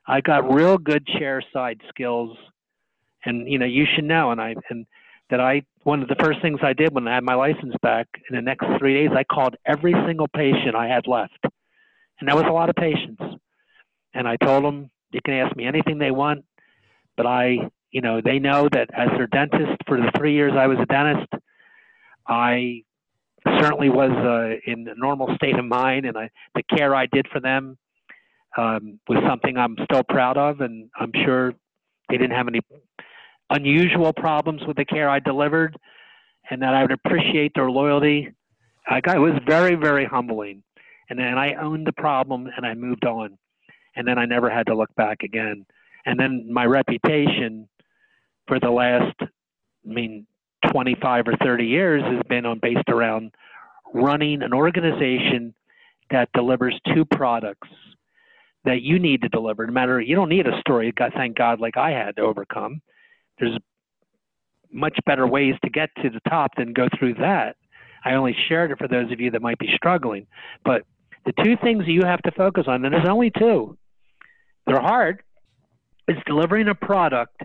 I 0.06 0.20
got 0.20 0.54
real 0.54 0.78
good 0.78 1.04
chair 1.06 1.42
side 1.52 1.80
skills. 1.88 2.36
And 3.24 3.50
you 3.50 3.58
know, 3.58 3.66
you 3.66 3.86
should 3.94 4.04
know. 4.04 4.30
And 4.30 4.40
I 4.40 4.54
and 4.70 4.86
that 5.30 5.40
I 5.40 5.62
one 5.82 6.02
of 6.02 6.08
the 6.08 6.16
first 6.16 6.40
things 6.42 6.60
I 6.62 6.72
did 6.72 6.94
when 6.94 7.08
I 7.08 7.14
had 7.14 7.24
my 7.24 7.34
license 7.34 7.74
back 7.82 8.06
in 8.28 8.36
the 8.36 8.42
next 8.42 8.66
three 8.78 8.94
days, 8.94 9.10
I 9.16 9.24
called 9.24 9.56
every 9.64 9.94
single 10.06 10.28
patient 10.28 10.76
I 10.76 10.86
had 10.86 11.06
left, 11.06 11.38
and 12.20 12.28
that 12.28 12.36
was 12.36 12.44
a 12.48 12.52
lot 12.52 12.68
of 12.68 12.76
patients. 12.76 13.22
And 14.14 14.26
I 14.26 14.36
told 14.36 14.64
them 14.64 14.90
they 15.16 15.20
can 15.20 15.34
ask 15.34 15.56
me 15.56 15.64
anything 15.64 15.98
they 15.98 16.10
want, 16.10 16.44
but 17.16 17.26
I, 17.26 17.70
you 17.90 18.02
know, 18.02 18.20
they 18.22 18.38
know 18.38 18.68
that 18.70 18.90
as 18.92 19.08
their 19.16 19.26
dentist 19.26 19.80
for 19.86 19.98
the 19.98 20.10
three 20.16 20.34
years 20.34 20.52
I 20.54 20.66
was 20.66 20.78
a 20.78 20.86
dentist, 20.86 21.32
I 22.28 22.82
certainly 23.60 23.88
was 23.88 24.10
uh, 24.10 24.70
in 24.70 24.86
a 24.88 24.94
normal 24.94 25.34
state 25.36 25.58
of 25.58 25.64
mind, 25.64 26.04
and 26.04 26.18
I, 26.18 26.30
the 26.54 26.62
care 26.64 26.94
I 26.94 27.06
did 27.06 27.26
for 27.32 27.40
them 27.40 27.78
um, 28.58 29.00
was 29.08 29.18
something 29.26 29.56
I'm 29.56 29.76
still 29.84 30.02
proud 30.02 30.36
of, 30.36 30.60
and 30.60 30.90
I'm 30.98 31.12
sure 31.24 31.54
they 32.10 32.18
didn't 32.18 32.36
have 32.36 32.48
any 32.48 32.60
unusual 33.48 34.12
problems 34.12 34.62
with 34.66 34.76
the 34.76 34.84
care 34.84 35.08
I 35.08 35.20
delivered, 35.20 35.76
and 36.50 36.60
that 36.60 36.74
I 36.74 36.82
would 36.82 36.92
appreciate 36.92 37.52
their 37.54 37.70
loyalty. 37.70 38.32
I 38.86 39.00
got, 39.00 39.16
it 39.16 39.20
was 39.20 39.40
very, 39.46 39.76
very 39.76 40.04
humbling, 40.04 40.62
and 41.08 41.18
then 41.18 41.38
I 41.38 41.54
owned 41.54 41.86
the 41.86 41.92
problem 41.92 42.48
and 42.54 42.66
I 42.66 42.74
moved 42.74 43.06
on 43.06 43.38
and 43.96 44.06
then 44.06 44.18
I 44.18 44.26
never 44.26 44.48
had 44.50 44.66
to 44.66 44.76
look 44.76 44.94
back 44.94 45.22
again. 45.22 45.66
And 46.04 46.20
then 46.20 46.52
my 46.52 46.64
reputation 46.64 47.68
for 48.46 48.60
the 48.60 48.70
last, 48.70 49.16
I 49.20 49.26
mean, 49.84 50.26
25 50.70 51.28
or 51.28 51.36
30 51.42 51.64
years 51.64 52.02
has 52.04 52.22
been 52.28 52.46
on 52.46 52.60
based 52.60 52.88
around 52.88 53.32
running 53.92 54.42
an 54.42 54.52
organization 54.52 55.54
that 56.10 56.28
delivers 56.34 56.78
two 56.94 57.04
products 57.04 57.68
that 58.64 58.82
you 58.82 58.98
need 58.98 59.22
to 59.22 59.28
deliver. 59.28 59.66
No 59.66 59.72
matter 59.72 60.00
you 60.00 60.14
don't 60.14 60.28
need 60.28 60.46
a 60.46 60.60
story, 60.60 60.92
thank 61.14 61.36
God, 61.36 61.60
like 61.60 61.76
I 61.76 61.90
had 61.90 62.16
to 62.16 62.22
overcome. 62.22 62.80
There's 63.38 63.58
much 64.72 64.98
better 65.06 65.26
ways 65.26 65.54
to 65.64 65.70
get 65.70 65.90
to 66.02 66.10
the 66.10 66.20
top 66.28 66.52
than 66.56 66.72
go 66.72 66.88
through 66.98 67.14
that. 67.14 67.56
I 68.04 68.14
only 68.14 68.36
shared 68.48 68.70
it 68.70 68.78
for 68.78 68.88
those 68.88 69.10
of 69.10 69.20
you 69.20 69.30
that 69.32 69.42
might 69.42 69.58
be 69.58 69.68
struggling. 69.74 70.26
But 70.64 70.82
the 71.24 71.32
two 71.44 71.56
things 71.56 71.84
you 71.86 72.02
have 72.04 72.22
to 72.22 72.30
focus 72.32 72.64
on, 72.66 72.84
and 72.84 72.94
there's 72.94 73.08
only 73.08 73.30
two, 73.36 73.76
they're 74.66 74.80
hard, 74.80 75.22
is 76.08 76.16
delivering 76.26 76.68
a 76.68 76.74
product. 76.74 77.42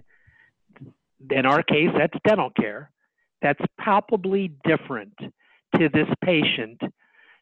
In 1.30 1.46
our 1.46 1.64
case, 1.64 1.90
that's 1.98 2.18
dental 2.28 2.50
care. 2.50 2.92
That's 3.42 3.62
palpably 3.80 4.54
different 4.66 5.14
to 5.20 5.90
this 5.90 6.08
patient 6.24 6.82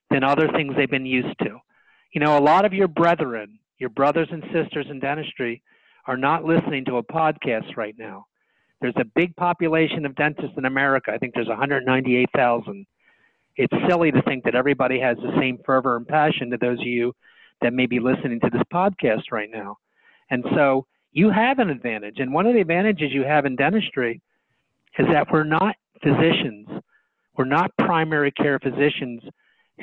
than 0.09 0.23
other 0.23 0.47
things 0.51 0.73
they've 0.75 0.89
been 0.89 1.05
used 1.05 1.37
to. 1.39 1.57
You 2.13 2.21
know, 2.21 2.37
a 2.37 2.41
lot 2.41 2.65
of 2.65 2.73
your 2.73 2.87
brethren, 2.87 3.59
your 3.77 3.89
brothers 3.89 4.29
and 4.31 4.43
sisters 4.53 4.87
in 4.89 4.99
dentistry, 4.99 5.61
are 6.07 6.17
not 6.17 6.43
listening 6.43 6.85
to 6.85 6.97
a 6.97 7.03
podcast 7.03 7.77
right 7.77 7.95
now. 7.97 8.25
There's 8.81 8.95
a 8.97 9.05
big 9.05 9.35
population 9.35 10.05
of 10.05 10.15
dentists 10.15 10.57
in 10.57 10.65
America. 10.65 11.11
I 11.11 11.17
think 11.17 11.33
there's 11.33 11.47
198,000. 11.47 12.85
It's 13.57 13.73
silly 13.89 14.11
to 14.11 14.21
think 14.21 14.45
that 14.45 14.55
everybody 14.55 14.99
has 14.99 15.17
the 15.17 15.35
same 15.37 15.59
fervor 15.65 15.97
and 15.97 16.07
passion 16.07 16.49
to 16.51 16.57
those 16.57 16.79
of 16.79 16.87
you 16.87 17.13
that 17.61 17.73
may 17.73 17.85
be 17.85 17.99
listening 17.99 18.39
to 18.41 18.49
this 18.51 18.61
podcast 18.73 19.23
right 19.31 19.49
now. 19.51 19.77
And 20.29 20.43
so 20.55 20.85
you 21.11 21.31
have 21.31 21.59
an 21.59 21.69
advantage. 21.69 22.19
And 22.19 22.33
one 22.33 22.45
of 22.45 22.53
the 22.53 22.61
advantages 22.61 23.11
you 23.11 23.23
have 23.23 23.45
in 23.45 23.55
dentistry 23.55 24.21
is 24.97 25.07
that 25.11 25.27
we're 25.31 25.43
not 25.43 25.75
physicians. 26.01 26.67
We're 27.37 27.45
not 27.45 27.71
primary 27.77 28.31
care 28.31 28.59
physicians 28.59 29.21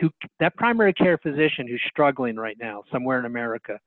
who 0.01 0.11
that 0.41 0.55
primary 0.57 0.93
care 0.93 1.19
physician 1.19 1.67
who's 1.67 1.81
struggling 1.89 2.37
right 2.37 2.57
now 2.61 2.83
somewhere 2.93 3.19
in 3.19 3.25
America 3.25 3.79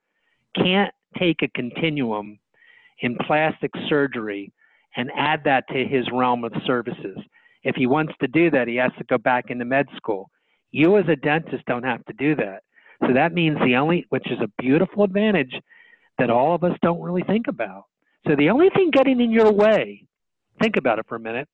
can't 0.56 0.94
take 1.18 1.42
a 1.44 1.48
continuum 1.50 2.40
in 3.02 3.16
plastic 3.28 3.72
surgery 3.88 4.52
and 4.96 5.12
add 5.16 5.42
that 5.46 5.68
to 5.70 5.86
his 5.86 6.06
realm 6.12 6.44
of 6.44 6.52
services. 6.66 7.18
If 7.64 7.76
he 7.76 7.86
wants 7.86 8.14
to 8.22 8.28
do 8.28 8.50
that, 8.52 8.68
he 8.68 8.76
has 8.78 8.92
to 8.98 9.04
go 9.04 9.18
back 9.18 9.50
into 9.50 9.66
med 9.66 9.88
school. 9.96 10.30
You 10.72 10.98
as 10.98 11.06
a 11.08 11.16
dentist 11.16 11.66
don't 11.66 11.84
have 11.84 12.04
to 12.06 12.14
do 12.14 12.36
that. 12.36 12.64
So 13.02 13.14
that 13.14 13.34
means 13.34 13.58
the 13.60 13.76
only, 13.76 14.06
which 14.10 14.30
is 14.30 14.40
a 14.42 14.50
beautiful 14.62 15.04
advantage 15.04 15.54
that 16.18 16.30
all 16.30 16.54
of 16.54 16.64
us 16.64 16.78
don't 16.82 17.02
really 17.02 17.24
think 17.24 17.48
about. 17.48 17.86
So 18.28 18.36
the 18.36 18.50
only 18.50 18.70
thing 18.70 18.92
getting 18.92 19.22
in 19.22 19.32
your 19.32 19.52
way, 19.52 20.06
think 20.62 20.76
about 20.78 21.00
it 21.00 21.06
for 21.08 21.16
a 21.16 21.20
minute, 21.20 21.48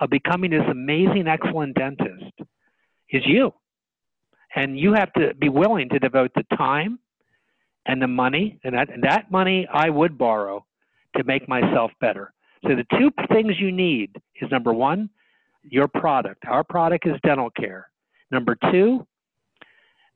of 0.00 0.10
becoming 0.10 0.50
this 0.50 0.66
amazing, 0.68 1.28
excellent 1.28 1.76
dentist 1.76 2.32
is 3.10 3.22
you. 3.26 3.52
And 4.56 4.78
you 4.78 4.94
have 4.94 5.12
to 5.12 5.34
be 5.34 5.48
willing 5.48 5.88
to 5.90 5.98
devote 5.98 6.32
the 6.34 6.44
time 6.56 6.98
and 7.86 8.02
the 8.02 8.08
money, 8.08 8.58
and 8.64 8.74
that, 8.74 8.90
and 8.90 9.04
that 9.04 9.30
money 9.30 9.66
I 9.72 9.88
would 9.90 10.18
borrow 10.18 10.66
to 11.16 11.24
make 11.24 11.48
myself 11.48 11.92
better. 12.00 12.32
So 12.66 12.70
the 12.74 12.84
two 12.98 13.10
things 13.32 13.54
you 13.58 13.72
need 13.72 14.16
is 14.40 14.50
number 14.50 14.72
one, 14.72 15.08
your 15.62 15.88
product. 15.88 16.44
Our 16.46 16.64
product 16.64 17.06
is 17.06 17.14
dental 17.24 17.50
care. 17.50 17.90
Number 18.30 18.56
two, 18.70 19.06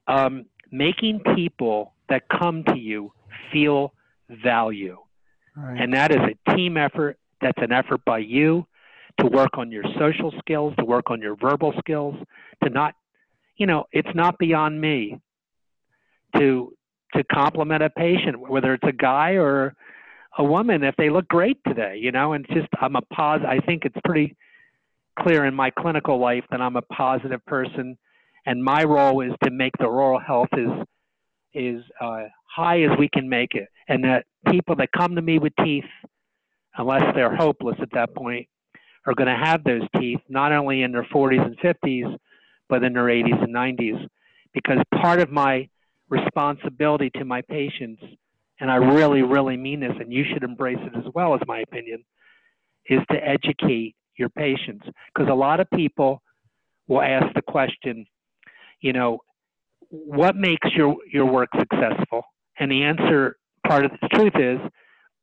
um, 0.06 0.46
making 0.74 1.20
people 1.36 1.94
that 2.08 2.28
come 2.28 2.64
to 2.64 2.76
you 2.76 3.12
feel 3.52 3.94
value. 4.28 4.98
Right. 5.56 5.80
And 5.80 5.94
that 5.94 6.10
is 6.10 6.18
a 6.18 6.56
team 6.56 6.76
effort. 6.76 7.16
That's 7.40 7.58
an 7.58 7.72
effort 7.72 8.04
by 8.04 8.18
you 8.18 8.66
to 9.20 9.26
work 9.26 9.56
on 9.56 9.70
your 9.70 9.84
social 9.98 10.32
skills, 10.40 10.74
to 10.78 10.84
work 10.84 11.10
on 11.10 11.22
your 11.22 11.36
verbal 11.36 11.72
skills, 11.78 12.16
to 12.64 12.70
not, 12.70 12.94
you 13.56 13.66
know, 13.66 13.84
it's 13.92 14.08
not 14.14 14.38
beyond 14.38 14.80
me 14.80 15.20
to 16.36 16.72
to 17.14 17.22
compliment 17.22 17.80
a 17.80 17.90
patient, 17.90 18.40
whether 18.40 18.74
it's 18.74 18.88
a 18.88 18.92
guy 18.92 19.32
or 19.32 19.76
a 20.36 20.42
woman, 20.42 20.82
if 20.82 20.96
they 20.96 21.10
look 21.10 21.28
great 21.28 21.58
today, 21.64 21.96
you 22.00 22.10
know, 22.10 22.32
and 22.32 22.44
just 22.48 22.66
I'm 22.80 22.96
a 22.96 23.02
pos. 23.02 23.40
I 23.46 23.60
think 23.60 23.84
it's 23.84 23.96
pretty 24.04 24.34
clear 25.16 25.44
in 25.44 25.54
my 25.54 25.70
clinical 25.70 26.18
life 26.18 26.42
that 26.50 26.60
I'm 26.60 26.74
a 26.74 26.82
positive 26.82 27.44
person, 27.46 27.96
and 28.46 28.62
my 28.62 28.84
role 28.84 29.20
is 29.20 29.32
to 29.44 29.50
make 29.50 29.72
the 29.78 29.86
oral 29.86 30.20
health 30.20 30.48
as 30.52 30.86
is 31.54 31.82
uh, 32.00 32.24
high 32.54 32.82
as 32.82 32.90
we 32.98 33.08
can 33.08 33.28
make 33.28 33.54
it, 33.54 33.68
and 33.88 34.04
that 34.04 34.24
people 34.50 34.74
that 34.76 34.88
come 34.96 35.14
to 35.14 35.22
me 35.22 35.38
with 35.38 35.52
teeth, 35.62 35.84
unless 36.76 37.14
they're 37.14 37.34
hopeless 37.34 37.76
at 37.80 37.90
that 37.92 38.14
point, 38.14 38.48
are 39.06 39.14
going 39.14 39.28
to 39.28 39.36
have 39.36 39.62
those 39.64 39.82
teeth 39.98 40.20
not 40.28 40.52
only 40.52 40.82
in 40.82 40.92
their 40.92 41.06
40s 41.14 41.44
and 41.44 41.58
50s, 41.58 42.16
but 42.68 42.82
in 42.82 42.92
their 42.92 43.04
80s 43.04 43.42
and 43.42 43.54
90s, 43.54 44.08
because 44.52 44.78
part 45.00 45.20
of 45.20 45.30
my 45.30 45.68
responsibility 46.08 47.10
to 47.16 47.24
my 47.24 47.42
patients, 47.42 48.02
and 48.60 48.70
I 48.70 48.76
really, 48.76 49.22
really 49.22 49.56
mean 49.56 49.80
this, 49.80 49.92
and 50.00 50.12
you 50.12 50.24
should 50.32 50.42
embrace 50.42 50.78
it 50.80 50.96
as 50.96 51.04
well, 51.14 51.34
as 51.34 51.40
my 51.46 51.60
opinion, 51.60 52.04
is 52.88 53.00
to 53.10 53.16
educate 53.16 53.94
your 54.16 54.28
patients, 54.30 54.86
because 55.14 55.30
a 55.30 55.34
lot 55.34 55.60
of 55.60 55.68
people 55.70 56.22
will 56.86 57.02
ask 57.02 57.26
the 57.34 57.42
question, 57.42 58.06
you 58.84 58.92
know, 58.92 59.18
what 59.88 60.36
makes 60.36 60.68
your, 60.76 60.94
your 61.10 61.24
work 61.24 61.48
successful? 61.58 62.22
And 62.58 62.70
the 62.70 62.82
answer, 62.82 63.38
part 63.66 63.86
of 63.86 63.92
the 63.92 64.08
truth 64.08 64.34
is 64.36 64.58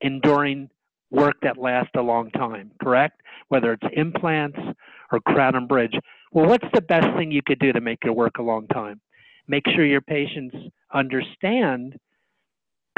enduring 0.01 0.67
work 1.11 1.35
that 1.43 1.59
lasts 1.59 1.91
a 1.95 2.01
long 2.01 2.31
time, 2.31 2.71
correct? 2.81 3.21
Whether 3.49 3.73
it's 3.73 3.83
implants 3.95 4.57
or 5.11 5.19
crown 5.19 5.53
and 5.55 5.67
bridge. 5.67 5.93
Well, 6.31 6.47
what's 6.47 6.65
the 6.73 6.81
best 6.81 7.15
thing 7.15 7.31
you 7.31 7.43
could 7.45 7.59
do 7.59 7.71
to 7.71 7.81
make 7.81 7.99
your 8.03 8.13
work 8.13 8.39
a 8.39 8.41
long 8.41 8.65
time? 8.67 8.99
Make 9.47 9.67
sure 9.75 9.85
your 9.85 10.01
patients 10.01 10.55
understand 10.91 11.99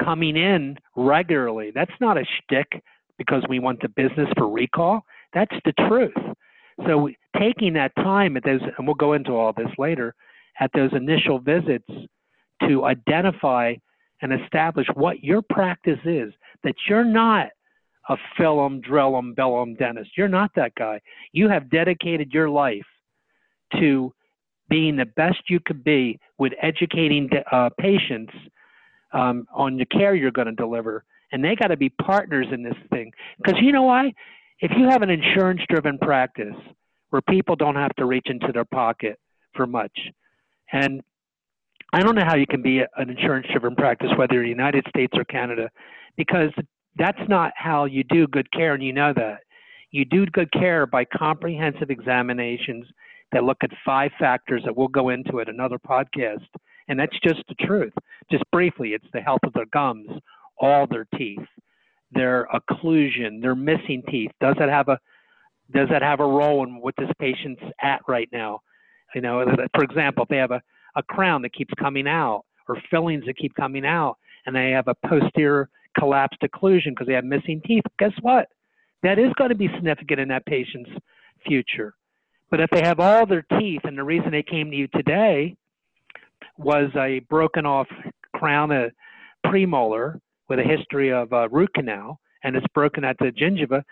coming 0.02 0.38
in 0.38 0.78
regularly. 0.96 1.72
That's 1.76 1.92
not 2.00 2.18
a 2.18 2.24
shtick 2.24 2.82
because 3.18 3.44
we 3.50 3.60
want 3.60 3.82
the 3.82 3.90
business 3.90 4.30
for 4.38 4.48
recall. 4.48 5.02
That's 5.34 5.56
the 5.66 5.74
truth. 5.90 6.14
So 6.88 7.10
taking 7.38 7.74
that 7.74 7.94
time 7.98 8.38
at 8.38 8.46
those, 8.46 8.62
and 8.78 8.88
we'll 8.88 8.96
go 8.96 9.12
into 9.12 9.34
all 9.34 9.52
this 9.52 9.68
later, 9.78 10.16
at 10.60 10.72
those 10.74 10.92
initial 10.94 11.40
visits 11.40 11.88
to 12.68 12.86
identify 12.86 13.74
and 14.22 14.34
establish 14.34 14.88
what 14.94 15.24
your 15.24 15.42
practice 15.42 16.00
is, 16.06 16.34
that 16.64 16.76
you're 16.88 17.04
not 17.04 17.48
a 18.10 18.18
fill 18.38 18.64
'em, 18.66 18.82
drill 18.82 19.18
'em, 19.18 19.34
bill 19.34 19.62
'em 19.62 19.76
dentist. 19.76 20.18
You're 20.18 20.28
not 20.28 20.52
that 20.56 20.76
guy. 20.76 21.00
You 21.32 21.50
have 21.50 21.70
dedicated 21.70 22.34
your 22.34 22.50
life 22.50 22.86
to 23.80 24.14
being 24.70 24.96
the 24.96 25.06
best 25.06 25.50
you 25.50 25.60
could 25.60 25.84
be 25.84 26.20
with 26.38 26.54
educating 26.62 27.30
uh, 27.52 27.70
patients 27.80 28.34
um, 29.14 29.46
on 29.54 29.78
the 29.78 29.86
care 29.86 30.16
you're 30.16 30.32
going 30.32 30.48
to 30.48 30.54
deliver. 30.54 31.04
And 31.32 31.44
they 31.44 31.56
got 31.56 31.68
to 31.68 31.78
be 31.78 31.90
partners 31.90 32.48
in 32.52 32.64
this 32.64 32.78
thing. 32.90 33.12
Because 33.38 33.60
you 33.62 33.72
know 33.72 33.84
why? 33.84 34.14
If 34.60 34.72
you 34.78 34.88
have 34.90 35.02
an 35.02 35.10
insurance 35.10 35.62
driven 35.70 35.98
practice 35.98 36.56
where 37.10 37.22
people 37.22 37.56
don't 37.56 37.76
have 37.76 37.94
to 37.96 38.06
reach 38.06 38.28
into 38.28 38.52
their 38.52 38.66
pocket 38.66 39.20
for 39.54 39.68
much, 39.68 39.98
and 40.74 41.02
I 41.94 42.02
don't 42.02 42.16
know 42.16 42.26
how 42.26 42.36
you 42.36 42.48
can 42.48 42.62
be 42.62 42.80
an 42.80 43.10
insurance 43.10 43.48
driven 43.52 43.76
practice, 43.76 44.10
whether 44.18 44.34
you're 44.34 44.44
United 44.44 44.86
States 44.90 45.14
or 45.16 45.24
Canada, 45.24 45.70
because 46.18 46.50
that's 46.98 47.22
not 47.30 47.54
how 47.56 47.86
you 47.86 48.04
do 48.04 48.28
good 48.28 48.52
care, 48.52 48.74
and 48.74 48.84
you 48.84 48.92
know 48.92 49.14
that. 49.16 49.42
You 49.92 50.04
do 50.04 50.26
good 50.26 50.52
care 50.52 50.88
by 50.88 51.06
comprehensive 51.06 51.92
examinations 51.92 52.88
that 53.32 53.44
look 53.44 53.58
at 53.64 53.70
five 53.86 54.12
factors 54.20 54.64
that 54.66 54.76
we'll 54.76 54.88
go 54.88 55.10
into 55.10 55.40
at 55.40 55.50
another 55.50 55.78
podcast. 55.78 56.48
And 56.88 57.00
that's 57.00 57.18
just 57.24 57.44
the 57.48 57.56
truth. 57.66 57.94
Just 58.32 58.44
briefly, 58.52 58.90
it's 58.90 59.06
the 59.14 59.22
health 59.22 59.42
of 59.44 59.54
their 59.54 59.68
gums, 59.72 60.10
all 60.60 60.88
their 60.88 61.08
teeth, 61.16 61.46
their 62.12 62.48
occlusion, 62.54 63.42
their 63.42 63.56
missing 63.56 64.02
teeth. 64.10 64.32
Does 64.42 64.56
that 64.60 64.70
have 64.70 64.90
a 64.90 65.00
does 65.74 65.90
that 65.90 66.02
have 66.02 66.20
a 66.20 66.26
role 66.26 66.64
in 66.64 66.82
what 66.82 66.94
this 66.98 67.10
patient's 67.20 67.62
at 67.82 68.02
right 68.08 68.30
now? 68.32 68.60
You 69.14 69.22
know, 69.22 69.46
for 69.76 69.84
example, 69.84 70.24
if 70.24 70.30
they 70.30 70.38
have 70.38 70.52
a, 70.52 70.62
a 70.96 71.04
crown 71.04 71.42
that 71.44 71.54
keeps 71.54 71.74
coming 71.80 72.08
out 72.08 72.44
or 72.68 72.82
fillings 72.90 73.26
that 73.26 73.38
keep 73.38 73.56
coming 73.56 73.86
out 73.86 74.18
and 74.46 74.56
they 74.56 74.72
have 74.72 74.88
a 74.88 74.96
posterior 75.08 75.70
collapsed 75.98 76.42
occlusion 76.42 76.90
because 76.90 77.08
they 77.08 77.14
have 77.14 77.26
missing 77.26 77.62
teeth, 77.66 77.84
guess 78.00 78.14
what? 78.22 78.48
That 79.04 79.20
is 79.20 79.34
going 79.38 79.50
to 79.50 79.56
be 79.56 79.68
significant 79.76 80.20
in 80.20 80.30
that 80.30 80.46
patient's 80.46 80.90
future. 81.46 81.94
But 82.50 82.62
if 82.62 82.70
they 82.70 82.82
have 82.82 83.00
all 83.00 83.26
their 83.26 83.46
teeth, 83.60 83.82
and 83.84 83.98
the 83.98 84.04
reason 84.04 84.32
they 84.32 84.44
came 84.44 84.70
to 84.70 84.78
you 84.78 84.88
today 84.88 85.56
was 86.58 86.90
a 86.96 87.20
broken 87.22 87.66
off 87.66 87.88
crown, 88.36 88.72
a 88.72 88.92
premolar 89.46 90.20
with 90.50 90.60
a 90.60 90.64
history 90.64 91.12
of 91.12 91.32
a 91.34 91.50
root 91.50 91.74
canal, 91.74 92.20
and 92.44 92.56
it's 92.56 92.66
broken 92.74 93.04
at 93.04 93.18
the 93.18 93.32
gingiva. 93.32 93.84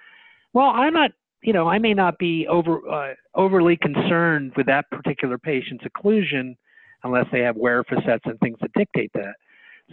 Well, 0.54 0.68
I'm 0.68 0.94
not, 0.94 1.12
you 1.44 1.54
know, 1.54 1.68
I 1.68 1.80
may 1.80 1.94
not 1.94 2.18
be 2.18 2.48
over 2.48 2.80
uh, 2.90 3.14
overly 3.36 3.78
concerned 3.78 4.54
with 4.56 4.68
that 4.68 4.90
particular 4.92 5.38
patient's 5.38 5.84
occlusion 5.86 6.56
unless 7.04 7.26
they 7.32 7.40
have 7.40 7.56
wear 7.56 7.84
facets 7.84 8.24
and 8.26 8.40
things 8.40 8.58
that 8.62 8.72
dictate 8.74 9.12
that. 9.14 9.34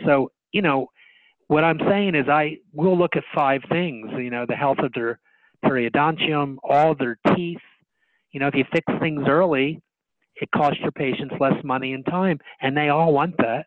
So, 0.05 0.31
you 0.53 0.63
know, 0.63 0.89
what 1.47 1.65
I'm 1.65 1.81
saying 1.89 2.15
is 2.15 2.29
I 2.29 2.59
will 2.73 2.97
look 2.97 3.17
at 3.17 3.25
five 3.35 3.63
things, 3.71 4.11
you 4.13 4.31
know, 4.31 4.45
the 4.47 4.55
health 4.55 4.79
of 4.81 4.93
their 4.93 5.19
periodontium, 5.65 6.57
all 6.63 6.95
their 6.95 7.19
teeth. 7.35 7.59
You 8.33 8.41
know, 8.41 8.49
if 8.49 8.55
you 8.55 8.65
fix 8.71 8.85
things 9.01 9.23
early, 9.27 9.81
it 10.37 10.51
costs 10.55 10.81
your 10.81 10.93
patients 10.93 11.35
less 11.41 11.55
money 11.65 11.95
and 11.95 12.05
time, 12.05 12.39
and 12.61 12.77
they 12.77 12.91
all 12.91 13.13
want 13.13 13.37
that, 13.39 13.67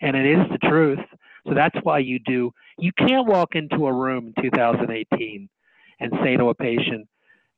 and 0.00 0.16
it 0.16 0.26
is 0.26 0.46
the 0.50 0.66
truth. 0.66 0.98
So 1.46 1.54
that's 1.54 1.76
why 1.82 1.98
you 1.98 2.18
do. 2.18 2.50
You 2.78 2.92
can't 2.96 3.26
walk 3.26 3.54
into 3.54 3.86
a 3.86 3.92
room 3.92 4.32
in 4.36 4.42
2018 4.42 5.48
and 6.00 6.12
say 6.22 6.36
to 6.36 6.48
a 6.48 6.54
patient 6.54 7.06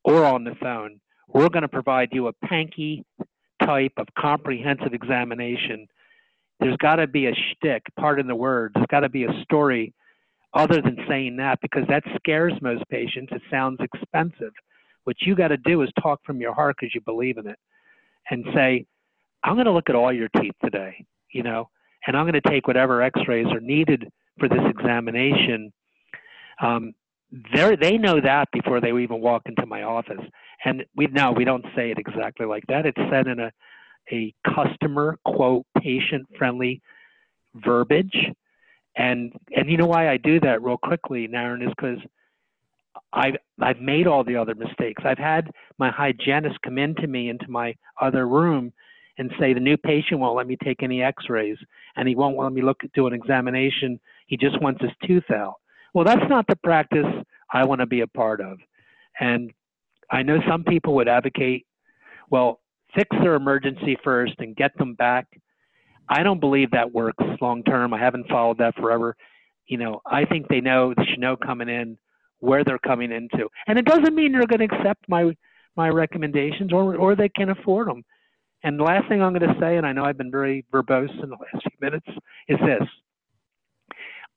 or 0.04 0.24
on 0.24 0.44
the 0.44 0.54
phone, 0.56 1.00
"We're 1.28 1.48
going 1.48 1.62
to 1.62 1.68
provide 1.68 2.10
you 2.12 2.28
a 2.28 2.32
Pankey 2.44 3.04
type 3.62 3.92
of 3.96 4.06
comprehensive 4.18 4.94
examination." 4.94 5.86
There's 6.60 6.76
got 6.76 6.96
to 6.96 7.06
be 7.06 7.26
a 7.26 7.34
shtick, 7.34 7.82
pardon 7.98 8.26
the 8.26 8.34
words. 8.34 8.74
There's 8.74 8.86
got 8.90 9.00
to 9.00 9.08
be 9.08 9.24
a 9.24 9.42
story 9.44 9.94
other 10.52 10.82
than 10.82 10.98
saying 11.08 11.36
that 11.36 11.58
because 11.62 11.84
that 11.88 12.02
scares 12.16 12.52
most 12.60 12.84
patients. 12.90 13.32
It 13.32 13.42
sounds 13.50 13.78
expensive. 13.80 14.52
What 15.04 15.16
you 15.22 15.34
got 15.34 15.48
to 15.48 15.56
do 15.56 15.82
is 15.82 15.88
talk 16.02 16.20
from 16.24 16.40
your 16.40 16.52
heart 16.52 16.76
because 16.78 16.94
you 16.94 17.00
believe 17.00 17.38
in 17.38 17.46
it 17.46 17.58
and 18.30 18.44
say, 18.54 18.84
I'm 19.42 19.54
going 19.54 19.66
to 19.66 19.72
look 19.72 19.88
at 19.88 19.96
all 19.96 20.12
your 20.12 20.28
teeth 20.36 20.54
today, 20.62 21.06
you 21.32 21.42
know, 21.42 21.70
and 22.06 22.16
I'm 22.16 22.24
going 22.24 22.40
to 22.40 22.48
take 22.50 22.66
whatever 22.66 23.00
x-rays 23.00 23.46
are 23.46 23.60
needed 23.60 24.10
for 24.38 24.48
this 24.48 24.60
examination. 24.68 25.72
Um, 26.62 26.92
they 27.54 27.76
they 27.76 27.98
know 27.98 28.20
that 28.20 28.48
before 28.52 28.80
they 28.80 28.88
even 28.88 29.20
walk 29.20 29.42
into 29.46 29.66
my 29.66 29.82
office. 29.82 30.20
And 30.64 30.84
we 30.96 31.06
now 31.06 31.32
we 31.32 31.44
don't 31.44 31.64
say 31.76 31.90
it 31.90 31.98
exactly 31.98 32.46
like 32.46 32.64
that. 32.68 32.86
It's 32.86 33.00
said 33.10 33.26
in 33.26 33.40
a, 33.40 33.52
a 34.10 34.34
customer 34.54 35.18
quote 35.24 35.66
patient 35.80 36.26
friendly 36.36 36.82
verbiage 37.54 38.16
and 38.96 39.32
and 39.54 39.70
you 39.70 39.76
know 39.76 39.86
why 39.86 40.10
I 40.10 40.16
do 40.16 40.40
that 40.40 40.62
real 40.62 40.76
quickly, 40.76 41.28
Naren, 41.28 41.62
is 41.62 41.72
because 41.76 41.98
I've 43.12 43.36
I've 43.60 43.80
made 43.80 44.06
all 44.06 44.24
the 44.24 44.36
other 44.36 44.54
mistakes. 44.54 45.02
I've 45.04 45.18
had 45.18 45.50
my 45.78 45.90
hygienist 45.90 46.60
come 46.62 46.78
into 46.78 47.06
me 47.06 47.30
into 47.30 47.48
my 47.48 47.74
other 48.00 48.26
room 48.26 48.72
and 49.18 49.30
say 49.38 49.52
the 49.52 49.60
new 49.60 49.76
patient 49.76 50.20
won't 50.20 50.36
let 50.36 50.46
me 50.46 50.56
take 50.62 50.82
any 50.82 51.02
X-rays 51.02 51.58
and 51.96 52.08
he 52.08 52.14
won't 52.14 52.38
let 52.38 52.52
me 52.52 52.62
look 52.62 52.80
do 52.94 53.06
an 53.06 53.12
examination. 53.12 54.00
He 54.26 54.36
just 54.36 54.60
wants 54.60 54.82
his 54.82 54.92
tooth 55.06 55.30
out. 55.30 55.54
Well, 55.94 56.04
that's 56.04 56.28
not 56.28 56.46
the 56.46 56.56
practice 56.56 57.06
I 57.52 57.64
want 57.64 57.80
to 57.80 57.86
be 57.86 58.00
a 58.00 58.06
part 58.06 58.40
of. 58.40 58.58
And 59.18 59.52
I 60.10 60.22
know 60.22 60.38
some 60.48 60.64
people 60.64 60.94
would 60.96 61.08
advocate, 61.08 61.66
well, 62.30 62.60
fix 62.94 63.08
their 63.22 63.34
emergency 63.34 63.96
first 64.02 64.34
and 64.38 64.56
get 64.56 64.76
them 64.78 64.94
back 64.94 65.26
I 66.10 66.24
don't 66.24 66.40
believe 66.40 66.72
that 66.72 66.92
works 66.92 67.24
long 67.40 67.62
term. 67.62 67.94
I 67.94 68.00
haven't 68.00 68.28
followed 68.28 68.58
that 68.58 68.74
forever. 68.74 69.16
You 69.68 69.78
know, 69.78 70.02
I 70.04 70.24
think 70.24 70.48
they 70.48 70.60
know 70.60 70.92
they 70.92 71.04
should 71.04 71.20
know 71.20 71.36
coming 71.36 71.68
in 71.68 71.96
where 72.40 72.64
they're 72.64 72.80
coming 72.80 73.12
into, 73.12 73.48
and 73.68 73.78
it 73.78 73.84
doesn't 73.84 74.14
mean 74.14 74.32
they're 74.32 74.46
going 74.46 74.68
to 74.68 74.76
accept 74.76 75.08
my 75.08 75.32
my 75.76 75.88
recommendations 75.88 76.72
or 76.72 76.96
or 76.96 77.14
they 77.14 77.28
can 77.28 77.50
afford 77.50 77.86
them. 77.86 78.02
And 78.64 78.78
the 78.78 78.84
last 78.84 79.08
thing 79.08 79.22
I'm 79.22 79.32
going 79.32 79.48
to 79.48 79.60
say, 79.60 79.76
and 79.76 79.86
I 79.86 79.92
know 79.92 80.04
I've 80.04 80.18
been 80.18 80.32
very 80.32 80.66
verbose 80.72 81.10
in 81.22 81.30
the 81.30 81.36
last 81.36 81.62
few 81.62 81.78
minutes, 81.80 82.06
is 82.48 82.58
this. 82.58 82.86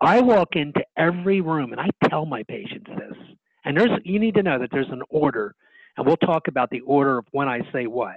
I 0.02 0.22
walk 0.22 0.56
into 0.56 0.84
every 0.98 1.42
room 1.42 1.72
and 1.72 1.82
I 1.82 1.90
tell 2.10 2.26
my 2.26 2.44
patients 2.44 2.90
this. 2.98 3.18
And 3.66 3.78
there's 3.78 3.92
you 4.04 4.20
need 4.20 4.36
to 4.36 4.44
know 4.44 4.60
that 4.60 4.70
there's 4.72 4.90
an 4.92 5.04
order, 5.10 5.56
and 5.96 6.06
we'll 6.06 6.18
talk 6.18 6.48
about 6.48 6.70
the 6.70 6.82
order 6.82 7.20
of 7.20 7.26
when 7.32 7.48
I 7.48 7.62
say 7.72 7.88
what 7.88 8.16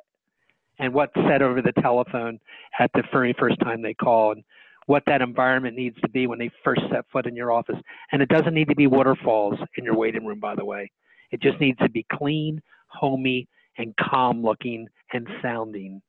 and 0.79 0.93
what's 0.93 1.15
said 1.29 1.43
over 1.43 1.63
the 1.63 1.73
telephone 1.81 2.39
at 2.79 2.91
the 2.95 3.03
very 3.13 3.35
first 3.39 3.59
time 3.61 3.83
they 3.83 3.95
call 3.95 4.33
and 4.33 4.43
what 4.87 5.03
that 5.07 5.23
environment 5.23 5.77
needs 5.77 6.01
to 6.01 6.09
be 6.09 6.27
when 6.27 6.39
they 6.39 6.51
first 6.65 6.83
set 6.91 7.05
foot 7.13 7.27
in 7.27 7.35
your 7.35 7.53
office. 7.53 7.77
And 8.13 8.23
it 8.23 8.29
doesn't 8.29 8.55
need 8.55 8.69
to 8.69 8.77
be 8.77 8.87
waterfalls 8.87 9.59
in 9.77 9.85
your 9.85 9.97
waiting 9.97 10.25
room, 10.25 10.41
by 10.41 10.55
the 10.55 10.65
way. 10.65 10.91
It 11.31 11.43
just 11.43 11.61
needs 11.61 11.79
to 11.79 11.89
be 11.89 12.07
clean, 12.13 12.61
homey, 12.89 13.49
and 13.79 13.95
calm 13.97 14.43
looking 14.43 14.87
and 15.13 15.27
sounding. 15.43 16.03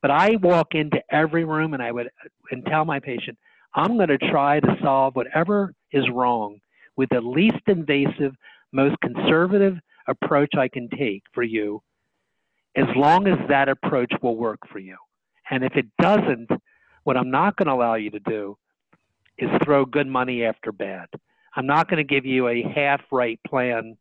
But 0.00 0.10
I 0.10 0.36
walk 0.36 0.68
into 0.74 1.00
every 1.10 1.44
room 1.44 1.74
and 1.74 1.82
I 1.82 1.92
would 1.92 2.08
and 2.50 2.64
tell 2.66 2.84
my 2.84 2.98
patient, 2.98 3.38
I'm 3.74 3.96
going 3.96 4.08
to 4.08 4.18
try 4.18 4.60
to 4.60 4.76
solve 4.82 5.16
whatever 5.16 5.74
is 5.92 6.08
wrong 6.10 6.60
with 6.96 7.08
the 7.10 7.20
least 7.20 7.62
invasive, 7.66 8.34
most 8.72 8.96
conservative 9.00 9.78
approach 10.08 10.54
I 10.56 10.68
can 10.68 10.88
take 10.88 11.22
for 11.32 11.42
you 11.42 11.82
as 12.76 12.86
long 12.96 13.26
as 13.26 13.38
that 13.48 13.68
approach 13.68 14.12
will 14.22 14.36
work 14.36 14.60
for 14.70 14.78
you. 14.78 14.96
And 15.50 15.64
if 15.64 15.76
it 15.76 15.86
doesn't, 16.00 16.48
what 17.04 17.16
I'm 17.16 17.30
not 17.30 17.56
going 17.56 17.66
to 17.66 17.72
allow 17.72 17.94
you 17.94 18.10
to 18.10 18.20
do 18.20 18.56
is 19.38 19.50
throw 19.64 19.84
good 19.84 20.06
money 20.06 20.44
after 20.44 20.72
bad. 20.72 21.06
I'm 21.54 21.66
not 21.66 21.88
going 21.88 21.98
to 21.98 22.14
give 22.14 22.24
you 22.24 22.48
a 22.48 22.62
half 22.62 23.00
right 23.10 23.38
plan 23.46 23.96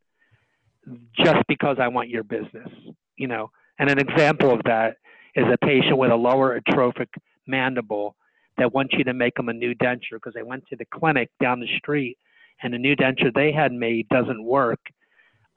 just 1.17 1.45
because 1.47 1.77
I 1.79 1.89
want 1.89 2.09
your 2.09 2.23
business, 2.23 2.69
you 3.17 3.27
know. 3.27 3.51
And 3.79 3.89
an 3.89 3.99
example 3.99 4.53
of 4.53 4.61
that 4.63 4.97
is 5.35 5.45
a 5.51 5.57
patient 5.65 5.97
with 5.97 6.11
a 6.11 6.15
lower 6.15 6.55
atrophic 6.55 7.09
mandible 7.47 8.15
that 8.61 8.71
want 8.71 8.93
you 8.93 9.03
to 9.03 9.13
make 9.13 9.33
them 9.33 9.49
a 9.49 9.53
new 9.53 9.73
denture 9.73 10.13
because 10.13 10.35
they 10.35 10.43
went 10.43 10.63
to 10.67 10.75
the 10.75 10.85
clinic 10.85 11.31
down 11.41 11.59
the 11.59 11.77
street 11.77 12.15
and 12.61 12.71
the 12.71 12.77
new 12.77 12.95
denture 12.95 13.33
they 13.33 13.51
had 13.51 13.71
made 13.71 14.07
doesn't 14.09 14.43
work. 14.43 14.79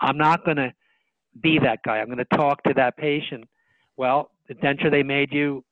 I'm 0.00 0.16
not 0.16 0.42
going 0.46 0.56
to 0.56 0.72
be 1.42 1.58
that 1.58 1.80
guy. 1.84 1.98
I'm 1.98 2.06
going 2.06 2.16
to 2.16 2.36
talk 2.36 2.62
to 2.62 2.72
that 2.76 2.96
patient. 2.96 3.44
Well, 3.98 4.30
the 4.48 4.54
denture 4.54 4.90
they 4.90 5.02
made 5.02 5.34
you 5.34 5.62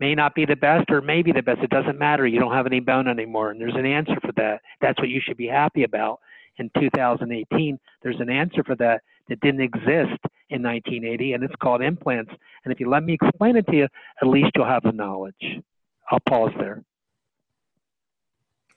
may 0.00 0.14
not 0.14 0.34
be 0.34 0.46
the 0.46 0.56
best 0.56 0.90
or 0.90 1.02
maybe 1.02 1.32
the 1.32 1.42
best. 1.42 1.60
It 1.62 1.68
doesn't 1.68 1.98
matter. 1.98 2.26
You 2.26 2.40
don't 2.40 2.54
have 2.54 2.64
any 2.64 2.80
bone 2.80 3.08
anymore. 3.08 3.50
And 3.50 3.60
there's 3.60 3.76
an 3.76 3.84
answer 3.84 4.16
for 4.22 4.32
that. 4.36 4.62
That's 4.80 4.98
what 4.98 5.10
you 5.10 5.20
should 5.22 5.36
be 5.36 5.48
happy 5.48 5.84
about. 5.84 6.18
In 6.56 6.70
2018, 6.80 7.78
there's 8.02 8.20
an 8.20 8.30
answer 8.30 8.64
for 8.64 8.74
that 8.76 9.02
that 9.28 9.40
didn't 9.40 9.60
exist 9.60 10.18
in 10.48 10.62
1980, 10.62 11.34
and 11.34 11.44
it's 11.44 11.54
called 11.62 11.82
implants. 11.82 12.32
And 12.64 12.72
if 12.72 12.80
you 12.80 12.88
let 12.88 13.04
me 13.04 13.18
explain 13.20 13.56
it 13.56 13.66
to 13.66 13.76
you, 13.76 13.88
at 14.22 14.26
least 14.26 14.52
you'll 14.56 14.64
have 14.64 14.82
the 14.82 14.92
knowledge. 14.92 15.60
I'll 16.10 16.20
pause 16.20 16.52
there. 16.58 16.84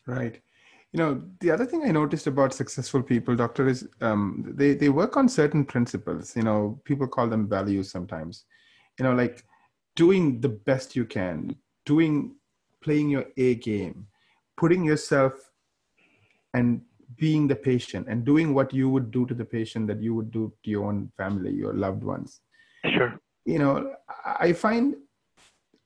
Right. 0.05 0.41
You 0.91 0.97
know 0.97 1.23
the 1.39 1.51
other 1.51 1.65
thing 1.65 1.83
i 1.85 1.91
noticed 1.91 2.27
about 2.27 2.53
successful 2.53 3.01
people 3.01 3.33
doctor 3.33 3.69
is 3.69 3.87
um, 4.01 4.43
they 4.45 4.73
they 4.73 4.89
work 4.89 5.15
on 5.15 5.29
certain 5.29 5.63
principles. 5.63 6.35
You 6.35 6.43
know 6.43 6.81
people 6.83 7.07
call 7.07 7.29
them 7.29 7.47
values 7.47 7.89
sometimes. 7.89 8.45
You 8.99 9.05
know 9.05 9.13
like 9.13 9.45
doing 9.95 10.41
the 10.41 10.49
best 10.49 10.95
you 10.95 11.05
can 11.05 11.55
doing 11.85 12.35
playing 12.81 13.09
your 13.09 13.25
a 13.37 13.55
game 13.55 14.07
putting 14.57 14.83
yourself 14.83 15.33
and 16.53 16.81
being 17.17 17.47
the 17.47 17.55
patient 17.55 18.07
and 18.07 18.23
doing 18.25 18.53
what 18.53 18.73
you 18.73 18.89
would 18.89 19.11
do 19.11 19.25
to 19.25 19.33
the 19.33 19.45
patient 19.45 19.87
that 19.87 20.01
you 20.01 20.13
would 20.15 20.31
do 20.31 20.53
to 20.63 20.69
your 20.69 20.85
own 20.85 21.11
family 21.17 21.51
your 21.51 21.73
loved 21.73 22.03
ones. 22.03 22.41
Sure. 22.85 23.19
You 23.45 23.59
know 23.59 23.95
i 24.25 24.51
find 24.51 24.95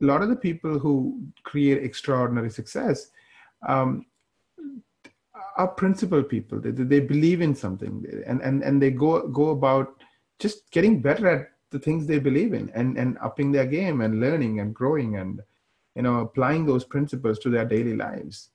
a 0.01 0.05
lot 0.05 0.21
of 0.21 0.29
the 0.29 0.35
people 0.35 0.77
who 0.77 1.21
create 1.43 1.83
extraordinary 1.83 2.49
success 2.49 3.11
um, 3.67 4.05
are 5.57 5.67
principled 5.67 6.27
people. 6.27 6.59
They, 6.59 6.71
they 6.71 6.99
believe 6.99 7.41
in 7.41 7.55
something, 7.55 8.05
and, 8.25 8.41
and, 8.41 8.63
and 8.63 8.81
they 8.81 8.91
go 8.91 9.27
go 9.27 9.49
about 9.49 10.03
just 10.39 10.69
getting 10.71 11.01
better 11.01 11.27
at 11.27 11.49
the 11.71 11.79
things 11.79 12.05
they 12.05 12.19
believe 12.19 12.53
in, 12.53 12.69
and, 12.75 12.97
and 12.97 13.17
upping 13.21 13.51
their 13.51 13.65
game, 13.65 14.01
and 14.01 14.19
learning, 14.19 14.59
and 14.59 14.73
growing, 14.73 15.17
and 15.17 15.41
you 15.95 16.01
know 16.01 16.19
applying 16.19 16.65
those 16.65 16.83
principles 16.83 17.39
to 17.39 17.49
their 17.49 17.65
daily 17.65 17.95
lives. 17.95 18.49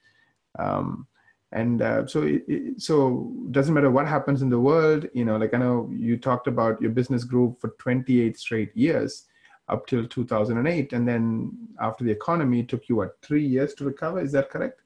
Um, 0.58 1.06
and 1.52 1.82
uh, 1.82 2.06
so 2.06 2.22
it, 2.22 2.44
it, 2.46 2.80
so 2.80 3.32
doesn't 3.50 3.74
matter 3.74 3.90
what 3.90 4.06
happens 4.06 4.42
in 4.42 4.50
the 4.50 4.60
world. 4.60 5.08
You 5.14 5.24
know, 5.24 5.36
like 5.36 5.54
I 5.54 5.58
know 5.58 5.90
you 5.92 6.16
talked 6.16 6.46
about 6.46 6.80
your 6.80 6.92
business 6.92 7.24
grew 7.24 7.56
for 7.58 7.70
28 7.78 8.38
straight 8.38 8.76
years 8.76 9.24
up 9.70 9.86
till 9.86 10.06
2008 10.06 10.92
and 10.92 11.08
then 11.08 11.52
after 11.80 12.04
the 12.04 12.10
economy 12.10 12.62
took 12.62 12.88
you 12.88 12.96
what 12.96 13.16
three 13.22 13.46
years 13.46 13.74
to 13.74 13.84
recover? 13.84 14.20
Is 14.20 14.32
that 14.32 14.50
correct? 14.50 14.80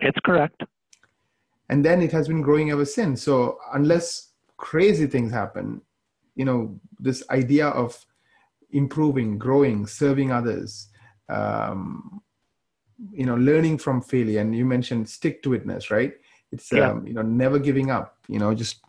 It's 0.00 0.18
correct. 0.24 0.62
And 1.68 1.84
then 1.84 2.00
it 2.02 2.12
has 2.12 2.28
been 2.28 2.42
growing 2.42 2.70
ever 2.70 2.84
since. 2.84 3.22
So 3.22 3.58
unless 3.72 4.32
crazy 4.56 5.06
things 5.06 5.32
happen 5.32 5.80
you 6.36 6.44
know 6.44 6.78
this 7.00 7.24
idea 7.30 7.66
of 7.68 8.06
improving 8.70 9.38
growing 9.38 9.86
serving 9.86 10.30
others 10.30 10.88
um, 11.28 12.22
you 13.10 13.26
know 13.26 13.34
learning 13.34 13.76
from 13.78 14.00
failure 14.00 14.40
and 14.40 14.54
you 14.54 14.64
mentioned 14.64 15.08
stick 15.08 15.42
to 15.42 15.50
itness 15.50 15.90
right? 15.90 16.14
It's 16.52 16.70
yeah. 16.70 16.90
um, 16.90 17.06
you 17.06 17.14
know 17.14 17.22
never 17.22 17.58
giving 17.58 17.90
up 17.90 18.18
you 18.28 18.38
know 18.38 18.54
just 18.54 18.80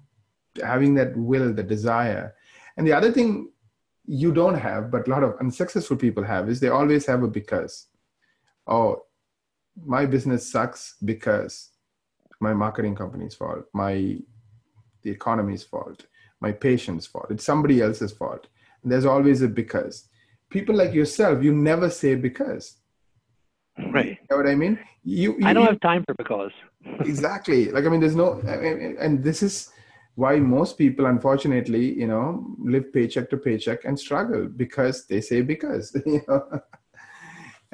having 0.63 0.93
that 0.95 1.15
will 1.15 1.53
the 1.53 1.63
desire. 1.63 2.35
And 2.77 2.85
the 2.85 2.93
other 2.93 3.11
thing 3.11 3.51
you 4.07 4.31
don't 4.33 4.55
have 4.55 4.89
but 4.89 5.07
a 5.07 5.11
lot 5.11 5.23
of 5.23 5.35
unsuccessful 5.39 5.97
people 5.97 6.23
have 6.23 6.49
is 6.49 6.59
they 6.59 6.69
always 6.69 7.05
have 7.05 7.23
a 7.23 7.27
because 7.27 7.87
oh 8.67 9.01
my 9.85 10.05
business 10.05 10.49
sucks 10.51 10.95
because 11.03 11.71
my 12.39 12.53
marketing 12.53 12.95
company's 12.95 13.35
fault, 13.35 13.65
my 13.73 14.17
the 15.03 15.11
economy's 15.11 15.63
fault, 15.63 16.05
my 16.41 16.51
patient's 16.51 17.05
fault. 17.05 17.27
It's 17.29 17.43
somebody 17.43 17.81
else's 17.81 18.11
fault. 18.11 18.47
And 18.83 18.91
there's 18.91 19.05
always 19.05 19.41
a 19.41 19.47
because. 19.47 20.07
People 20.49 20.75
like 20.75 20.93
yourself, 20.93 21.43
you 21.43 21.53
never 21.53 21.89
say 21.89 22.15
because. 22.15 22.77
Right. 23.91 24.17
You 24.21 24.27
know 24.31 24.37
what 24.37 24.47
I 24.47 24.55
mean? 24.55 24.79
You, 25.03 25.37
you 25.39 25.45
I 25.45 25.53
don't 25.53 25.67
have 25.67 25.79
time 25.79 26.03
for 26.05 26.13
because. 26.15 26.51
exactly. 27.01 27.71
Like 27.71 27.85
I 27.85 27.89
mean, 27.89 27.99
there's 27.99 28.15
no, 28.15 28.39
and 28.41 29.23
this 29.23 29.43
is 29.43 29.71
why 30.17 30.39
most 30.39 30.77
people 30.77 31.05
unfortunately 31.05 31.93
you 31.93 32.07
know 32.07 32.43
live 32.59 32.91
paycheck 32.91 33.29
to 33.29 33.37
paycheck 33.37 33.85
and 33.85 33.99
struggle 33.99 34.45
because 34.63 35.05
they 35.05 35.21
say 35.21 35.41
because 35.41 35.95
you 36.05 36.21
know. 36.27 36.61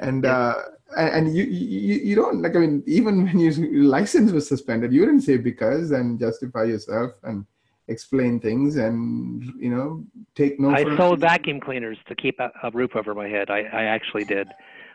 And 0.00 0.24
yeah. 0.24 0.36
uh 0.36 0.62
and 0.96 1.34
you, 1.36 1.44
you 1.44 1.94
you 2.08 2.14
don't 2.16 2.42
like 2.42 2.56
i 2.56 2.58
mean 2.58 2.82
even 2.86 3.24
when 3.24 3.38
your 3.38 3.52
license 3.96 4.32
was 4.32 4.46
suspended 4.46 4.92
you 4.92 5.04
didn't 5.06 5.22
say 5.22 5.36
because 5.36 5.92
and 5.92 6.18
justify 6.18 6.64
yourself 6.64 7.12
and 7.22 7.46
explain 7.88 8.40
things 8.40 8.76
and 8.76 9.44
you 9.58 9.70
know 9.70 10.04
take 10.34 10.58
no 10.58 10.70
i 10.70 10.84
sold 10.96 11.20
vacuum 11.20 11.60
cleaners 11.60 11.98
to 12.08 12.14
keep 12.14 12.40
a, 12.40 12.50
a 12.62 12.70
roof 12.72 12.96
over 12.96 13.14
my 13.14 13.28
head. 13.28 13.50
I, 13.50 13.60
I 13.60 13.84
actually 13.84 14.24
did. 14.24 14.48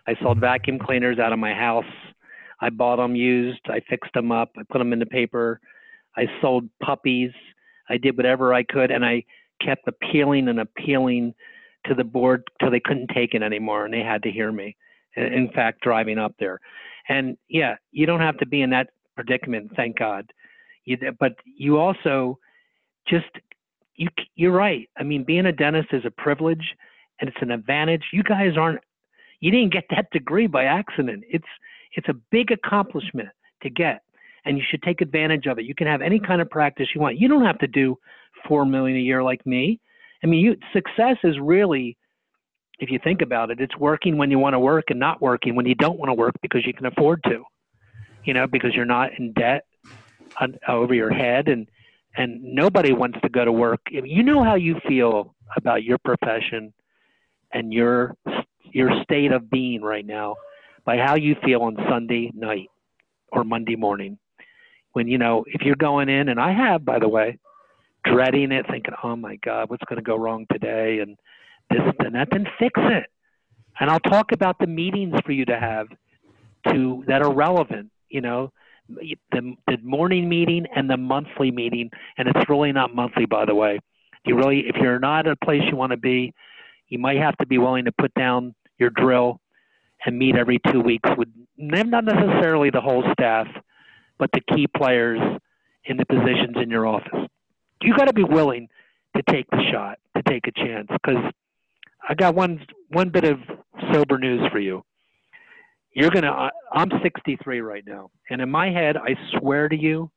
I 0.07 0.15
sold 0.21 0.39
vacuum 0.39 0.79
cleaners 0.79 1.19
out 1.19 1.31
of 1.31 1.39
my 1.39 1.53
house. 1.53 1.85
I 2.61 2.69
bought 2.69 2.97
them 2.97 3.15
used. 3.15 3.61
I 3.67 3.79
fixed 3.89 4.13
them 4.13 4.31
up. 4.31 4.51
I 4.57 4.63
put 4.63 4.79
them 4.79 4.91
in 4.91 4.99
the 4.99 5.05
paper 5.05 5.61
I 6.19 6.27
sold 6.41 6.69
puppies. 6.83 7.31
I 7.89 7.97
did 7.97 8.17
whatever 8.17 8.53
I 8.53 8.63
could, 8.63 8.91
and 8.91 9.05
I 9.05 9.23
kept 9.61 9.87
appealing 9.87 10.49
and 10.49 10.59
appealing 10.59 11.33
to 11.85 11.95
the 11.95 12.03
board 12.03 12.43
till 12.59 12.69
they 12.69 12.81
couldn't 12.81 13.09
take 13.13 13.33
it 13.33 13.41
anymore, 13.41 13.85
and 13.85 13.93
they 13.93 14.01
had 14.01 14.21
to 14.23 14.31
hear 14.31 14.51
me. 14.51 14.75
In 15.15 15.49
fact, 15.55 15.81
driving 15.81 16.19
up 16.19 16.35
there, 16.39 16.59
and 17.07 17.37
yeah, 17.47 17.75
you 17.91 18.05
don't 18.05 18.19
have 18.19 18.37
to 18.37 18.45
be 18.45 18.61
in 18.61 18.69
that 18.71 18.89
predicament, 19.15 19.71
thank 19.75 19.97
God. 19.97 20.31
You, 20.85 20.97
but 21.19 21.33
you 21.45 21.77
also 21.77 22.37
just 23.07 23.25
you 23.95 24.07
you're 24.35 24.51
right. 24.51 24.89
I 24.97 25.03
mean, 25.03 25.23
being 25.23 25.45
a 25.45 25.51
dentist 25.51 25.89
is 25.93 26.05
a 26.05 26.11
privilege, 26.11 26.75
and 27.19 27.29
it's 27.29 27.41
an 27.41 27.51
advantage. 27.51 28.03
You 28.13 28.23
guys 28.23 28.57
aren't. 28.57 28.81
You 29.39 29.51
didn't 29.51 29.73
get 29.73 29.85
that 29.89 30.11
degree 30.11 30.47
by 30.47 30.65
accident. 30.65 31.23
It's 31.29 31.47
it's 31.95 32.09
a 32.09 32.15
big 32.29 32.51
accomplishment 32.51 33.29
to 33.63 33.69
get 33.69 34.03
and 34.45 34.57
you 34.57 34.63
should 34.69 34.81
take 34.83 35.01
advantage 35.01 35.45
of 35.45 35.59
it. 35.59 35.65
You 35.65 35.75
can 35.75 35.87
have 35.87 36.01
any 36.01 36.19
kind 36.19 36.41
of 36.41 36.49
practice 36.49 36.87
you 36.93 37.01
want. 37.01 37.17
You 37.17 37.27
don't 37.27 37.45
have 37.45 37.59
to 37.59 37.67
do 37.67 37.97
four 38.47 38.65
million 38.65 38.97
a 38.97 39.01
year 39.01 39.23
like 39.23 39.45
me. 39.45 39.79
I 40.23 40.27
mean, 40.27 40.39
you, 40.39 40.55
success 40.73 41.17
is 41.23 41.35
really, 41.41 41.97
if 42.79 42.89
you 42.89 42.99
think 43.03 43.21
about 43.21 43.51
it, 43.51 43.59
it's 43.59 43.77
working 43.77 44.17
when 44.17 44.31
you 44.31 44.39
want 44.39 44.53
to 44.53 44.59
work 44.59 44.85
and 44.89 44.99
not 44.99 45.21
working 45.21 45.55
when 45.55 45.65
you 45.65 45.75
don't 45.75 45.97
want 45.97 46.09
to 46.09 46.13
work 46.13 46.35
because 46.41 46.65
you 46.65 46.73
can 46.73 46.85
afford 46.85 47.23
to. 47.23 47.43
You 48.25 48.33
know, 48.33 48.47
because 48.47 48.73
you're 48.75 48.85
not 48.85 49.11
in 49.17 49.31
debt 49.33 49.63
on, 50.39 50.55
over 50.67 50.93
your 50.93 51.09
head, 51.09 51.47
and 51.47 51.67
and 52.17 52.43
nobody 52.43 52.91
wants 52.91 53.17
to 53.21 53.29
go 53.29 53.45
to 53.45 53.51
work. 53.51 53.79
You 53.89 54.23
know 54.23 54.43
how 54.43 54.55
you 54.55 54.75
feel 54.87 55.35
about 55.55 55.83
your 55.83 55.97
profession 55.99 56.73
and 57.53 57.73
your 57.73 58.15
your 58.71 58.91
state 59.03 59.31
of 59.31 59.49
being 59.49 59.81
right 59.81 60.05
now 60.05 60.35
by 60.85 60.97
how 60.97 61.15
you 61.15 61.35
feel 61.43 61.61
on 61.61 61.77
Sunday 61.89 62.31
night 62.35 62.69
or 63.31 63.43
Monday 63.43 63.75
morning 63.75 64.17
when 64.93 65.07
you 65.07 65.17
know 65.17 65.43
if 65.47 65.61
you're 65.61 65.75
going 65.75 66.09
in 66.09 66.29
and 66.29 66.39
i 66.39 66.51
have 66.51 66.83
by 66.83 66.99
the 66.99 67.07
way 67.07 67.37
dreading 68.05 68.51
it 68.51 68.65
thinking 68.69 68.93
oh 69.03 69.15
my 69.15 69.35
god 69.37 69.69
what's 69.69 69.83
going 69.85 69.97
to 69.97 70.03
go 70.03 70.15
wrong 70.15 70.45
today? 70.51 70.99
and 70.99 71.17
this 71.69 71.81
and 71.99 72.15
that 72.15 72.29
then 72.31 72.47
fix 72.57 72.73
it. 72.77 73.05
And 73.79 73.89
i'll 73.89 73.99
talk 73.99 74.31
about 74.31 74.57
the 74.59 74.67
meetings 74.67 75.15
for 75.25 75.31
you 75.31 75.45
to 75.45 75.59
have 75.59 75.87
to 76.69 77.03
that 77.07 77.21
are 77.21 77.33
relevant 77.33 77.91
you 78.09 78.21
know 78.21 78.51
the, 79.31 79.55
the 79.67 79.77
morning 79.83 80.27
meeting 80.27 80.65
and 80.75 80.89
the 80.89 80.97
monthly 80.97 81.51
meeting. 81.51 81.91
And 82.17 82.27
it's 82.27 82.49
really 82.49 82.71
not 82.71 82.95
monthly 82.95 83.25
by 83.25 83.45
the 83.45 83.55
way. 83.55 83.79
You 84.25 84.35
really 84.35 84.61
if 84.67 84.75
you're 84.77 84.99
not 84.99 85.27
at 85.27 85.33
a 85.33 85.45
place 85.45 85.61
you 85.69 85.77
want 85.77 85.91
to 85.91 85.97
be 85.97 86.33
you 86.89 86.99
might 86.99 87.17
have 87.17 87.37
to 87.37 87.45
be 87.45 87.57
willing 87.57 87.85
to 87.85 87.91
put 87.91 88.13
down 88.15 88.55
your 88.79 88.89
drill 88.89 89.39
and 90.05 90.17
meet 90.17 90.35
every 90.35 90.59
two 90.71 90.81
weeks 90.81 91.09
with 91.17 91.27
not 91.57 92.03
necessarily 92.03 92.69
the 92.69 92.81
whole 92.81 93.03
staff 93.13 93.47
but 94.19 94.29
the 94.33 94.41
key 94.53 94.67
players 94.67 95.19
in 95.85 95.97
the 95.97 96.05
positions 96.05 96.57
in 96.61 96.69
your 96.69 96.85
office. 96.85 97.27
You 97.81 97.95
got 97.95 98.05
to 98.05 98.13
be 98.13 98.23
willing 98.23 98.67
to 99.15 99.23
take 99.31 99.49
the 99.49 99.63
shot, 99.71 99.97
to 100.15 100.23
take 100.23 100.47
a 100.47 100.51
chance. 100.51 100.87
Because 100.91 101.31
I 102.07 102.13
got 102.13 102.35
one 102.35 102.65
one 102.89 103.09
bit 103.09 103.23
of 103.23 103.39
sober 103.93 104.17
news 104.17 104.41
for 104.51 104.59
you. 104.59 104.83
You're 105.93 106.11
gonna. 106.11 106.51
I'm 106.71 106.91
63 107.01 107.61
right 107.61 107.83
now, 107.85 108.11
and 108.29 108.41
in 108.41 108.49
my 108.49 108.69
head, 108.69 108.95
I 108.97 109.15
swear 109.37 109.69
to 109.69 109.75
you, 109.75 110.11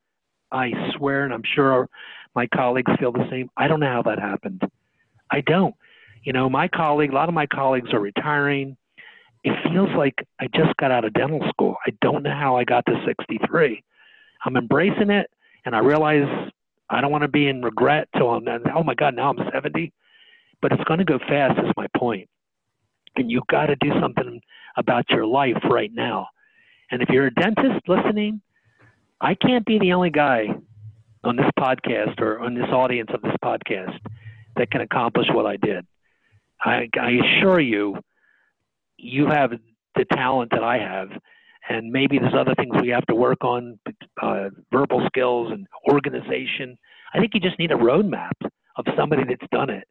I 0.50 0.70
swear, 0.96 1.24
and 1.24 1.32
I'm 1.32 1.42
sure 1.55 1.88
my 2.34 2.46
colleagues 2.48 2.92
feel 2.98 3.12
the 3.12 3.26
same. 3.30 3.50
I 3.57 3.68
don't 3.68 3.80
know 3.80 3.90
how 3.90 4.03
that 4.03 4.18
happened. 4.18 4.62
I 5.30 5.40
don't. 5.40 5.74
You 6.24 6.32
know, 6.32 6.48
my 6.48 6.68
colleague, 6.68 7.11
a 7.11 7.14
lot 7.14 7.28
of 7.28 7.34
my 7.34 7.46
colleagues 7.46 7.92
are 7.92 8.00
retiring. 8.00 8.76
It 9.44 9.57
feels 9.72 9.88
like 9.96 10.14
I 10.40 10.46
just 10.55 10.76
got 10.76 10.92
out 10.92 11.05
of 11.05 11.14
dental 11.14 11.40
school. 11.48 11.76
I 11.84 11.90
don't 12.00 12.22
know 12.22 12.34
how 12.34 12.57
I 12.57 12.64
got 12.64 12.86
to 12.86 13.03
63. 13.05 13.82
I'm 14.45 14.57
embracing 14.57 15.11
it, 15.11 15.30
and 15.64 15.74
I 15.74 15.78
realize 15.78 16.51
I 16.90 17.01
don't 17.01 17.12
want 17.12 17.22
to 17.22 17.28
be 17.28 17.49
in 17.49 17.62
regret 17.62 18.09
till 18.16 18.30
I'm 18.30 18.47
oh 18.74 18.82
my 18.82 18.95
god 18.95 19.14
now 19.14 19.30
I'm 19.30 19.51
70, 19.53 19.93
but 20.61 20.72
it's 20.72 20.84
going 20.84 20.99
to 20.99 21.05
go 21.05 21.18
fast. 21.18 21.59
Is 21.59 21.72
my 21.76 21.86
point, 21.97 22.28
and 23.16 23.30
you've 23.30 23.47
got 23.49 23.66
to 23.66 23.76
do 23.76 23.90
something 24.01 24.40
about 24.76 25.09
your 25.11 25.26
life 25.26 25.62
right 25.70 25.90
now. 25.93 26.28
And 26.90 27.03
if 27.03 27.09
you're 27.09 27.26
a 27.26 27.34
dentist 27.34 27.88
listening, 27.88 28.40
I 29.20 29.34
can't 29.34 29.64
be 29.64 29.78
the 29.78 29.93
only 29.93 30.11
guy 30.11 30.49
on 31.24 31.36
this 31.36 31.51
podcast 31.59 32.20
or 32.20 32.40
on 32.40 32.55
this 32.55 32.68
audience 32.70 33.11
of 33.14 33.22
this 33.22 33.36
podcast 33.43 33.99
that 34.57 34.70
can 34.70 34.80
accomplish 34.80 35.26
what 35.30 35.47
I 35.47 35.57
did. 35.57 35.86
I, 36.61 36.88
I 37.01 37.11
assure 37.12 37.61
you, 37.61 37.99
you 38.97 39.26
have 39.26 39.53
the 39.95 40.05
talent 40.05 40.51
that 40.51 40.62
I 40.62 40.78
have, 40.78 41.11
and 41.69 41.91
maybe 41.91 42.19
there's 42.19 42.35
other 42.35 42.55
things 42.55 42.75
we 42.81 42.89
have 42.89 43.07
to 43.07 43.15
work 43.15 43.45
on, 43.45 43.79
uh, 44.21 44.51
verbal 44.73 45.05
skills 45.07 45.53
and 45.53 45.67
organization. 45.91 46.77
I 47.15 47.19
think 47.19 47.35
you 47.35 47.41
just 47.41 47.59
need 47.59 47.71
a 47.71 47.77
roadmap 47.77 48.33
of 48.77 48.85
somebody 48.97 49.25
that's 49.25 49.47
done 49.53 49.71
it 49.71 49.87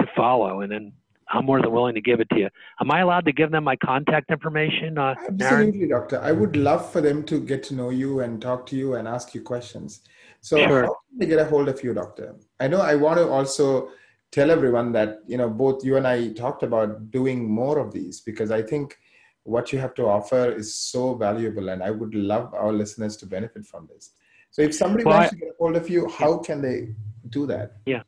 to 0.00 0.06
follow, 0.16 0.60
and 0.60 0.72
then 0.72 0.92
I'm 1.28 1.46
more 1.46 1.60
than 1.62 1.72
willing 1.72 1.94
to 1.94 2.00
give 2.00 2.20
it 2.20 2.28
to 2.30 2.38
you. 2.38 2.48
Am 2.80 2.90
I 2.90 3.00
allowed 3.00 3.24
to 3.26 3.32
give 3.32 3.50
them 3.50 3.64
my 3.64 3.76
contact 3.76 4.30
information? 4.30 4.98
Uh, 4.98 5.14
Absolutely, 5.28 5.88
doctor. 5.88 6.20
I 6.20 6.32
would 6.32 6.56
love 6.56 6.90
for 6.90 7.00
them 7.00 7.22
to 7.24 7.40
get 7.40 7.62
to 7.64 7.74
know 7.74 7.90
you 7.90 8.20
and 8.20 8.40
talk 8.40 8.66
to 8.66 8.76
you 8.76 8.94
and 8.94 9.08
ask 9.08 9.34
you 9.34 9.42
questions. 9.42 10.00
So, 10.40 10.56
sure. 10.58 10.82
how 10.82 10.88
can 10.88 11.18
they 11.18 11.26
get 11.26 11.38
a 11.38 11.44
hold 11.44 11.68
of 11.68 11.82
you, 11.84 11.94
doctor? 11.94 12.34
I 12.60 12.68
know 12.68 12.80
I 12.80 12.96
want 12.96 13.18
to 13.18 13.28
also 13.28 13.90
tell 14.32 14.50
everyone 14.50 14.92
that 14.92 15.20
you 15.26 15.36
know 15.36 15.48
both 15.48 15.84
you 15.84 15.96
and 15.96 16.06
I 16.06 16.32
talked 16.32 16.62
about 16.62 17.10
doing 17.10 17.48
more 17.48 17.78
of 17.78 17.92
these 17.92 18.20
because 18.20 18.50
I 18.50 18.62
think 18.62 18.98
what 19.44 19.72
you 19.72 19.78
have 19.78 19.94
to 19.94 20.06
offer 20.06 20.50
is 20.52 20.74
so 20.74 21.14
valuable 21.14 21.68
and 21.68 21.82
i 21.82 21.90
would 21.90 22.14
love 22.14 22.54
our 22.54 22.72
listeners 22.72 23.16
to 23.16 23.26
benefit 23.26 23.66
from 23.66 23.88
this. 23.92 24.10
So 24.50 24.62
if 24.62 24.74
somebody 24.74 25.04
well, 25.04 25.16
wants 25.18 25.32
I, 25.32 25.36
to 25.36 25.36
get 25.36 25.48
a 25.48 25.54
hold 25.58 25.76
of 25.76 25.88
you 25.88 26.08
how 26.08 26.38
can 26.38 26.62
they 26.62 26.94
do 27.28 27.46
that? 27.46 27.76
Yeah. 27.86 28.02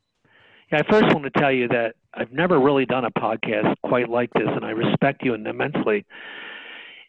Yeah 0.71 0.79
i 0.79 0.91
first 0.91 1.13
want 1.13 1.23
to 1.23 1.39
tell 1.39 1.51
you 1.51 1.67
that 1.67 1.95
i've 2.13 2.31
never 2.31 2.59
really 2.59 2.85
done 2.85 3.05
a 3.05 3.11
podcast 3.11 3.73
quite 3.83 4.09
like 4.09 4.31
this 4.33 4.47
and 4.47 4.63
i 4.65 4.71
respect 4.71 5.23
you 5.23 5.33
immensely 5.33 6.05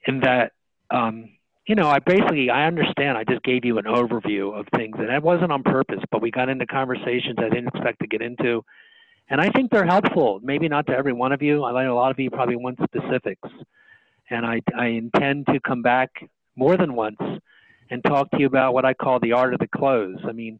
in 0.06 0.20
that 0.20 0.52
um, 0.90 1.28
you 1.66 1.74
know 1.74 1.88
i 1.88 1.98
basically 1.98 2.50
i 2.50 2.66
understand 2.66 3.18
i 3.18 3.24
just 3.24 3.42
gave 3.42 3.64
you 3.64 3.78
an 3.78 3.84
overview 3.84 4.58
of 4.58 4.66
things 4.74 4.96
and 4.98 5.08
that 5.08 5.22
wasn't 5.22 5.50
on 5.50 5.62
purpose 5.62 6.00
but 6.10 6.20
we 6.22 6.30
got 6.30 6.48
into 6.48 6.66
conversations 6.66 7.36
i 7.38 7.48
didn't 7.48 7.68
expect 7.68 7.98
to 8.00 8.06
get 8.06 8.22
into 8.22 8.62
and 9.28 9.40
i 9.40 9.50
think 9.50 9.70
they're 9.70 9.86
helpful. 9.86 10.40
Maybe 10.42 10.68
not 10.68 10.86
to 10.86 10.92
every 10.92 11.12
one 11.12 11.32
of 11.32 11.42
you. 11.42 11.64
I 11.64 11.84
know 11.84 11.94
a 11.94 11.98
lot 11.98 12.10
of 12.10 12.18
you 12.18 12.30
probably 12.30 12.56
want 12.56 12.78
specifics 12.84 13.48
and 14.30 14.44
I, 14.44 14.60
I 14.76 14.86
intend 14.86 15.46
to 15.46 15.60
come 15.60 15.82
back 15.82 16.10
more 16.56 16.76
than 16.76 16.94
once 16.94 17.20
and 17.90 18.02
talk 18.04 18.30
to 18.32 18.40
you 18.40 18.46
about 18.46 18.74
what 18.74 18.84
I 18.84 18.94
call 18.94 19.20
the 19.20 19.32
art 19.32 19.54
of 19.54 19.60
the 19.60 19.68
close. 19.68 20.18
I 20.26 20.32
mean, 20.32 20.58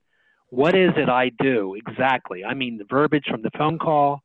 what 0.50 0.76
is 0.76 0.90
it 0.96 1.08
I 1.08 1.30
do 1.40 1.74
exactly? 1.74 2.44
I 2.44 2.54
mean, 2.54 2.78
the 2.78 2.86
verbiage 2.88 3.26
from 3.28 3.42
the 3.42 3.50
phone 3.58 3.78
call 3.78 4.22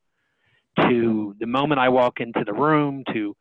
to 0.80 1.36
the 1.40 1.48
moment 1.48 1.80
I 1.80 1.90
walk 1.90 2.20
into 2.20 2.44
the 2.46 2.54
room 2.54 3.04
to 3.14 3.36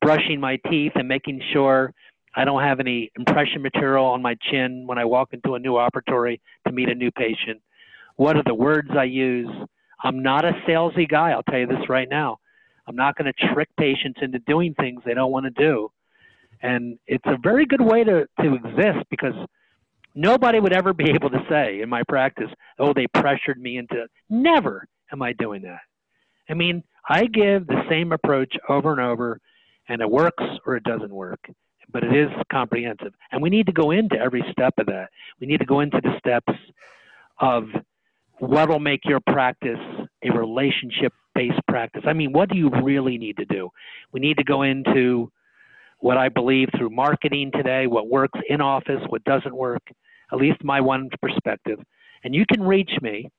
brushing 0.00 0.40
my 0.40 0.58
teeth 0.68 0.92
and 0.94 1.08
making 1.08 1.40
sure 1.52 1.92
I 2.34 2.44
don't 2.44 2.62
have 2.62 2.78
any 2.78 3.10
impression 3.16 3.62
material 3.62 4.04
on 4.04 4.22
my 4.22 4.36
chin 4.50 4.86
when 4.86 4.98
I 4.98 5.04
walk 5.04 5.32
into 5.32 5.54
a 5.54 5.58
new 5.58 5.72
operatory 5.72 6.40
to 6.66 6.72
meet 6.72 6.88
a 6.88 6.94
new 6.94 7.10
patient. 7.10 7.60
What 8.16 8.36
are 8.36 8.44
the 8.44 8.54
words 8.54 8.90
I 8.96 9.04
use? 9.04 9.48
I'm 10.02 10.22
not 10.22 10.44
a 10.44 10.52
salesy 10.68 11.08
guy, 11.08 11.30
I'll 11.30 11.42
tell 11.42 11.58
you 11.58 11.66
this 11.66 11.88
right 11.88 12.08
now. 12.08 12.38
I'm 12.90 12.96
not 12.96 13.16
going 13.16 13.32
to 13.32 13.54
trick 13.54 13.68
patients 13.78 14.18
into 14.20 14.40
doing 14.40 14.74
things 14.74 15.00
they 15.04 15.14
don't 15.14 15.30
want 15.30 15.46
to 15.46 15.50
do. 15.50 15.92
And 16.60 16.98
it's 17.06 17.24
a 17.24 17.36
very 17.40 17.64
good 17.64 17.80
way 17.80 18.02
to, 18.02 18.26
to 18.40 18.54
exist 18.54 19.06
because 19.10 19.34
nobody 20.16 20.58
would 20.58 20.72
ever 20.72 20.92
be 20.92 21.08
able 21.14 21.30
to 21.30 21.38
say 21.48 21.82
in 21.82 21.88
my 21.88 22.02
practice, 22.08 22.50
oh, 22.80 22.92
they 22.92 23.06
pressured 23.06 23.60
me 23.60 23.78
into 23.78 24.06
never 24.28 24.88
am 25.12 25.22
I 25.22 25.34
doing 25.34 25.62
that. 25.62 25.78
I 26.48 26.54
mean, 26.54 26.82
I 27.08 27.26
give 27.26 27.68
the 27.68 27.84
same 27.88 28.10
approach 28.10 28.52
over 28.68 28.90
and 28.90 29.00
over, 29.00 29.40
and 29.88 30.02
it 30.02 30.10
works 30.10 30.42
or 30.66 30.74
it 30.74 30.82
doesn't 30.82 31.10
work. 31.10 31.38
But 31.92 32.02
it 32.02 32.14
is 32.14 32.28
comprehensive. 32.50 33.12
And 33.30 33.40
we 33.40 33.50
need 33.50 33.66
to 33.66 33.72
go 33.72 33.92
into 33.92 34.16
every 34.16 34.44
step 34.50 34.74
of 34.78 34.86
that. 34.86 35.10
We 35.40 35.46
need 35.46 35.58
to 35.58 35.64
go 35.64 35.78
into 35.78 36.00
the 36.02 36.18
steps 36.18 36.52
of 37.38 37.68
what 38.38 38.68
will 38.68 38.80
make 38.80 39.04
your 39.04 39.20
practice 39.20 39.78
a 40.24 40.30
relationship 40.30 41.12
based 41.34 41.60
practice. 41.68 42.02
I 42.06 42.12
mean, 42.12 42.32
what 42.32 42.48
do 42.48 42.56
you 42.56 42.70
really 42.82 43.18
need 43.18 43.36
to 43.38 43.44
do? 43.44 43.70
We 44.12 44.20
need 44.20 44.36
to 44.38 44.44
go 44.44 44.62
into 44.62 45.30
what 45.98 46.16
I 46.16 46.28
believe 46.28 46.68
through 46.76 46.90
marketing 46.90 47.50
today, 47.52 47.86
what 47.86 48.08
works 48.08 48.38
in 48.48 48.60
office, 48.60 49.02
what 49.08 49.22
doesn't 49.24 49.54
work, 49.54 49.82
at 50.32 50.38
least 50.38 50.64
my 50.64 50.80
one 50.80 51.10
perspective. 51.20 51.78
And 52.24 52.34
you 52.34 52.44
can 52.46 52.62
reach 52.62 52.90
me 53.02 53.30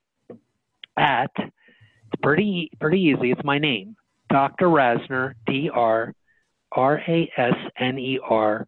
at, 0.97 1.31
it's 1.37 2.21
pretty, 2.21 2.69
pretty 2.79 2.99
easy, 2.99 3.31
it's 3.31 3.43
my 3.43 3.57
name, 3.57 3.95
Dr. 4.29 4.67
Rasner, 4.67 5.33
D 5.47 5.69
R 5.73 6.13
R 6.71 7.01
A 7.07 7.31
S 7.37 7.55
N 7.79 7.99
E 7.99 8.19
R, 8.23 8.67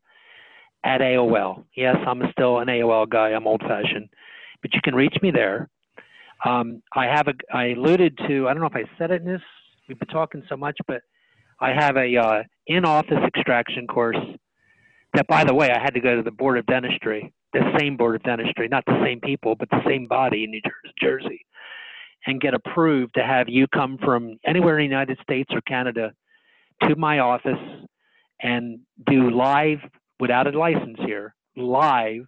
at 0.84 1.02
AOL. 1.02 1.64
Yes, 1.76 1.96
I'm 2.06 2.22
still 2.32 2.60
an 2.60 2.68
AOL 2.68 3.10
guy, 3.10 3.30
I'm 3.30 3.48
old 3.48 3.62
fashioned, 3.62 4.10
but 4.62 4.74
you 4.74 4.82
can 4.84 4.96
reach 4.96 5.16
me 5.22 5.32
there. 5.32 5.70
Um, 6.46 6.82
I 6.94 7.06
have 7.06 7.28
a, 7.28 7.34
I 7.54 7.68
alluded 7.68 8.18
to, 8.28 8.48
I 8.48 8.54
don't 8.54 8.62
know 8.62 8.68
if 8.68 8.76
I 8.76 8.84
said 8.98 9.12
it 9.12 9.22
in 9.22 9.28
this, 9.28 9.42
we've 9.88 10.00
been 10.00 10.10
talking 10.10 10.44
so 10.50 10.58
much, 10.58 10.78
but 10.88 11.02
I 11.62 11.72
have 11.72 11.96
a 11.96 12.18
uh, 12.18 12.44
in-office 12.68 13.20
extraction 13.26 13.88
course 13.88 14.18
that, 15.14 15.28
by 15.28 15.44
the 15.44 15.54
way, 15.54 15.72
I 15.72 15.80
had 15.80 15.94
to 15.94 16.02
go 16.02 16.16
to 16.16 16.22
the 16.22 16.32
Board 16.32 16.58
of 16.58 16.66
Dentistry, 16.66 17.34
the 17.54 17.72
same 17.80 17.96
Board 17.96 18.16
of 18.16 18.24
Dentistry, 18.24 18.68
not 18.68 18.84
the 18.86 19.02
same 19.06 19.22
people, 19.22 19.56
but 19.56 19.70
the 19.70 19.82
same 19.88 20.08
body 20.08 20.44
in 20.44 20.52
New 20.52 20.62
Jersey, 21.02 21.46
and 22.26 22.42
get 22.42 22.54
approved 22.54 23.14
to 23.16 23.24
have 23.24 23.48
you 23.48 23.68
come 23.68 23.98
from 24.04 24.38
anywhere 24.46 24.80
in 24.80 24.90
the 24.90 24.92
United 24.96 25.20
States 25.22 25.50
or 25.54 25.62
Canada 25.62 26.12
to 26.84 26.96
my 26.96 27.20
office 27.20 27.54
and 28.42 28.80
do 29.06 29.30
live, 29.30 29.80
without 30.20 30.54
a 30.54 30.58
license 30.58 30.98
here, 31.06 31.36
live 31.56 32.26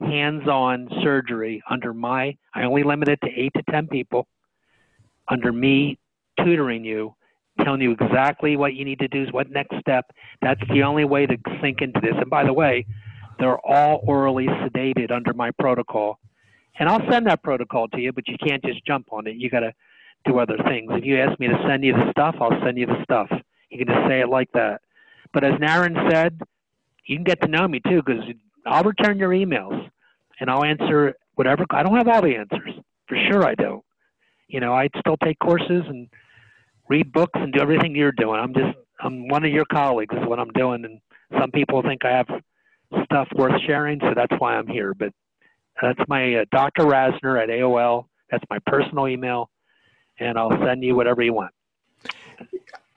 hands-on 0.00 0.88
surgery 1.02 1.62
under 1.70 1.94
my, 1.94 2.36
I 2.54 2.64
only 2.64 2.82
limit 2.82 3.08
it 3.08 3.18
to 3.22 3.30
eight 3.34 3.52
to 3.56 3.62
10 3.70 3.88
people, 3.88 4.26
under 5.28 5.52
me 5.52 5.98
tutoring 6.38 6.84
you 6.84 7.14
telling 7.62 7.80
you 7.80 7.92
exactly 7.92 8.56
what 8.56 8.74
you 8.74 8.84
need 8.84 8.98
to 8.98 9.08
do, 9.08 9.22
is 9.22 9.32
what 9.32 9.50
next 9.50 9.76
step. 9.80 10.10
That's 10.42 10.60
the 10.68 10.82
only 10.82 11.04
way 11.04 11.26
to 11.26 11.36
sink 11.62 11.80
into 11.80 12.00
this. 12.00 12.14
And 12.16 12.30
by 12.30 12.44
the 12.44 12.52
way, 12.52 12.86
they're 13.38 13.58
all 13.66 14.00
orally 14.06 14.46
sedated 14.46 15.10
under 15.10 15.32
my 15.32 15.50
protocol. 15.52 16.18
And 16.78 16.88
I'll 16.88 17.02
send 17.10 17.26
that 17.26 17.42
protocol 17.42 17.88
to 17.88 18.00
you, 18.00 18.12
but 18.12 18.28
you 18.28 18.36
can't 18.46 18.62
just 18.62 18.84
jump 18.86 19.12
on 19.12 19.26
it. 19.26 19.36
You 19.36 19.48
got 19.48 19.60
to 19.60 19.72
do 20.26 20.38
other 20.38 20.58
things. 20.64 20.90
If 20.94 21.04
you 21.04 21.18
ask 21.18 21.38
me 21.40 21.48
to 21.48 21.58
send 21.66 21.84
you 21.84 21.92
the 21.92 22.10
stuff, 22.10 22.36
I'll 22.40 22.60
send 22.62 22.76
you 22.76 22.86
the 22.86 23.02
stuff. 23.02 23.28
You 23.70 23.78
can 23.78 23.94
just 23.94 24.08
say 24.08 24.20
it 24.20 24.28
like 24.28 24.50
that. 24.52 24.82
But 25.32 25.44
as 25.44 25.54
Naren 25.54 26.10
said, 26.10 26.40
you 27.06 27.16
can 27.16 27.24
get 27.24 27.40
to 27.42 27.48
know 27.48 27.66
me 27.66 27.80
too, 27.80 28.02
because 28.04 28.22
I'll 28.66 28.84
return 28.84 29.18
your 29.18 29.30
emails 29.30 29.88
and 30.40 30.50
I'll 30.50 30.64
answer 30.64 31.14
whatever. 31.34 31.64
I 31.70 31.82
don't 31.82 31.96
have 31.96 32.08
all 32.08 32.22
the 32.22 32.36
answers. 32.36 32.74
For 33.08 33.16
sure 33.30 33.46
I 33.46 33.54
don't. 33.54 33.84
You 34.48 34.60
know, 34.60 34.74
I 34.74 34.88
still 34.98 35.16
take 35.22 35.38
courses 35.38 35.84
and 35.88 36.08
read 36.88 37.12
books 37.12 37.32
and 37.34 37.52
do 37.52 37.60
everything 37.60 37.94
you're 37.94 38.12
doing. 38.12 38.38
I'm 38.38 38.54
just 38.54 38.76
I'm 39.00 39.28
one 39.28 39.44
of 39.44 39.52
your 39.52 39.64
colleagues 39.66 40.14
is 40.14 40.26
what 40.26 40.38
I'm 40.38 40.50
doing, 40.50 40.84
and 40.84 41.00
some 41.38 41.50
people 41.50 41.82
think 41.82 42.04
I 42.04 42.16
have 42.16 42.26
stuff 43.04 43.28
worth 43.34 43.60
sharing, 43.66 44.00
so 44.00 44.12
that's 44.14 44.32
why 44.38 44.56
I'm 44.56 44.66
here. 44.66 44.94
But 44.94 45.12
that's 45.82 46.00
my 46.08 46.36
uh, 46.36 46.44
Dr. 46.50 46.84
Rasner 46.84 47.42
at 47.42 47.48
AOL. 47.48 48.06
That's 48.30 48.44
my 48.48 48.58
personal 48.66 49.08
email, 49.08 49.50
and 50.18 50.38
I'll 50.38 50.56
send 50.64 50.82
you 50.82 50.94
whatever 50.94 51.22
you 51.22 51.34
want. 51.34 51.52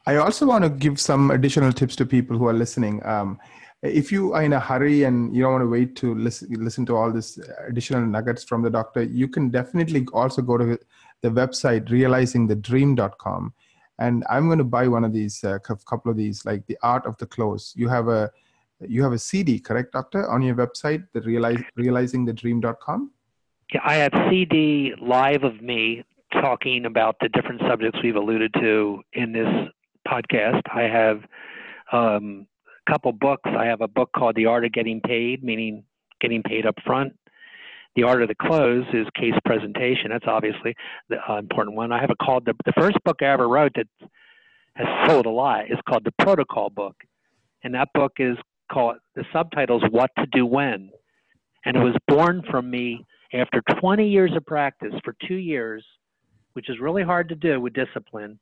I 0.06 0.16
also 0.16 0.46
want 0.46 0.64
to 0.64 0.70
give 0.70 1.00
some 1.00 1.30
additional 1.32 1.72
tips 1.72 1.96
to 1.98 2.06
people 2.06 2.38
who 2.38 2.48
are 2.48 2.54
listening. 2.54 3.06
Um, 3.06 3.40
if 3.82 4.12
you 4.12 4.34
are 4.34 4.44
in 4.44 4.54
a 4.54 4.60
hurry 4.60 5.04
and 5.04 5.36
you 5.36 5.44
don't 5.44 5.54
want 5.54 5.62
to 5.64 5.70
wait 5.70 5.96
to 5.98 6.14
listen, 6.16 6.50
listen 6.52 6.86
to 6.88 6.96
all 6.96 7.12
this 7.12 7.40
additional 7.68 8.06
nuggets 8.06 8.44
from 8.44 8.62
the 8.62 8.70
doctor, 8.70 9.04
you 9.04 9.28
can 9.28 9.50
definitely 9.50 10.06
also 10.14 10.42
go 10.42 10.58
to 10.58 10.78
the 11.22 11.30
website 11.30 11.90
realizingthedream.com 11.90 13.54
and 14.00 14.24
i'm 14.30 14.46
going 14.48 14.58
to 14.58 14.64
buy 14.64 14.88
one 14.88 15.04
of 15.04 15.12
these 15.12 15.44
a 15.44 15.56
uh, 15.56 15.60
couple 15.60 16.10
of 16.10 16.16
these 16.16 16.46
like 16.46 16.66
the 16.68 16.78
art 16.82 17.06
of 17.06 17.18
the 17.18 17.26
close. 17.26 17.74
You 17.76 17.90
have 17.90 18.08
a 18.08 18.32
you 18.88 19.04
have 19.04 19.12
a 19.12 19.20
cd 19.20 19.60
correct 19.60 19.92
doctor 19.92 20.30
on 20.32 20.42
your 20.42 20.56
website 20.56 21.06
the 21.12 21.20
realize 21.22 21.62
realizingthedream.com 21.78 23.12
yeah 23.74 23.82
i 23.84 23.96
have 23.96 24.14
cd 24.30 24.94
live 25.02 25.44
of 25.44 25.62
me 25.62 26.06
talking 26.32 26.86
about 26.86 27.18
the 27.20 27.30
different 27.30 27.62
subjects 27.68 28.00
we've 28.04 28.16
alluded 28.16 28.54
to 28.54 29.02
in 29.14 29.32
this 29.32 29.70
podcast. 30.08 30.62
I 30.72 30.84
have 30.84 31.24
um, 31.92 32.48
couple 32.90 33.12
books 33.12 33.50
i 33.58 33.66
have 33.66 33.82
a 33.82 33.88
book 33.88 34.10
called 34.16 34.36
the 34.36 34.46
art 34.46 34.66
of 34.66 34.72
getting 34.72 35.00
paid 35.02 35.44
meaning 35.44 35.84
getting 36.20 36.42
paid 36.44 36.66
up 36.66 36.76
front 36.86 37.14
the 37.96 38.04
art 38.04 38.22
of 38.22 38.28
the 38.28 38.36
close 38.36 38.86
is 38.94 39.08
case 39.16 39.34
presentation. 39.46 40.10
That's 40.10 40.28
obviously 40.28 40.76
the 41.10 41.18
uh, 41.28 41.38
important 41.38 41.76
one. 41.76 41.92
I 41.92 42.00
have 42.00 42.12
a 42.12 42.16
called 42.16 42.46
the, 42.46 42.54
the 42.66 42.74
first 42.78 42.98
book 43.04 43.18
I 43.22 43.26
ever 43.26 43.48
wrote 43.48 43.74
that 43.76 43.88
has 44.76 44.88
sold 45.08 45.26
a 45.26 45.30
lot 45.30 45.66
is 45.66 45.78
called 45.88 46.06
the 46.06 46.14
Protocol 46.24 46.70
Book, 46.70 46.96
and 47.64 47.74
that 47.74 47.90
book 47.94 48.14
is 48.20 48.38
called 48.72 48.98
the 49.16 49.26
subtitle 49.34 49.84
is 49.84 49.92
What 49.92 50.12
to 50.18 50.26
Do 50.28 50.46
When, 50.46 50.92
and 51.66 51.76
it 51.76 51.84
was 51.84 51.96
born 52.08 52.44
from 52.50 52.70
me 52.70 53.06
after 53.34 53.62
20 53.80 54.08
years 54.08 54.32
of 54.36 54.46
practice 54.46 54.94
for 55.04 55.16
two 55.28 55.36
years, 55.36 55.84
which 56.54 56.70
is 56.70 56.80
really 56.80 57.04
hard 57.04 57.28
to 57.30 57.36
do 57.36 57.60
with 57.60 57.74
discipline. 57.74 58.40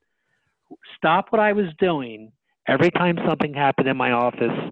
Stop 0.97 1.27
what 1.31 1.39
I 1.39 1.53
was 1.53 1.67
doing 1.79 2.31
every 2.67 2.91
time 2.91 3.17
something 3.27 3.53
happened 3.53 3.87
in 3.87 3.97
my 3.97 4.11
office 4.11 4.71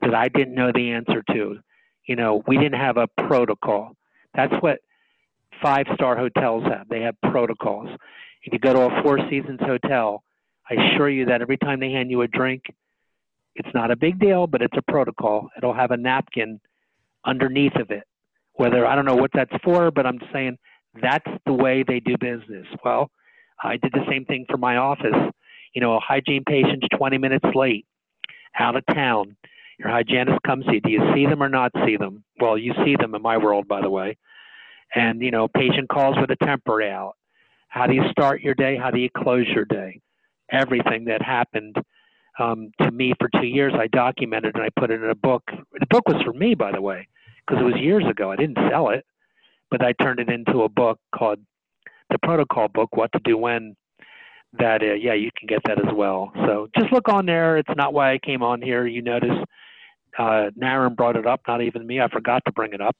that 0.00 0.14
I 0.14 0.28
didn't 0.28 0.54
know 0.54 0.70
the 0.72 0.92
answer 0.92 1.22
to. 1.32 1.58
You 2.06 2.16
know, 2.16 2.42
we 2.46 2.56
didn't 2.56 2.78
have 2.80 2.96
a 2.96 3.06
protocol. 3.26 3.96
That's 4.34 4.52
what 4.60 4.80
five 5.62 5.86
star 5.94 6.16
hotels 6.16 6.64
have. 6.64 6.88
They 6.88 7.00
have 7.02 7.14
protocols. 7.30 7.88
If 8.42 8.52
you 8.52 8.58
go 8.58 8.74
to 8.74 8.80
a 8.82 9.02
Four 9.02 9.18
Seasons 9.30 9.60
hotel, 9.60 10.22
I 10.70 10.74
assure 10.74 11.08
you 11.08 11.26
that 11.26 11.40
every 11.40 11.56
time 11.56 11.80
they 11.80 11.90
hand 11.90 12.10
you 12.10 12.22
a 12.22 12.28
drink, 12.28 12.64
it's 13.54 13.68
not 13.74 13.90
a 13.90 13.96
big 13.96 14.18
deal, 14.18 14.46
but 14.46 14.60
it's 14.60 14.76
a 14.76 14.82
protocol. 14.90 15.48
It'll 15.56 15.74
have 15.74 15.92
a 15.92 15.96
napkin 15.96 16.60
underneath 17.24 17.76
of 17.76 17.90
it. 17.90 18.04
Whether 18.54 18.86
I 18.86 18.94
don't 18.94 19.04
know 19.04 19.16
what 19.16 19.30
that's 19.32 19.54
for, 19.62 19.90
but 19.90 20.06
I'm 20.06 20.20
saying 20.32 20.58
that's 21.00 21.26
the 21.46 21.52
way 21.52 21.84
they 21.86 22.00
do 22.00 22.16
business. 22.18 22.66
Well, 22.84 23.10
I 23.62 23.76
did 23.76 23.92
the 23.92 24.04
same 24.08 24.24
thing 24.24 24.46
for 24.48 24.56
my 24.56 24.76
office. 24.76 25.32
You 25.74 25.80
know, 25.80 25.94
a 25.94 26.00
hygiene 26.00 26.44
patient's 26.46 26.86
20 26.96 27.18
minutes 27.18 27.46
late, 27.54 27.86
out 28.58 28.76
of 28.76 28.84
town. 28.86 29.36
Your 29.78 29.88
hygienist 29.88 30.40
comes 30.46 30.64
see. 30.70 30.80
Do 30.80 30.90
you 30.90 31.02
see 31.14 31.26
them 31.26 31.42
or 31.42 31.48
not 31.48 31.72
see 31.84 31.96
them? 31.96 32.22
Well, 32.40 32.56
you 32.56 32.72
see 32.84 32.96
them 32.96 33.14
in 33.14 33.22
my 33.22 33.36
world, 33.36 33.66
by 33.66 33.80
the 33.80 33.90
way. 33.90 34.16
And 34.94 35.20
you 35.20 35.30
know, 35.32 35.48
patient 35.48 35.88
calls 35.88 36.16
with 36.20 36.30
a 36.30 36.44
temper 36.44 36.82
out. 36.82 37.16
How 37.68 37.86
do 37.88 37.94
you 37.94 38.04
start 38.10 38.40
your 38.40 38.54
day? 38.54 38.76
How 38.76 38.90
do 38.90 39.00
you 39.00 39.10
close 39.10 39.46
your 39.48 39.64
day? 39.64 40.00
Everything 40.52 41.06
that 41.06 41.22
happened 41.22 41.76
um, 42.38 42.70
to 42.80 42.90
me 42.90 43.14
for 43.18 43.28
two 43.40 43.46
years, 43.46 43.72
I 43.76 43.88
documented 43.88 44.54
and 44.54 44.62
I 44.62 44.68
put 44.78 44.90
it 44.90 45.02
in 45.02 45.10
a 45.10 45.14
book. 45.14 45.42
The 45.48 45.86
book 45.90 46.08
was 46.08 46.22
for 46.22 46.32
me, 46.32 46.54
by 46.54 46.70
the 46.70 46.80
way, 46.80 47.08
because 47.44 47.60
it 47.60 47.64
was 47.64 47.74
years 47.76 48.04
ago. 48.08 48.30
I 48.30 48.36
didn't 48.36 48.58
sell 48.70 48.90
it, 48.90 49.04
but 49.70 49.84
I 49.84 49.92
turned 49.92 50.20
it 50.20 50.28
into 50.28 50.62
a 50.62 50.68
book 50.68 51.00
called 51.12 51.40
the 52.10 52.18
Protocol 52.18 52.68
Book: 52.68 52.96
What 52.96 53.10
to 53.12 53.20
Do 53.24 53.36
When. 53.36 53.74
That 54.58 54.82
uh, 54.82 54.94
yeah, 54.94 55.14
you 55.14 55.30
can 55.36 55.48
get 55.48 55.60
that 55.66 55.78
as 55.78 55.92
well. 55.94 56.30
So 56.46 56.68
just 56.78 56.92
look 56.92 57.08
on 57.08 57.26
there. 57.26 57.56
It's 57.56 57.76
not 57.76 57.92
why 57.92 58.12
I 58.12 58.18
came 58.18 58.42
on 58.42 58.62
here. 58.62 58.86
You 58.86 59.02
notice 59.02 59.36
uh, 60.18 60.50
Naren 60.60 60.94
brought 60.94 61.16
it 61.16 61.26
up, 61.26 61.40
not 61.48 61.60
even 61.62 61.86
me. 61.86 62.00
I 62.00 62.08
forgot 62.08 62.42
to 62.46 62.52
bring 62.52 62.72
it 62.72 62.80
up. 62.80 62.96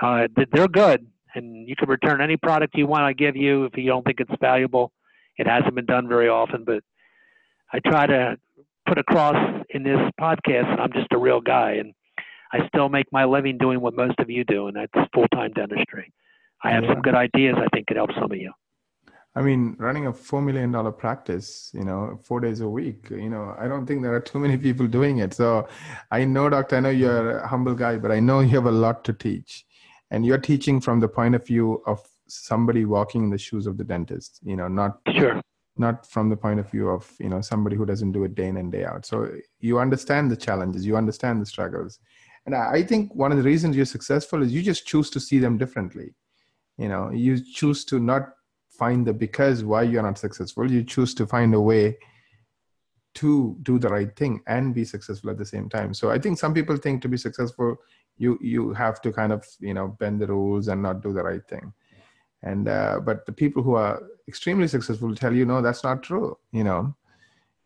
Uh, 0.00 0.28
they're 0.52 0.68
good, 0.68 1.06
and 1.34 1.68
you 1.68 1.74
can 1.74 1.88
return 1.88 2.20
any 2.20 2.36
product 2.36 2.74
you 2.76 2.86
want 2.86 3.04
I 3.04 3.12
give 3.12 3.34
you 3.34 3.64
if 3.64 3.76
you 3.76 3.86
don't 3.86 4.04
think 4.04 4.20
it's 4.20 4.30
valuable. 4.40 4.92
It 5.38 5.46
hasn't 5.46 5.74
been 5.74 5.86
done 5.86 6.08
very 6.08 6.28
often, 6.28 6.64
but 6.64 6.82
I 7.72 7.78
try 7.80 8.06
to 8.06 8.36
put 8.86 8.98
across 8.98 9.36
in 9.70 9.82
this 9.82 9.98
podcast 10.20 10.78
I'm 10.78 10.92
just 10.92 11.12
a 11.12 11.18
real 11.18 11.40
guy, 11.40 11.72
and 11.72 11.94
I 12.52 12.66
still 12.68 12.88
make 12.88 13.06
my 13.12 13.24
living 13.24 13.58
doing 13.58 13.80
what 13.80 13.94
most 13.94 14.18
of 14.18 14.30
you 14.30 14.44
do, 14.44 14.68
and 14.68 14.76
that's 14.76 15.08
full 15.14 15.28
time 15.28 15.52
dentistry. 15.52 16.12
I 16.62 16.70
have 16.70 16.84
yeah. 16.84 16.94
some 16.94 17.02
good 17.02 17.14
ideas 17.14 17.56
I 17.56 17.68
think 17.74 17.86
could 17.86 17.96
help 17.96 18.10
some 18.14 18.30
of 18.30 18.36
you. 18.36 18.52
I 19.38 19.40
mean, 19.40 19.76
running 19.78 20.08
a 20.08 20.12
four 20.12 20.42
million 20.42 20.72
dollar 20.72 20.90
practice, 20.90 21.70
you 21.72 21.84
know, 21.84 22.18
four 22.24 22.40
days 22.40 22.60
a 22.60 22.68
week, 22.68 23.08
you 23.10 23.30
know, 23.30 23.54
I 23.56 23.68
don't 23.68 23.86
think 23.86 24.02
there 24.02 24.12
are 24.12 24.20
too 24.20 24.40
many 24.40 24.56
people 24.56 24.88
doing 24.88 25.18
it. 25.18 25.32
So, 25.32 25.68
I 26.10 26.24
know, 26.24 26.50
doctor, 26.50 26.74
I 26.74 26.80
know 26.80 26.90
you're 26.90 27.38
a 27.38 27.46
humble 27.46 27.76
guy, 27.76 27.98
but 27.98 28.10
I 28.10 28.18
know 28.18 28.40
you 28.40 28.56
have 28.56 28.66
a 28.66 28.72
lot 28.72 29.04
to 29.04 29.12
teach, 29.12 29.64
and 30.10 30.26
you're 30.26 30.38
teaching 30.38 30.80
from 30.80 30.98
the 30.98 31.06
point 31.06 31.36
of 31.36 31.46
view 31.46 31.80
of 31.86 32.02
somebody 32.26 32.84
walking 32.84 33.22
in 33.22 33.30
the 33.30 33.38
shoes 33.38 33.68
of 33.68 33.78
the 33.78 33.84
dentist. 33.84 34.40
You 34.42 34.56
know, 34.56 34.66
not 34.66 34.98
sure, 35.14 35.40
not 35.76 36.04
from 36.04 36.30
the 36.30 36.36
point 36.36 36.58
of 36.58 36.68
view 36.68 36.88
of 36.88 37.08
you 37.20 37.28
know 37.28 37.40
somebody 37.40 37.76
who 37.76 37.86
doesn't 37.86 38.10
do 38.10 38.24
it 38.24 38.34
day 38.34 38.48
in 38.48 38.56
and 38.56 38.72
day 38.72 38.84
out. 38.84 39.06
So 39.06 39.30
you 39.60 39.78
understand 39.78 40.32
the 40.32 40.36
challenges, 40.36 40.84
you 40.84 40.96
understand 40.96 41.40
the 41.40 41.46
struggles, 41.46 42.00
and 42.44 42.56
I 42.56 42.82
think 42.82 43.14
one 43.14 43.30
of 43.30 43.38
the 43.38 43.44
reasons 43.44 43.76
you're 43.76 43.86
successful 43.86 44.42
is 44.42 44.52
you 44.52 44.62
just 44.62 44.84
choose 44.84 45.10
to 45.10 45.20
see 45.20 45.38
them 45.38 45.58
differently. 45.58 46.16
You 46.76 46.88
know, 46.88 47.10
you 47.10 47.40
choose 47.40 47.84
to 47.84 48.00
not 48.00 48.30
find 48.78 49.06
the 49.06 49.12
because 49.12 49.64
why 49.64 49.82
you're 49.82 50.02
not 50.02 50.18
successful 50.18 50.70
you 50.70 50.82
choose 50.84 51.12
to 51.14 51.26
find 51.26 51.54
a 51.54 51.60
way 51.60 51.96
to 53.14 53.56
do 53.62 53.78
the 53.78 53.88
right 53.88 54.14
thing 54.16 54.40
and 54.46 54.74
be 54.74 54.84
successful 54.84 55.30
at 55.30 55.38
the 55.38 55.44
same 55.44 55.68
time. 55.68 55.92
So 55.92 56.10
i 56.10 56.18
think 56.18 56.38
some 56.38 56.54
people 56.54 56.76
think 56.76 57.02
to 57.02 57.08
be 57.08 57.16
successful 57.16 57.76
you 58.16 58.38
you 58.40 58.72
have 58.72 59.00
to 59.04 59.12
kind 59.12 59.32
of 59.32 59.44
you 59.60 59.74
know 59.74 59.88
bend 60.00 60.20
the 60.20 60.26
rules 60.26 60.68
and 60.68 60.82
not 60.82 61.02
do 61.02 61.12
the 61.12 61.22
right 61.22 61.46
thing. 61.48 61.72
And 62.42 62.68
uh, 62.68 63.00
but 63.08 63.26
the 63.26 63.32
people 63.32 63.62
who 63.62 63.74
are 63.74 64.00
extremely 64.28 64.68
successful 64.68 65.14
tell 65.14 65.34
you 65.34 65.44
no 65.44 65.60
that's 65.62 65.84
not 65.84 66.02
true 66.02 66.38
you 66.52 66.64
know. 66.64 66.94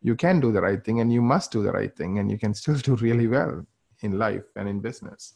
You 0.05 0.15
can 0.15 0.41
do 0.41 0.51
the 0.51 0.61
right 0.61 0.83
thing 0.83 0.99
and 0.99 1.13
you 1.13 1.21
must 1.21 1.51
do 1.51 1.63
the 1.63 1.71
right 1.71 1.95
thing 1.95 2.19
and 2.19 2.29
you 2.29 2.37
can 2.37 2.53
still 2.53 2.75
do 2.87 2.95
really 3.07 3.27
well 3.27 3.65
in 4.01 4.17
life 4.25 4.47
and 4.57 4.67
in 4.67 4.81
business. 4.81 5.35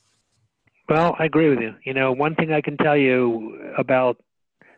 Well, 0.90 1.16
I 1.20 1.26
agree 1.26 1.50
with 1.50 1.60
you. 1.60 1.74
You 1.86 1.94
know, 1.94 2.12
one 2.12 2.36
thing 2.36 2.52
I 2.52 2.62
can 2.62 2.78
tell 2.78 2.98
you 2.98 3.20
about 3.78 4.18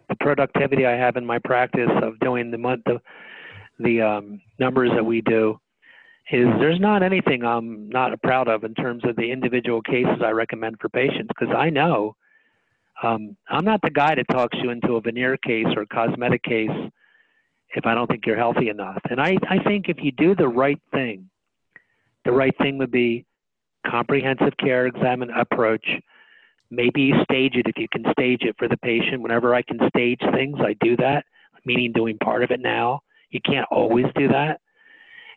the 0.10 0.16
productivity 0.16 0.86
I 0.86 0.94
have 0.98 1.16
in 1.16 1.26
my 1.26 1.40
practice 1.40 1.90
of 2.02 2.20
doing 2.20 2.52
the 2.52 2.58
month 2.58 2.84
the 2.86 3.02
the 3.80 4.02
um, 4.02 4.42
numbers 4.60 4.92
that 4.94 5.06
we 5.06 5.22
do 5.22 5.60
is 6.32 6.48
there's 6.60 6.80
not 6.80 7.02
anything 7.02 7.44
I'm 7.44 7.90
not 7.90 8.22
proud 8.22 8.48
of 8.48 8.64
in 8.64 8.74
terms 8.76 9.04
of 9.06 9.16
the 9.16 9.32
individual 9.32 9.82
cases 9.82 10.22
I 10.24 10.32
recommend 10.32 10.78
for 10.80 10.90
patients 10.90 11.30
because 11.30 11.56
I 11.56 11.70
know 11.70 12.16
um, 13.02 13.38
I'm 13.50 13.66
not 13.66 13.82
the 13.82 13.90
guy 13.90 14.16
that 14.16 14.28
talks 14.30 14.58
you 14.62 14.70
into 14.70 14.96
a 14.96 15.02
veneer 15.02 15.38
case 15.38 15.68
or 15.76 15.84
a 15.84 15.88
cosmetic 15.88 16.44
case 16.44 16.70
if 17.76 17.86
I 17.86 17.94
don't 17.94 18.08
think 18.08 18.26
you're 18.26 18.38
healthy 18.38 18.70
enough. 18.70 19.00
And 19.10 19.22
I, 19.22 19.38
I 19.50 19.60
think 19.64 19.90
if 19.90 19.98
you 20.02 20.12
do 20.12 20.36
the 20.36 20.48
right 20.48 20.82
thing, 20.92 21.30
the 22.26 22.32
right 22.32 22.56
thing 22.58 22.78
would 22.80 22.92
be 22.92 23.26
comprehensive 23.88 24.58
care 24.60 24.88
examine 24.88 25.30
approach. 25.30 25.86
Maybe 26.72 27.12
stage 27.24 27.56
it 27.56 27.68
if 27.68 27.78
you 27.78 27.88
can 27.92 28.06
stage 28.12 28.42
it 28.42 28.56
for 28.58 28.68
the 28.68 28.78
patient. 28.78 29.22
Whenever 29.22 29.56
I 29.56 29.62
can 29.62 29.80
stage 29.90 30.20
things, 30.34 30.58
I 30.60 30.76
do 30.82 30.96
that, 30.98 31.26
meaning 31.66 31.92
doing 31.92 32.18
part 32.20 32.44
of 32.44 32.52
it 32.52 32.60
now. 32.60 33.02
You 33.32 33.40
can't 33.42 33.68
always 33.72 34.06
do 34.16 34.28
that. 34.28 34.60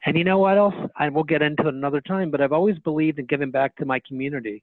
And 0.05 0.19
you 0.19 0.25
know 0.25 0.39
what 0.39 0.59
else? 0.59 0.75
I 0.97 1.09
will 1.09 1.25
get 1.25 1.43
into 1.43 1.69
it 1.69 1.75
another 1.75 2.01
time, 2.01 2.31
but 2.31 2.41
I've 2.41 2.53
always 2.53 2.79
believed 2.81 3.19
in 3.19 3.27
giving 3.27 3.51
back 3.51 3.77
to 3.77 3.85
my 3.85 4.01
community. 4.07 4.63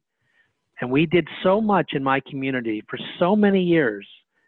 And 0.81 0.91
we 0.91 1.05
did 1.05 1.27
so 1.43 1.59
much 1.61 1.91
in 1.93 2.03
my 2.03 2.21
community 2.29 2.83
for 2.89 2.99
so 3.19 3.35
many 3.35 3.61
years, 3.61 4.07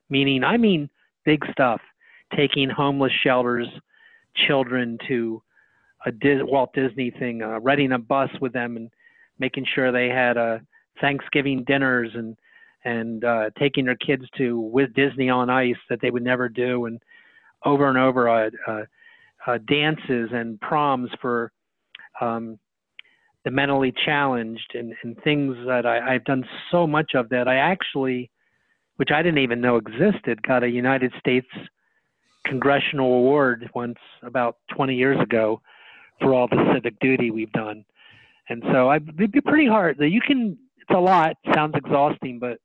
meaning, 0.09 0.43
I 0.43 0.57
mean, 0.57 0.89
big 1.25 1.43
stuff, 1.51 1.81
taking 2.35 2.69
homeless 2.69 3.11
shelters, 3.23 3.67
children 4.47 4.97
to 5.07 5.41
a 6.05 6.11
Walt 6.43 6.73
Disney 6.73 7.11
thing, 7.11 7.41
uh, 7.41 7.59
renting 7.59 7.91
a 7.91 7.99
bus 7.99 8.29
with 8.39 8.53
them 8.53 8.75
and 8.75 8.89
making 9.39 9.65
sure 9.73 9.91
they 9.91 10.07
had 10.07 10.37
uh, 10.37 10.59
Thanksgiving 11.01 11.63
dinners 11.65 12.11
and 12.13 12.37
and 12.83 13.23
uh, 13.23 13.51
taking 13.59 13.85
their 13.85 13.95
kids 13.95 14.23
to 14.37 14.59
with 14.59 14.93
Disney 14.93 15.29
on 15.29 15.49
Ice 15.49 15.75
that 15.89 15.99
they 16.01 16.09
would 16.09 16.23
never 16.23 16.49
do, 16.49 16.85
and 16.85 16.99
over 17.65 17.87
and 17.89 17.97
over 17.97 18.29
uh, 18.29 18.49
uh, 18.67 18.83
uh, 19.45 19.57
dances 19.67 20.29
and 20.31 20.59
proms 20.61 21.09
for 21.21 21.51
um, 22.19 22.57
the 23.43 23.51
mentally 23.51 23.93
challenged 24.05 24.75
and, 24.75 24.93
and 25.03 25.17
things 25.23 25.55
that 25.65 25.85
I, 25.85 26.15
I've 26.15 26.25
done 26.25 26.45
so 26.71 26.85
much 26.85 27.11
of 27.15 27.29
that 27.29 27.47
I 27.47 27.55
actually, 27.55 28.29
which 28.97 29.09
I 29.11 29.21
didn't 29.21 29.39
even 29.39 29.61
know 29.61 29.77
existed, 29.77 30.41
got 30.43 30.63
a 30.63 30.69
United 30.69 31.11
States 31.19 31.47
Congressional 32.45 33.13
Award 33.13 33.69
once 33.73 33.97
about 34.23 34.57
20 34.75 34.95
years 34.95 35.19
ago 35.21 35.61
for 36.19 36.33
all 36.33 36.47
the 36.47 36.71
civic 36.73 36.99
duty 36.99 37.31
we've 37.31 37.51
done. 37.51 37.83
And 38.49 38.63
so 38.71 38.89
I, 38.89 38.97
it'd 38.97 39.31
be 39.31 39.41
pretty 39.41 39.67
hard. 39.67 39.97
that 39.99 40.09
You 40.09 40.21
can, 40.21 40.57
it's 40.81 40.97
a 40.97 40.99
lot, 40.99 41.35
sounds 41.53 41.75
exhausting, 41.75 42.39
but 42.39 42.57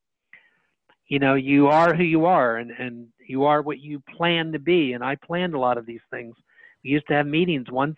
you 1.08 1.18
know, 1.18 1.34
you 1.34 1.68
are 1.68 1.94
who 1.94 2.02
you 2.02 2.26
are 2.26 2.56
and, 2.56 2.70
and 2.72 3.06
you 3.28 3.44
are 3.44 3.62
what 3.62 3.78
you 3.78 4.02
plan 4.16 4.52
to 4.52 4.58
be. 4.58 4.94
And 4.94 5.04
I 5.04 5.14
planned 5.16 5.54
a 5.54 5.58
lot 5.58 5.78
of 5.78 5.86
these 5.86 6.00
things. 6.10 6.34
We 6.82 6.90
used 6.90 7.06
to 7.08 7.14
have 7.14 7.26
meetings 7.26 7.66
once 7.70 7.96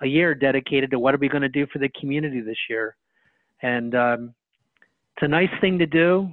a 0.00 0.06
year 0.06 0.34
dedicated 0.34 0.90
to 0.90 0.98
what 0.98 1.14
are 1.14 1.18
we 1.18 1.28
going 1.28 1.42
to 1.42 1.48
do 1.48 1.66
for 1.72 1.78
the 1.78 1.90
community 2.00 2.40
this 2.40 2.56
year. 2.70 2.96
And 3.62 3.94
um, 3.94 4.34
it's 5.16 5.24
a 5.24 5.28
nice 5.28 5.50
thing 5.60 5.78
to 5.78 5.86
do. 5.86 6.30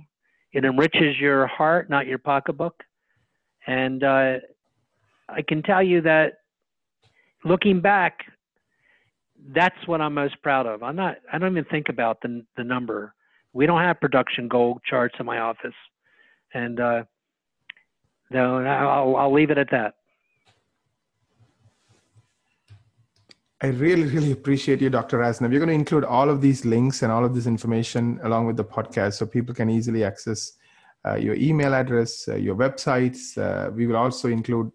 It 0.53 0.65
enriches 0.65 1.17
your 1.19 1.47
heart, 1.47 1.89
not 1.89 2.07
your 2.07 2.17
pocketbook. 2.17 2.75
And 3.67 4.03
uh, 4.03 4.35
I 5.29 5.41
can 5.47 5.61
tell 5.63 5.83
you 5.83 6.01
that 6.01 6.33
looking 7.45 7.79
back, 7.79 8.19
that's 9.49 9.87
what 9.87 10.01
I'm 10.01 10.13
most 10.13 10.41
proud 10.41 10.67
of. 10.67 10.83
I'm 10.83 10.95
not. 10.95 11.17
I 11.31 11.37
don't 11.37 11.51
even 11.51 11.65
think 11.65 11.89
about 11.89 12.21
the 12.21 12.45
the 12.57 12.63
number. 12.63 13.13
We 13.53 13.65
don't 13.65 13.81
have 13.81 13.99
production 13.99 14.47
goal 14.47 14.79
charts 14.87 15.15
in 15.19 15.25
my 15.25 15.39
office, 15.39 15.73
and 16.53 16.79
uh, 16.79 17.03
no, 18.29 18.59
I'll, 18.59 19.15
I'll 19.17 19.33
leave 19.33 19.51
it 19.51 19.57
at 19.57 19.71
that. 19.71 19.95
I 23.63 23.67
really, 23.67 24.05
really 24.05 24.31
appreciate 24.31 24.81
you, 24.81 24.89
Dr. 24.89 25.19
Rasner. 25.19 25.49
We're 25.49 25.59
going 25.59 25.67
to 25.67 25.75
include 25.75 26.03
all 26.03 26.29
of 26.29 26.41
these 26.41 26.65
links 26.65 27.03
and 27.03 27.11
all 27.11 27.23
of 27.23 27.35
this 27.35 27.45
information 27.45 28.19
along 28.23 28.47
with 28.47 28.57
the 28.57 28.63
podcast 28.63 29.15
so 29.15 29.27
people 29.27 29.53
can 29.53 29.69
easily 29.69 30.03
access 30.03 30.53
uh, 31.07 31.15
your 31.15 31.35
email 31.35 31.75
address, 31.75 32.27
uh, 32.27 32.35
your 32.35 32.55
websites. 32.55 33.37
Uh, 33.37 33.69
we 33.69 33.85
will 33.85 33.97
also 33.97 34.29
include 34.29 34.71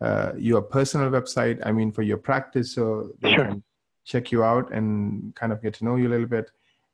uh, 0.00 0.32
your 0.38 0.62
personal 0.62 1.10
website, 1.10 1.60
I 1.66 1.72
mean, 1.72 1.92
for 1.92 2.00
your 2.00 2.16
practice, 2.16 2.74
so 2.74 3.10
they 3.20 3.34
sure. 3.34 3.44
can 3.44 3.62
check 4.04 4.32
you 4.32 4.42
out 4.42 4.72
and 4.72 5.34
kind 5.34 5.52
of 5.52 5.62
get 5.62 5.74
to 5.74 5.84
know 5.84 5.96
you 5.96 6.08
a 6.08 6.10
little 6.10 6.26
bit. 6.26 6.50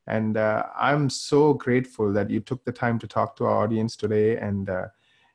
And 0.06 0.36
uh, 0.36 0.64
I'm 0.76 1.10
so 1.10 1.54
grateful 1.54 2.12
that 2.12 2.30
you 2.30 2.40
took 2.40 2.64
the 2.64 2.72
time 2.72 2.98
to 3.00 3.08
talk 3.08 3.36
to 3.36 3.44
our 3.44 3.64
audience 3.64 3.96
today 3.96 4.36
and 4.36 4.70
uh, 4.70 4.86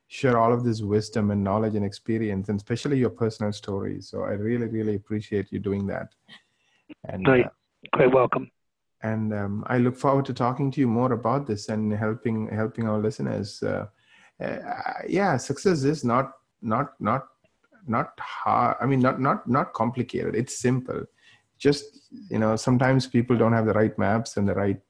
share 0.08 0.38
all 0.38 0.52
of 0.52 0.64
this 0.64 0.80
wisdom 0.80 1.30
and 1.30 1.42
knowledge 1.44 1.74
and 1.74 1.84
experience, 1.84 2.48
and 2.48 2.58
especially 2.58 2.98
your 2.98 3.10
personal 3.10 3.52
stories. 3.52 4.08
So 4.08 4.22
I 4.22 4.32
really, 4.32 4.66
really 4.66 4.94
appreciate 4.94 5.52
you 5.52 5.58
doing 5.58 5.86
that. 5.88 6.14
And 7.04 7.26
uh, 7.28 7.44
quite 7.92 8.12
welcome. 8.12 8.50
And 9.02 9.34
um, 9.34 9.64
I 9.66 9.78
look 9.78 9.96
forward 9.96 10.24
to 10.26 10.34
talking 10.34 10.70
to 10.70 10.80
you 10.80 10.86
more 10.86 11.12
about 11.12 11.46
this 11.46 11.68
and 11.68 11.92
helping 11.92 12.48
helping 12.48 12.88
our 12.88 12.98
listeners. 12.98 13.62
Uh, 13.62 13.86
uh, 14.40 14.58
yeah, 15.08 15.36
success 15.36 15.82
is 15.82 16.04
not 16.04 16.32
not 16.60 16.92
not 17.00 17.26
not 17.86 18.12
hard. 18.20 18.76
I 18.80 18.86
mean, 18.86 19.00
not 19.00 19.20
not 19.20 19.48
not 19.48 19.72
complicated. 19.72 20.34
It's 20.34 20.58
simple. 20.58 21.04
Just 21.62 21.84
you 22.28 22.38
know, 22.38 22.56
sometimes 22.56 23.06
people 23.06 23.36
don't 23.36 23.52
have 23.52 23.66
the 23.66 23.72
right 23.72 23.96
maps 23.96 24.36
and 24.36 24.48
the 24.48 24.54
right 24.54 24.80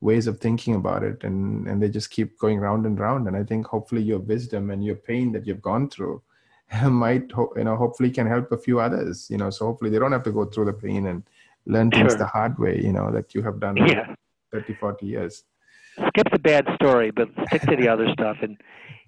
ways 0.00 0.26
of 0.26 0.38
thinking 0.40 0.74
about 0.74 1.02
it 1.02 1.24
and 1.24 1.66
and 1.68 1.82
they 1.82 1.88
just 1.88 2.10
keep 2.10 2.38
going 2.38 2.58
round 2.58 2.86
and 2.86 2.98
round. 2.98 3.26
And 3.26 3.36
i 3.36 3.44
think 3.44 3.66
hopefully 3.66 4.02
your 4.02 4.18
wisdom 4.18 4.70
and 4.70 4.84
your 4.84 4.96
pain 4.96 5.32
that 5.32 5.46
you've 5.46 5.62
gone 5.62 5.88
through 5.88 6.22
might 6.84 7.30
you 7.56 7.64
know 7.64 7.76
hopefully 7.76 8.10
can 8.10 8.26
help 8.26 8.52
a 8.52 8.58
few 8.58 8.80
others 8.80 9.28
you 9.30 9.38
know. 9.38 9.50
So 9.50 9.66
hopefully 9.66 9.90
they 9.90 9.98
don't 9.98 10.12
have 10.12 10.28
to 10.30 10.32
go 10.32 10.44
through 10.44 10.66
the 10.66 10.72
pain 10.72 11.06
and 11.06 11.22
learn 11.66 11.90
things 11.90 12.12
sure. 12.12 12.18
the 12.18 12.26
hard 12.26 12.58
way 12.58 12.80
you 12.82 12.92
know 12.92 13.10
that 13.12 13.34
you 13.34 13.42
have 13.42 13.60
done 13.60 13.76
yeah. 13.76 14.14
30 14.52 14.74
40 14.74 15.06
years. 15.06 15.44
Skip 16.08 16.30
the 16.30 16.38
bad 16.38 16.66
story 16.76 17.10
but 17.10 17.28
stick 17.46 17.62
to 17.62 17.76
the 17.76 17.88
other 17.88 18.08
stuff 18.18 18.38
and 18.42 18.56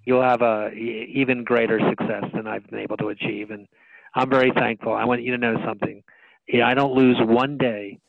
you'll 0.05 0.29
have 0.33 0.41
a 0.41 0.71
even 0.73 1.43
greater 1.43 1.79
success 1.89 2.25
than 2.35 2.45
i've 2.45 2.67
been 2.69 2.79
able 2.79 2.97
to 2.97 3.09
achieve. 3.09 3.49
And 3.49 3.67
i'm 4.13 4.29
very 4.29 4.51
thankful. 4.51 4.93
I 4.93 5.05
want 5.05 5.23
you 5.23 5.31
to 5.31 5.39
know 5.39 5.55
something 5.65 6.03
yeah 6.47 6.67
i 6.67 6.73
don't 6.73 6.93
lose 6.93 7.17
one 7.21 7.57
day 7.57 7.99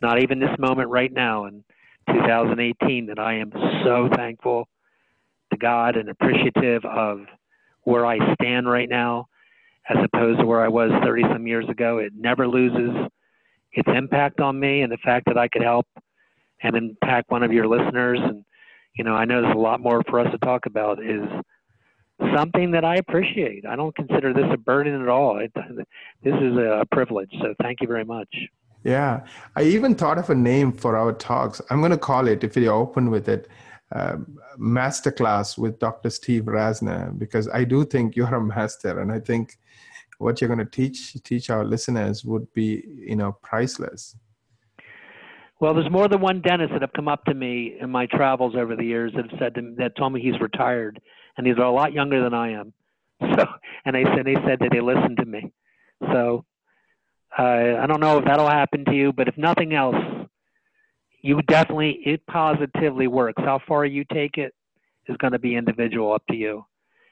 not 0.00 0.22
even 0.22 0.38
this 0.38 0.56
moment 0.58 0.90
right 0.90 1.12
now 1.12 1.46
in 1.46 1.64
2018 2.12 3.06
that 3.06 3.18
I 3.18 3.34
am 3.34 3.52
so 3.84 4.08
thankful 4.14 4.68
to 5.50 5.58
God 5.58 5.96
and 5.96 6.08
appreciative 6.08 6.84
of 6.84 7.20
where 7.84 8.06
I 8.06 8.18
stand 8.34 8.68
right 8.68 8.88
now 8.88 9.28
as 9.88 9.96
opposed 10.04 10.40
to 10.40 10.46
where 10.46 10.62
I 10.62 10.68
was 10.68 10.90
30 11.02 11.22
some 11.32 11.46
years 11.46 11.68
ago. 11.68 11.98
It 11.98 12.12
never 12.14 12.46
loses 12.46 13.08
its 13.72 13.88
impact 13.94 14.40
on 14.40 14.58
me 14.58 14.82
and 14.82 14.92
the 14.92 14.98
fact 14.98 15.26
that 15.26 15.38
I 15.38 15.48
could 15.48 15.62
help 15.62 15.86
and 16.62 16.76
impact 16.76 17.30
one 17.30 17.42
of 17.42 17.52
your 17.52 17.66
listeners. 17.66 18.18
And, 18.22 18.44
you 18.94 19.04
know, 19.04 19.14
I 19.14 19.24
know 19.24 19.40
there's 19.42 19.54
a 19.54 19.58
lot 19.58 19.80
more 19.80 20.02
for 20.08 20.20
us 20.20 20.30
to 20.32 20.38
talk 20.38 20.66
about 20.66 21.02
is 21.02 21.22
something 22.34 22.70
that 22.72 22.84
I 22.84 22.96
appreciate. 22.96 23.66
I 23.66 23.76
don't 23.76 23.94
consider 23.94 24.32
this 24.32 24.46
a 24.52 24.56
burden 24.56 25.00
at 25.00 25.08
all. 25.08 25.38
It, 25.38 25.52
this 25.54 26.34
is 26.34 26.56
a 26.56 26.84
privilege. 26.90 27.30
So 27.40 27.54
thank 27.62 27.80
you 27.80 27.86
very 27.86 28.04
much. 28.04 28.28
Yeah, 28.84 29.26
I 29.56 29.62
even 29.62 29.94
thought 29.94 30.18
of 30.18 30.30
a 30.30 30.34
name 30.34 30.72
for 30.72 30.96
our 30.96 31.12
talks. 31.12 31.60
I'm 31.70 31.80
going 31.80 31.90
to 31.90 31.98
call 31.98 32.28
it, 32.28 32.44
if 32.44 32.56
you're 32.56 32.72
open 32.72 33.10
with 33.10 33.28
it, 33.28 33.48
uh, 33.92 34.16
Masterclass 34.58 35.58
with 35.58 35.78
Dr. 35.78 36.10
Steve 36.10 36.44
Rasner, 36.44 37.18
because 37.18 37.48
I 37.48 37.64
do 37.64 37.84
think 37.84 38.16
you're 38.16 38.34
a 38.34 38.40
master, 38.40 39.00
and 39.00 39.10
I 39.10 39.18
think 39.18 39.58
what 40.18 40.40
you're 40.40 40.48
going 40.48 40.58
to 40.58 40.64
teach 40.64 41.14
teach 41.22 41.48
our 41.48 41.64
listeners 41.64 42.24
would 42.24 42.52
be, 42.52 42.84
you 42.98 43.16
know, 43.16 43.36
priceless. 43.42 44.16
Well, 45.60 45.74
there's 45.74 45.90
more 45.90 46.08
than 46.08 46.20
one 46.20 46.40
dentist 46.40 46.72
that 46.72 46.82
have 46.82 46.92
come 46.92 47.08
up 47.08 47.24
to 47.24 47.34
me 47.34 47.76
in 47.80 47.90
my 47.90 48.06
travels 48.06 48.54
over 48.56 48.76
the 48.76 48.84
years 48.84 49.12
that 49.16 49.30
have 49.30 49.38
said 49.40 49.54
to, 49.56 49.74
that 49.78 49.96
told 49.96 50.12
me 50.12 50.20
he's 50.20 50.40
retired, 50.40 51.00
and 51.38 51.46
he's 51.46 51.56
a 51.56 51.66
lot 51.66 51.92
younger 51.94 52.22
than 52.22 52.34
I 52.34 52.52
am. 52.52 52.74
So, 53.36 53.46
and 53.84 53.96
they 53.96 54.04
said 54.04 54.24
they 54.24 54.34
said 54.34 54.58
that 54.60 54.68
they 54.70 54.80
listened 54.80 55.16
to 55.16 55.24
me. 55.24 55.52
So 56.12 56.44
uh, 57.36 57.76
I 57.80 57.86
don't 57.86 58.00
know 58.00 58.18
if 58.18 58.24
that'll 58.24 58.48
happen 58.48 58.84
to 58.84 58.94
you, 58.94 59.12
but 59.12 59.26
if 59.26 59.36
nothing 59.36 59.74
else, 59.74 59.96
you 61.20 61.42
definitely 61.42 61.98
it 62.04 62.24
positively 62.26 63.08
works. 63.08 63.42
How 63.44 63.60
far 63.66 63.84
you 63.84 64.04
take 64.12 64.38
it 64.38 64.54
is 65.08 65.16
going 65.16 65.32
to 65.32 65.38
be 65.38 65.56
individual, 65.56 66.12
up 66.12 66.22
to 66.30 66.36
you. 66.36 66.64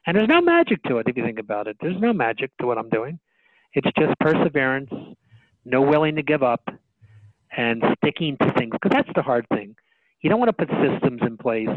And 0.07 0.16
there's 0.16 0.29
no 0.29 0.41
magic 0.41 0.81
to 0.85 0.99
it 0.99 1.09
if 1.09 1.16
you 1.16 1.24
think 1.24 1.41
about 1.41 1.66
it. 1.66 1.77
There's 1.81 2.01
no 2.01 2.12
magic 2.12 2.53
to 2.61 2.66
what 2.66 2.79
I'm 2.79 2.89
doing. 2.89 3.18
It's 3.74 3.89
just 3.99 4.16
perseverance, 4.20 4.91
no 5.64 5.83
willing 5.83 6.14
to 6.16 6.22
give 6.22 6.45
up, 6.45 6.68
and 7.57 7.83
sticking 7.99 8.37
to 8.39 8.53
things 8.53 8.72
because 8.72 8.93
that's 8.93 9.11
the 9.16 9.22
hard 9.22 9.47
thing. 9.49 9.74
You 10.20 10.31
don't 10.31 10.39
want 10.39 10.57
to 10.57 10.66
put 10.66 10.70
systems 10.70 11.20
in 11.22 11.37
place 11.37 11.68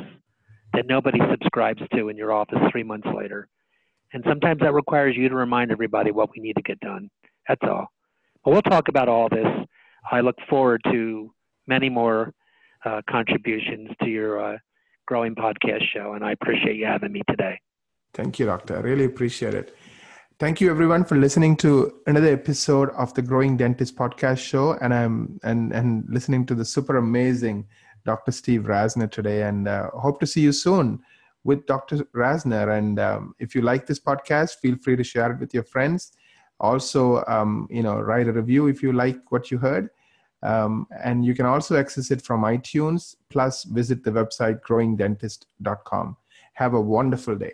that 0.73 0.87
nobody 0.87 1.19
subscribes 1.31 1.81
to 1.95 2.09
in 2.09 2.17
your 2.17 2.31
office 2.31 2.59
three 2.71 2.83
months 2.83 3.07
later. 3.15 3.47
And 4.13 4.23
sometimes 4.27 4.61
that 4.61 4.73
requires 4.73 5.15
you 5.15 5.29
to 5.29 5.35
remind 5.35 5.71
everybody 5.71 6.11
what 6.11 6.29
we 6.35 6.41
need 6.41 6.53
to 6.53 6.63
get 6.63 6.79
done. 6.79 7.09
That's 7.47 7.61
all. 7.63 7.87
But 8.43 8.51
we'll 8.51 8.61
talk 8.61 8.87
about 8.87 9.07
all 9.07 9.29
this. 9.29 9.47
I 10.11 10.21
look 10.21 10.35
forward 10.49 10.81
to 10.91 11.31
many 11.67 11.89
more 11.89 12.33
uh, 12.85 13.01
contributions 13.09 13.89
to 14.01 14.09
your 14.09 14.53
uh, 14.53 14.57
growing 15.05 15.35
podcast 15.35 15.83
show. 15.93 16.13
And 16.13 16.23
I 16.23 16.31
appreciate 16.31 16.75
you 16.75 16.85
having 16.85 17.11
me 17.11 17.21
today. 17.29 17.59
Thank 18.13 18.39
you, 18.39 18.45
Doctor. 18.45 18.77
I 18.77 18.81
really 18.81 19.05
appreciate 19.05 19.53
it. 19.53 19.75
Thank 20.39 20.61
you, 20.61 20.71
everyone, 20.71 21.03
for 21.03 21.17
listening 21.17 21.57
to 21.57 21.91
another 22.07 22.31
episode 22.31 22.91
of 22.91 23.13
the 23.13 23.21
Growing 23.21 23.57
Dentist 23.57 23.97
podcast 23.97 24.37
show, 24.37 24.77
and 24.79 24.93
I'm 24.93 25.37
and 25.43 25.73
and 25.73 26.05
listening 26.09 26.45
to 26.45 26.55
the 26.55 26.63
super 26.63 26.95
amazing 26.95 27.67
Dr. 28.05 28.31
Steve 28.31 28.63
Rasner 28.63 29.09
today. 29.09 29.43
And 29.43 29.67
uh, 29.67 29.89
hope 29.91 30.19
to 30.19 30.27
see 30.27 30.41
you 30.41 30.51
soon 30.51 30.99
with 31.43 31.65
Dr. 31.65 31.97
Rasner. 32.15 32.77
And 32.77 32.99
um, 32.99 33.35
if 33.39 33.55
you 33.55 33.61
like 33.61 33.85
this 33.85 33.99
podcast, 33.99 34.59
feel 34.61 34.75
free 34.77 34.95
to 34.95 35.03
share 35.03 35.31
it 35.31 35.39
with 35.39 35.53
your 35.53 35.63
friends. 35.63 36.13
Also, 36.59 37.23
um, 37.27 37.67
you 37.69 37.83
know, 37.83 37.99
write 37.99 38.27
a 38.27 38.33
review 38.33 38.67
if 38.67 38.83
you 38.83 38.91
like 38.91 39.31
what 39.31 39.49
you 39.49 39.57
heard. 39.57 39.89
Um, 40.41 40.87
and 41.03 41.25
you 41.25 41.33
can 41.35 41.45
also 41.45 41.77
access 41.77 42.11
it 42.11 42.21
from 42.21 42.43
iTunes. 42.43 43.15
Plus, 43.29 43.63
visit 43.63 44.03
the 44.03 44.11
website 44.11 44.61
growingdentist.com. 44.61 46.17
Have 46.53 46.73
a 46.73 46.81
wonderful 46.81 47.35
day. 47.35 47.53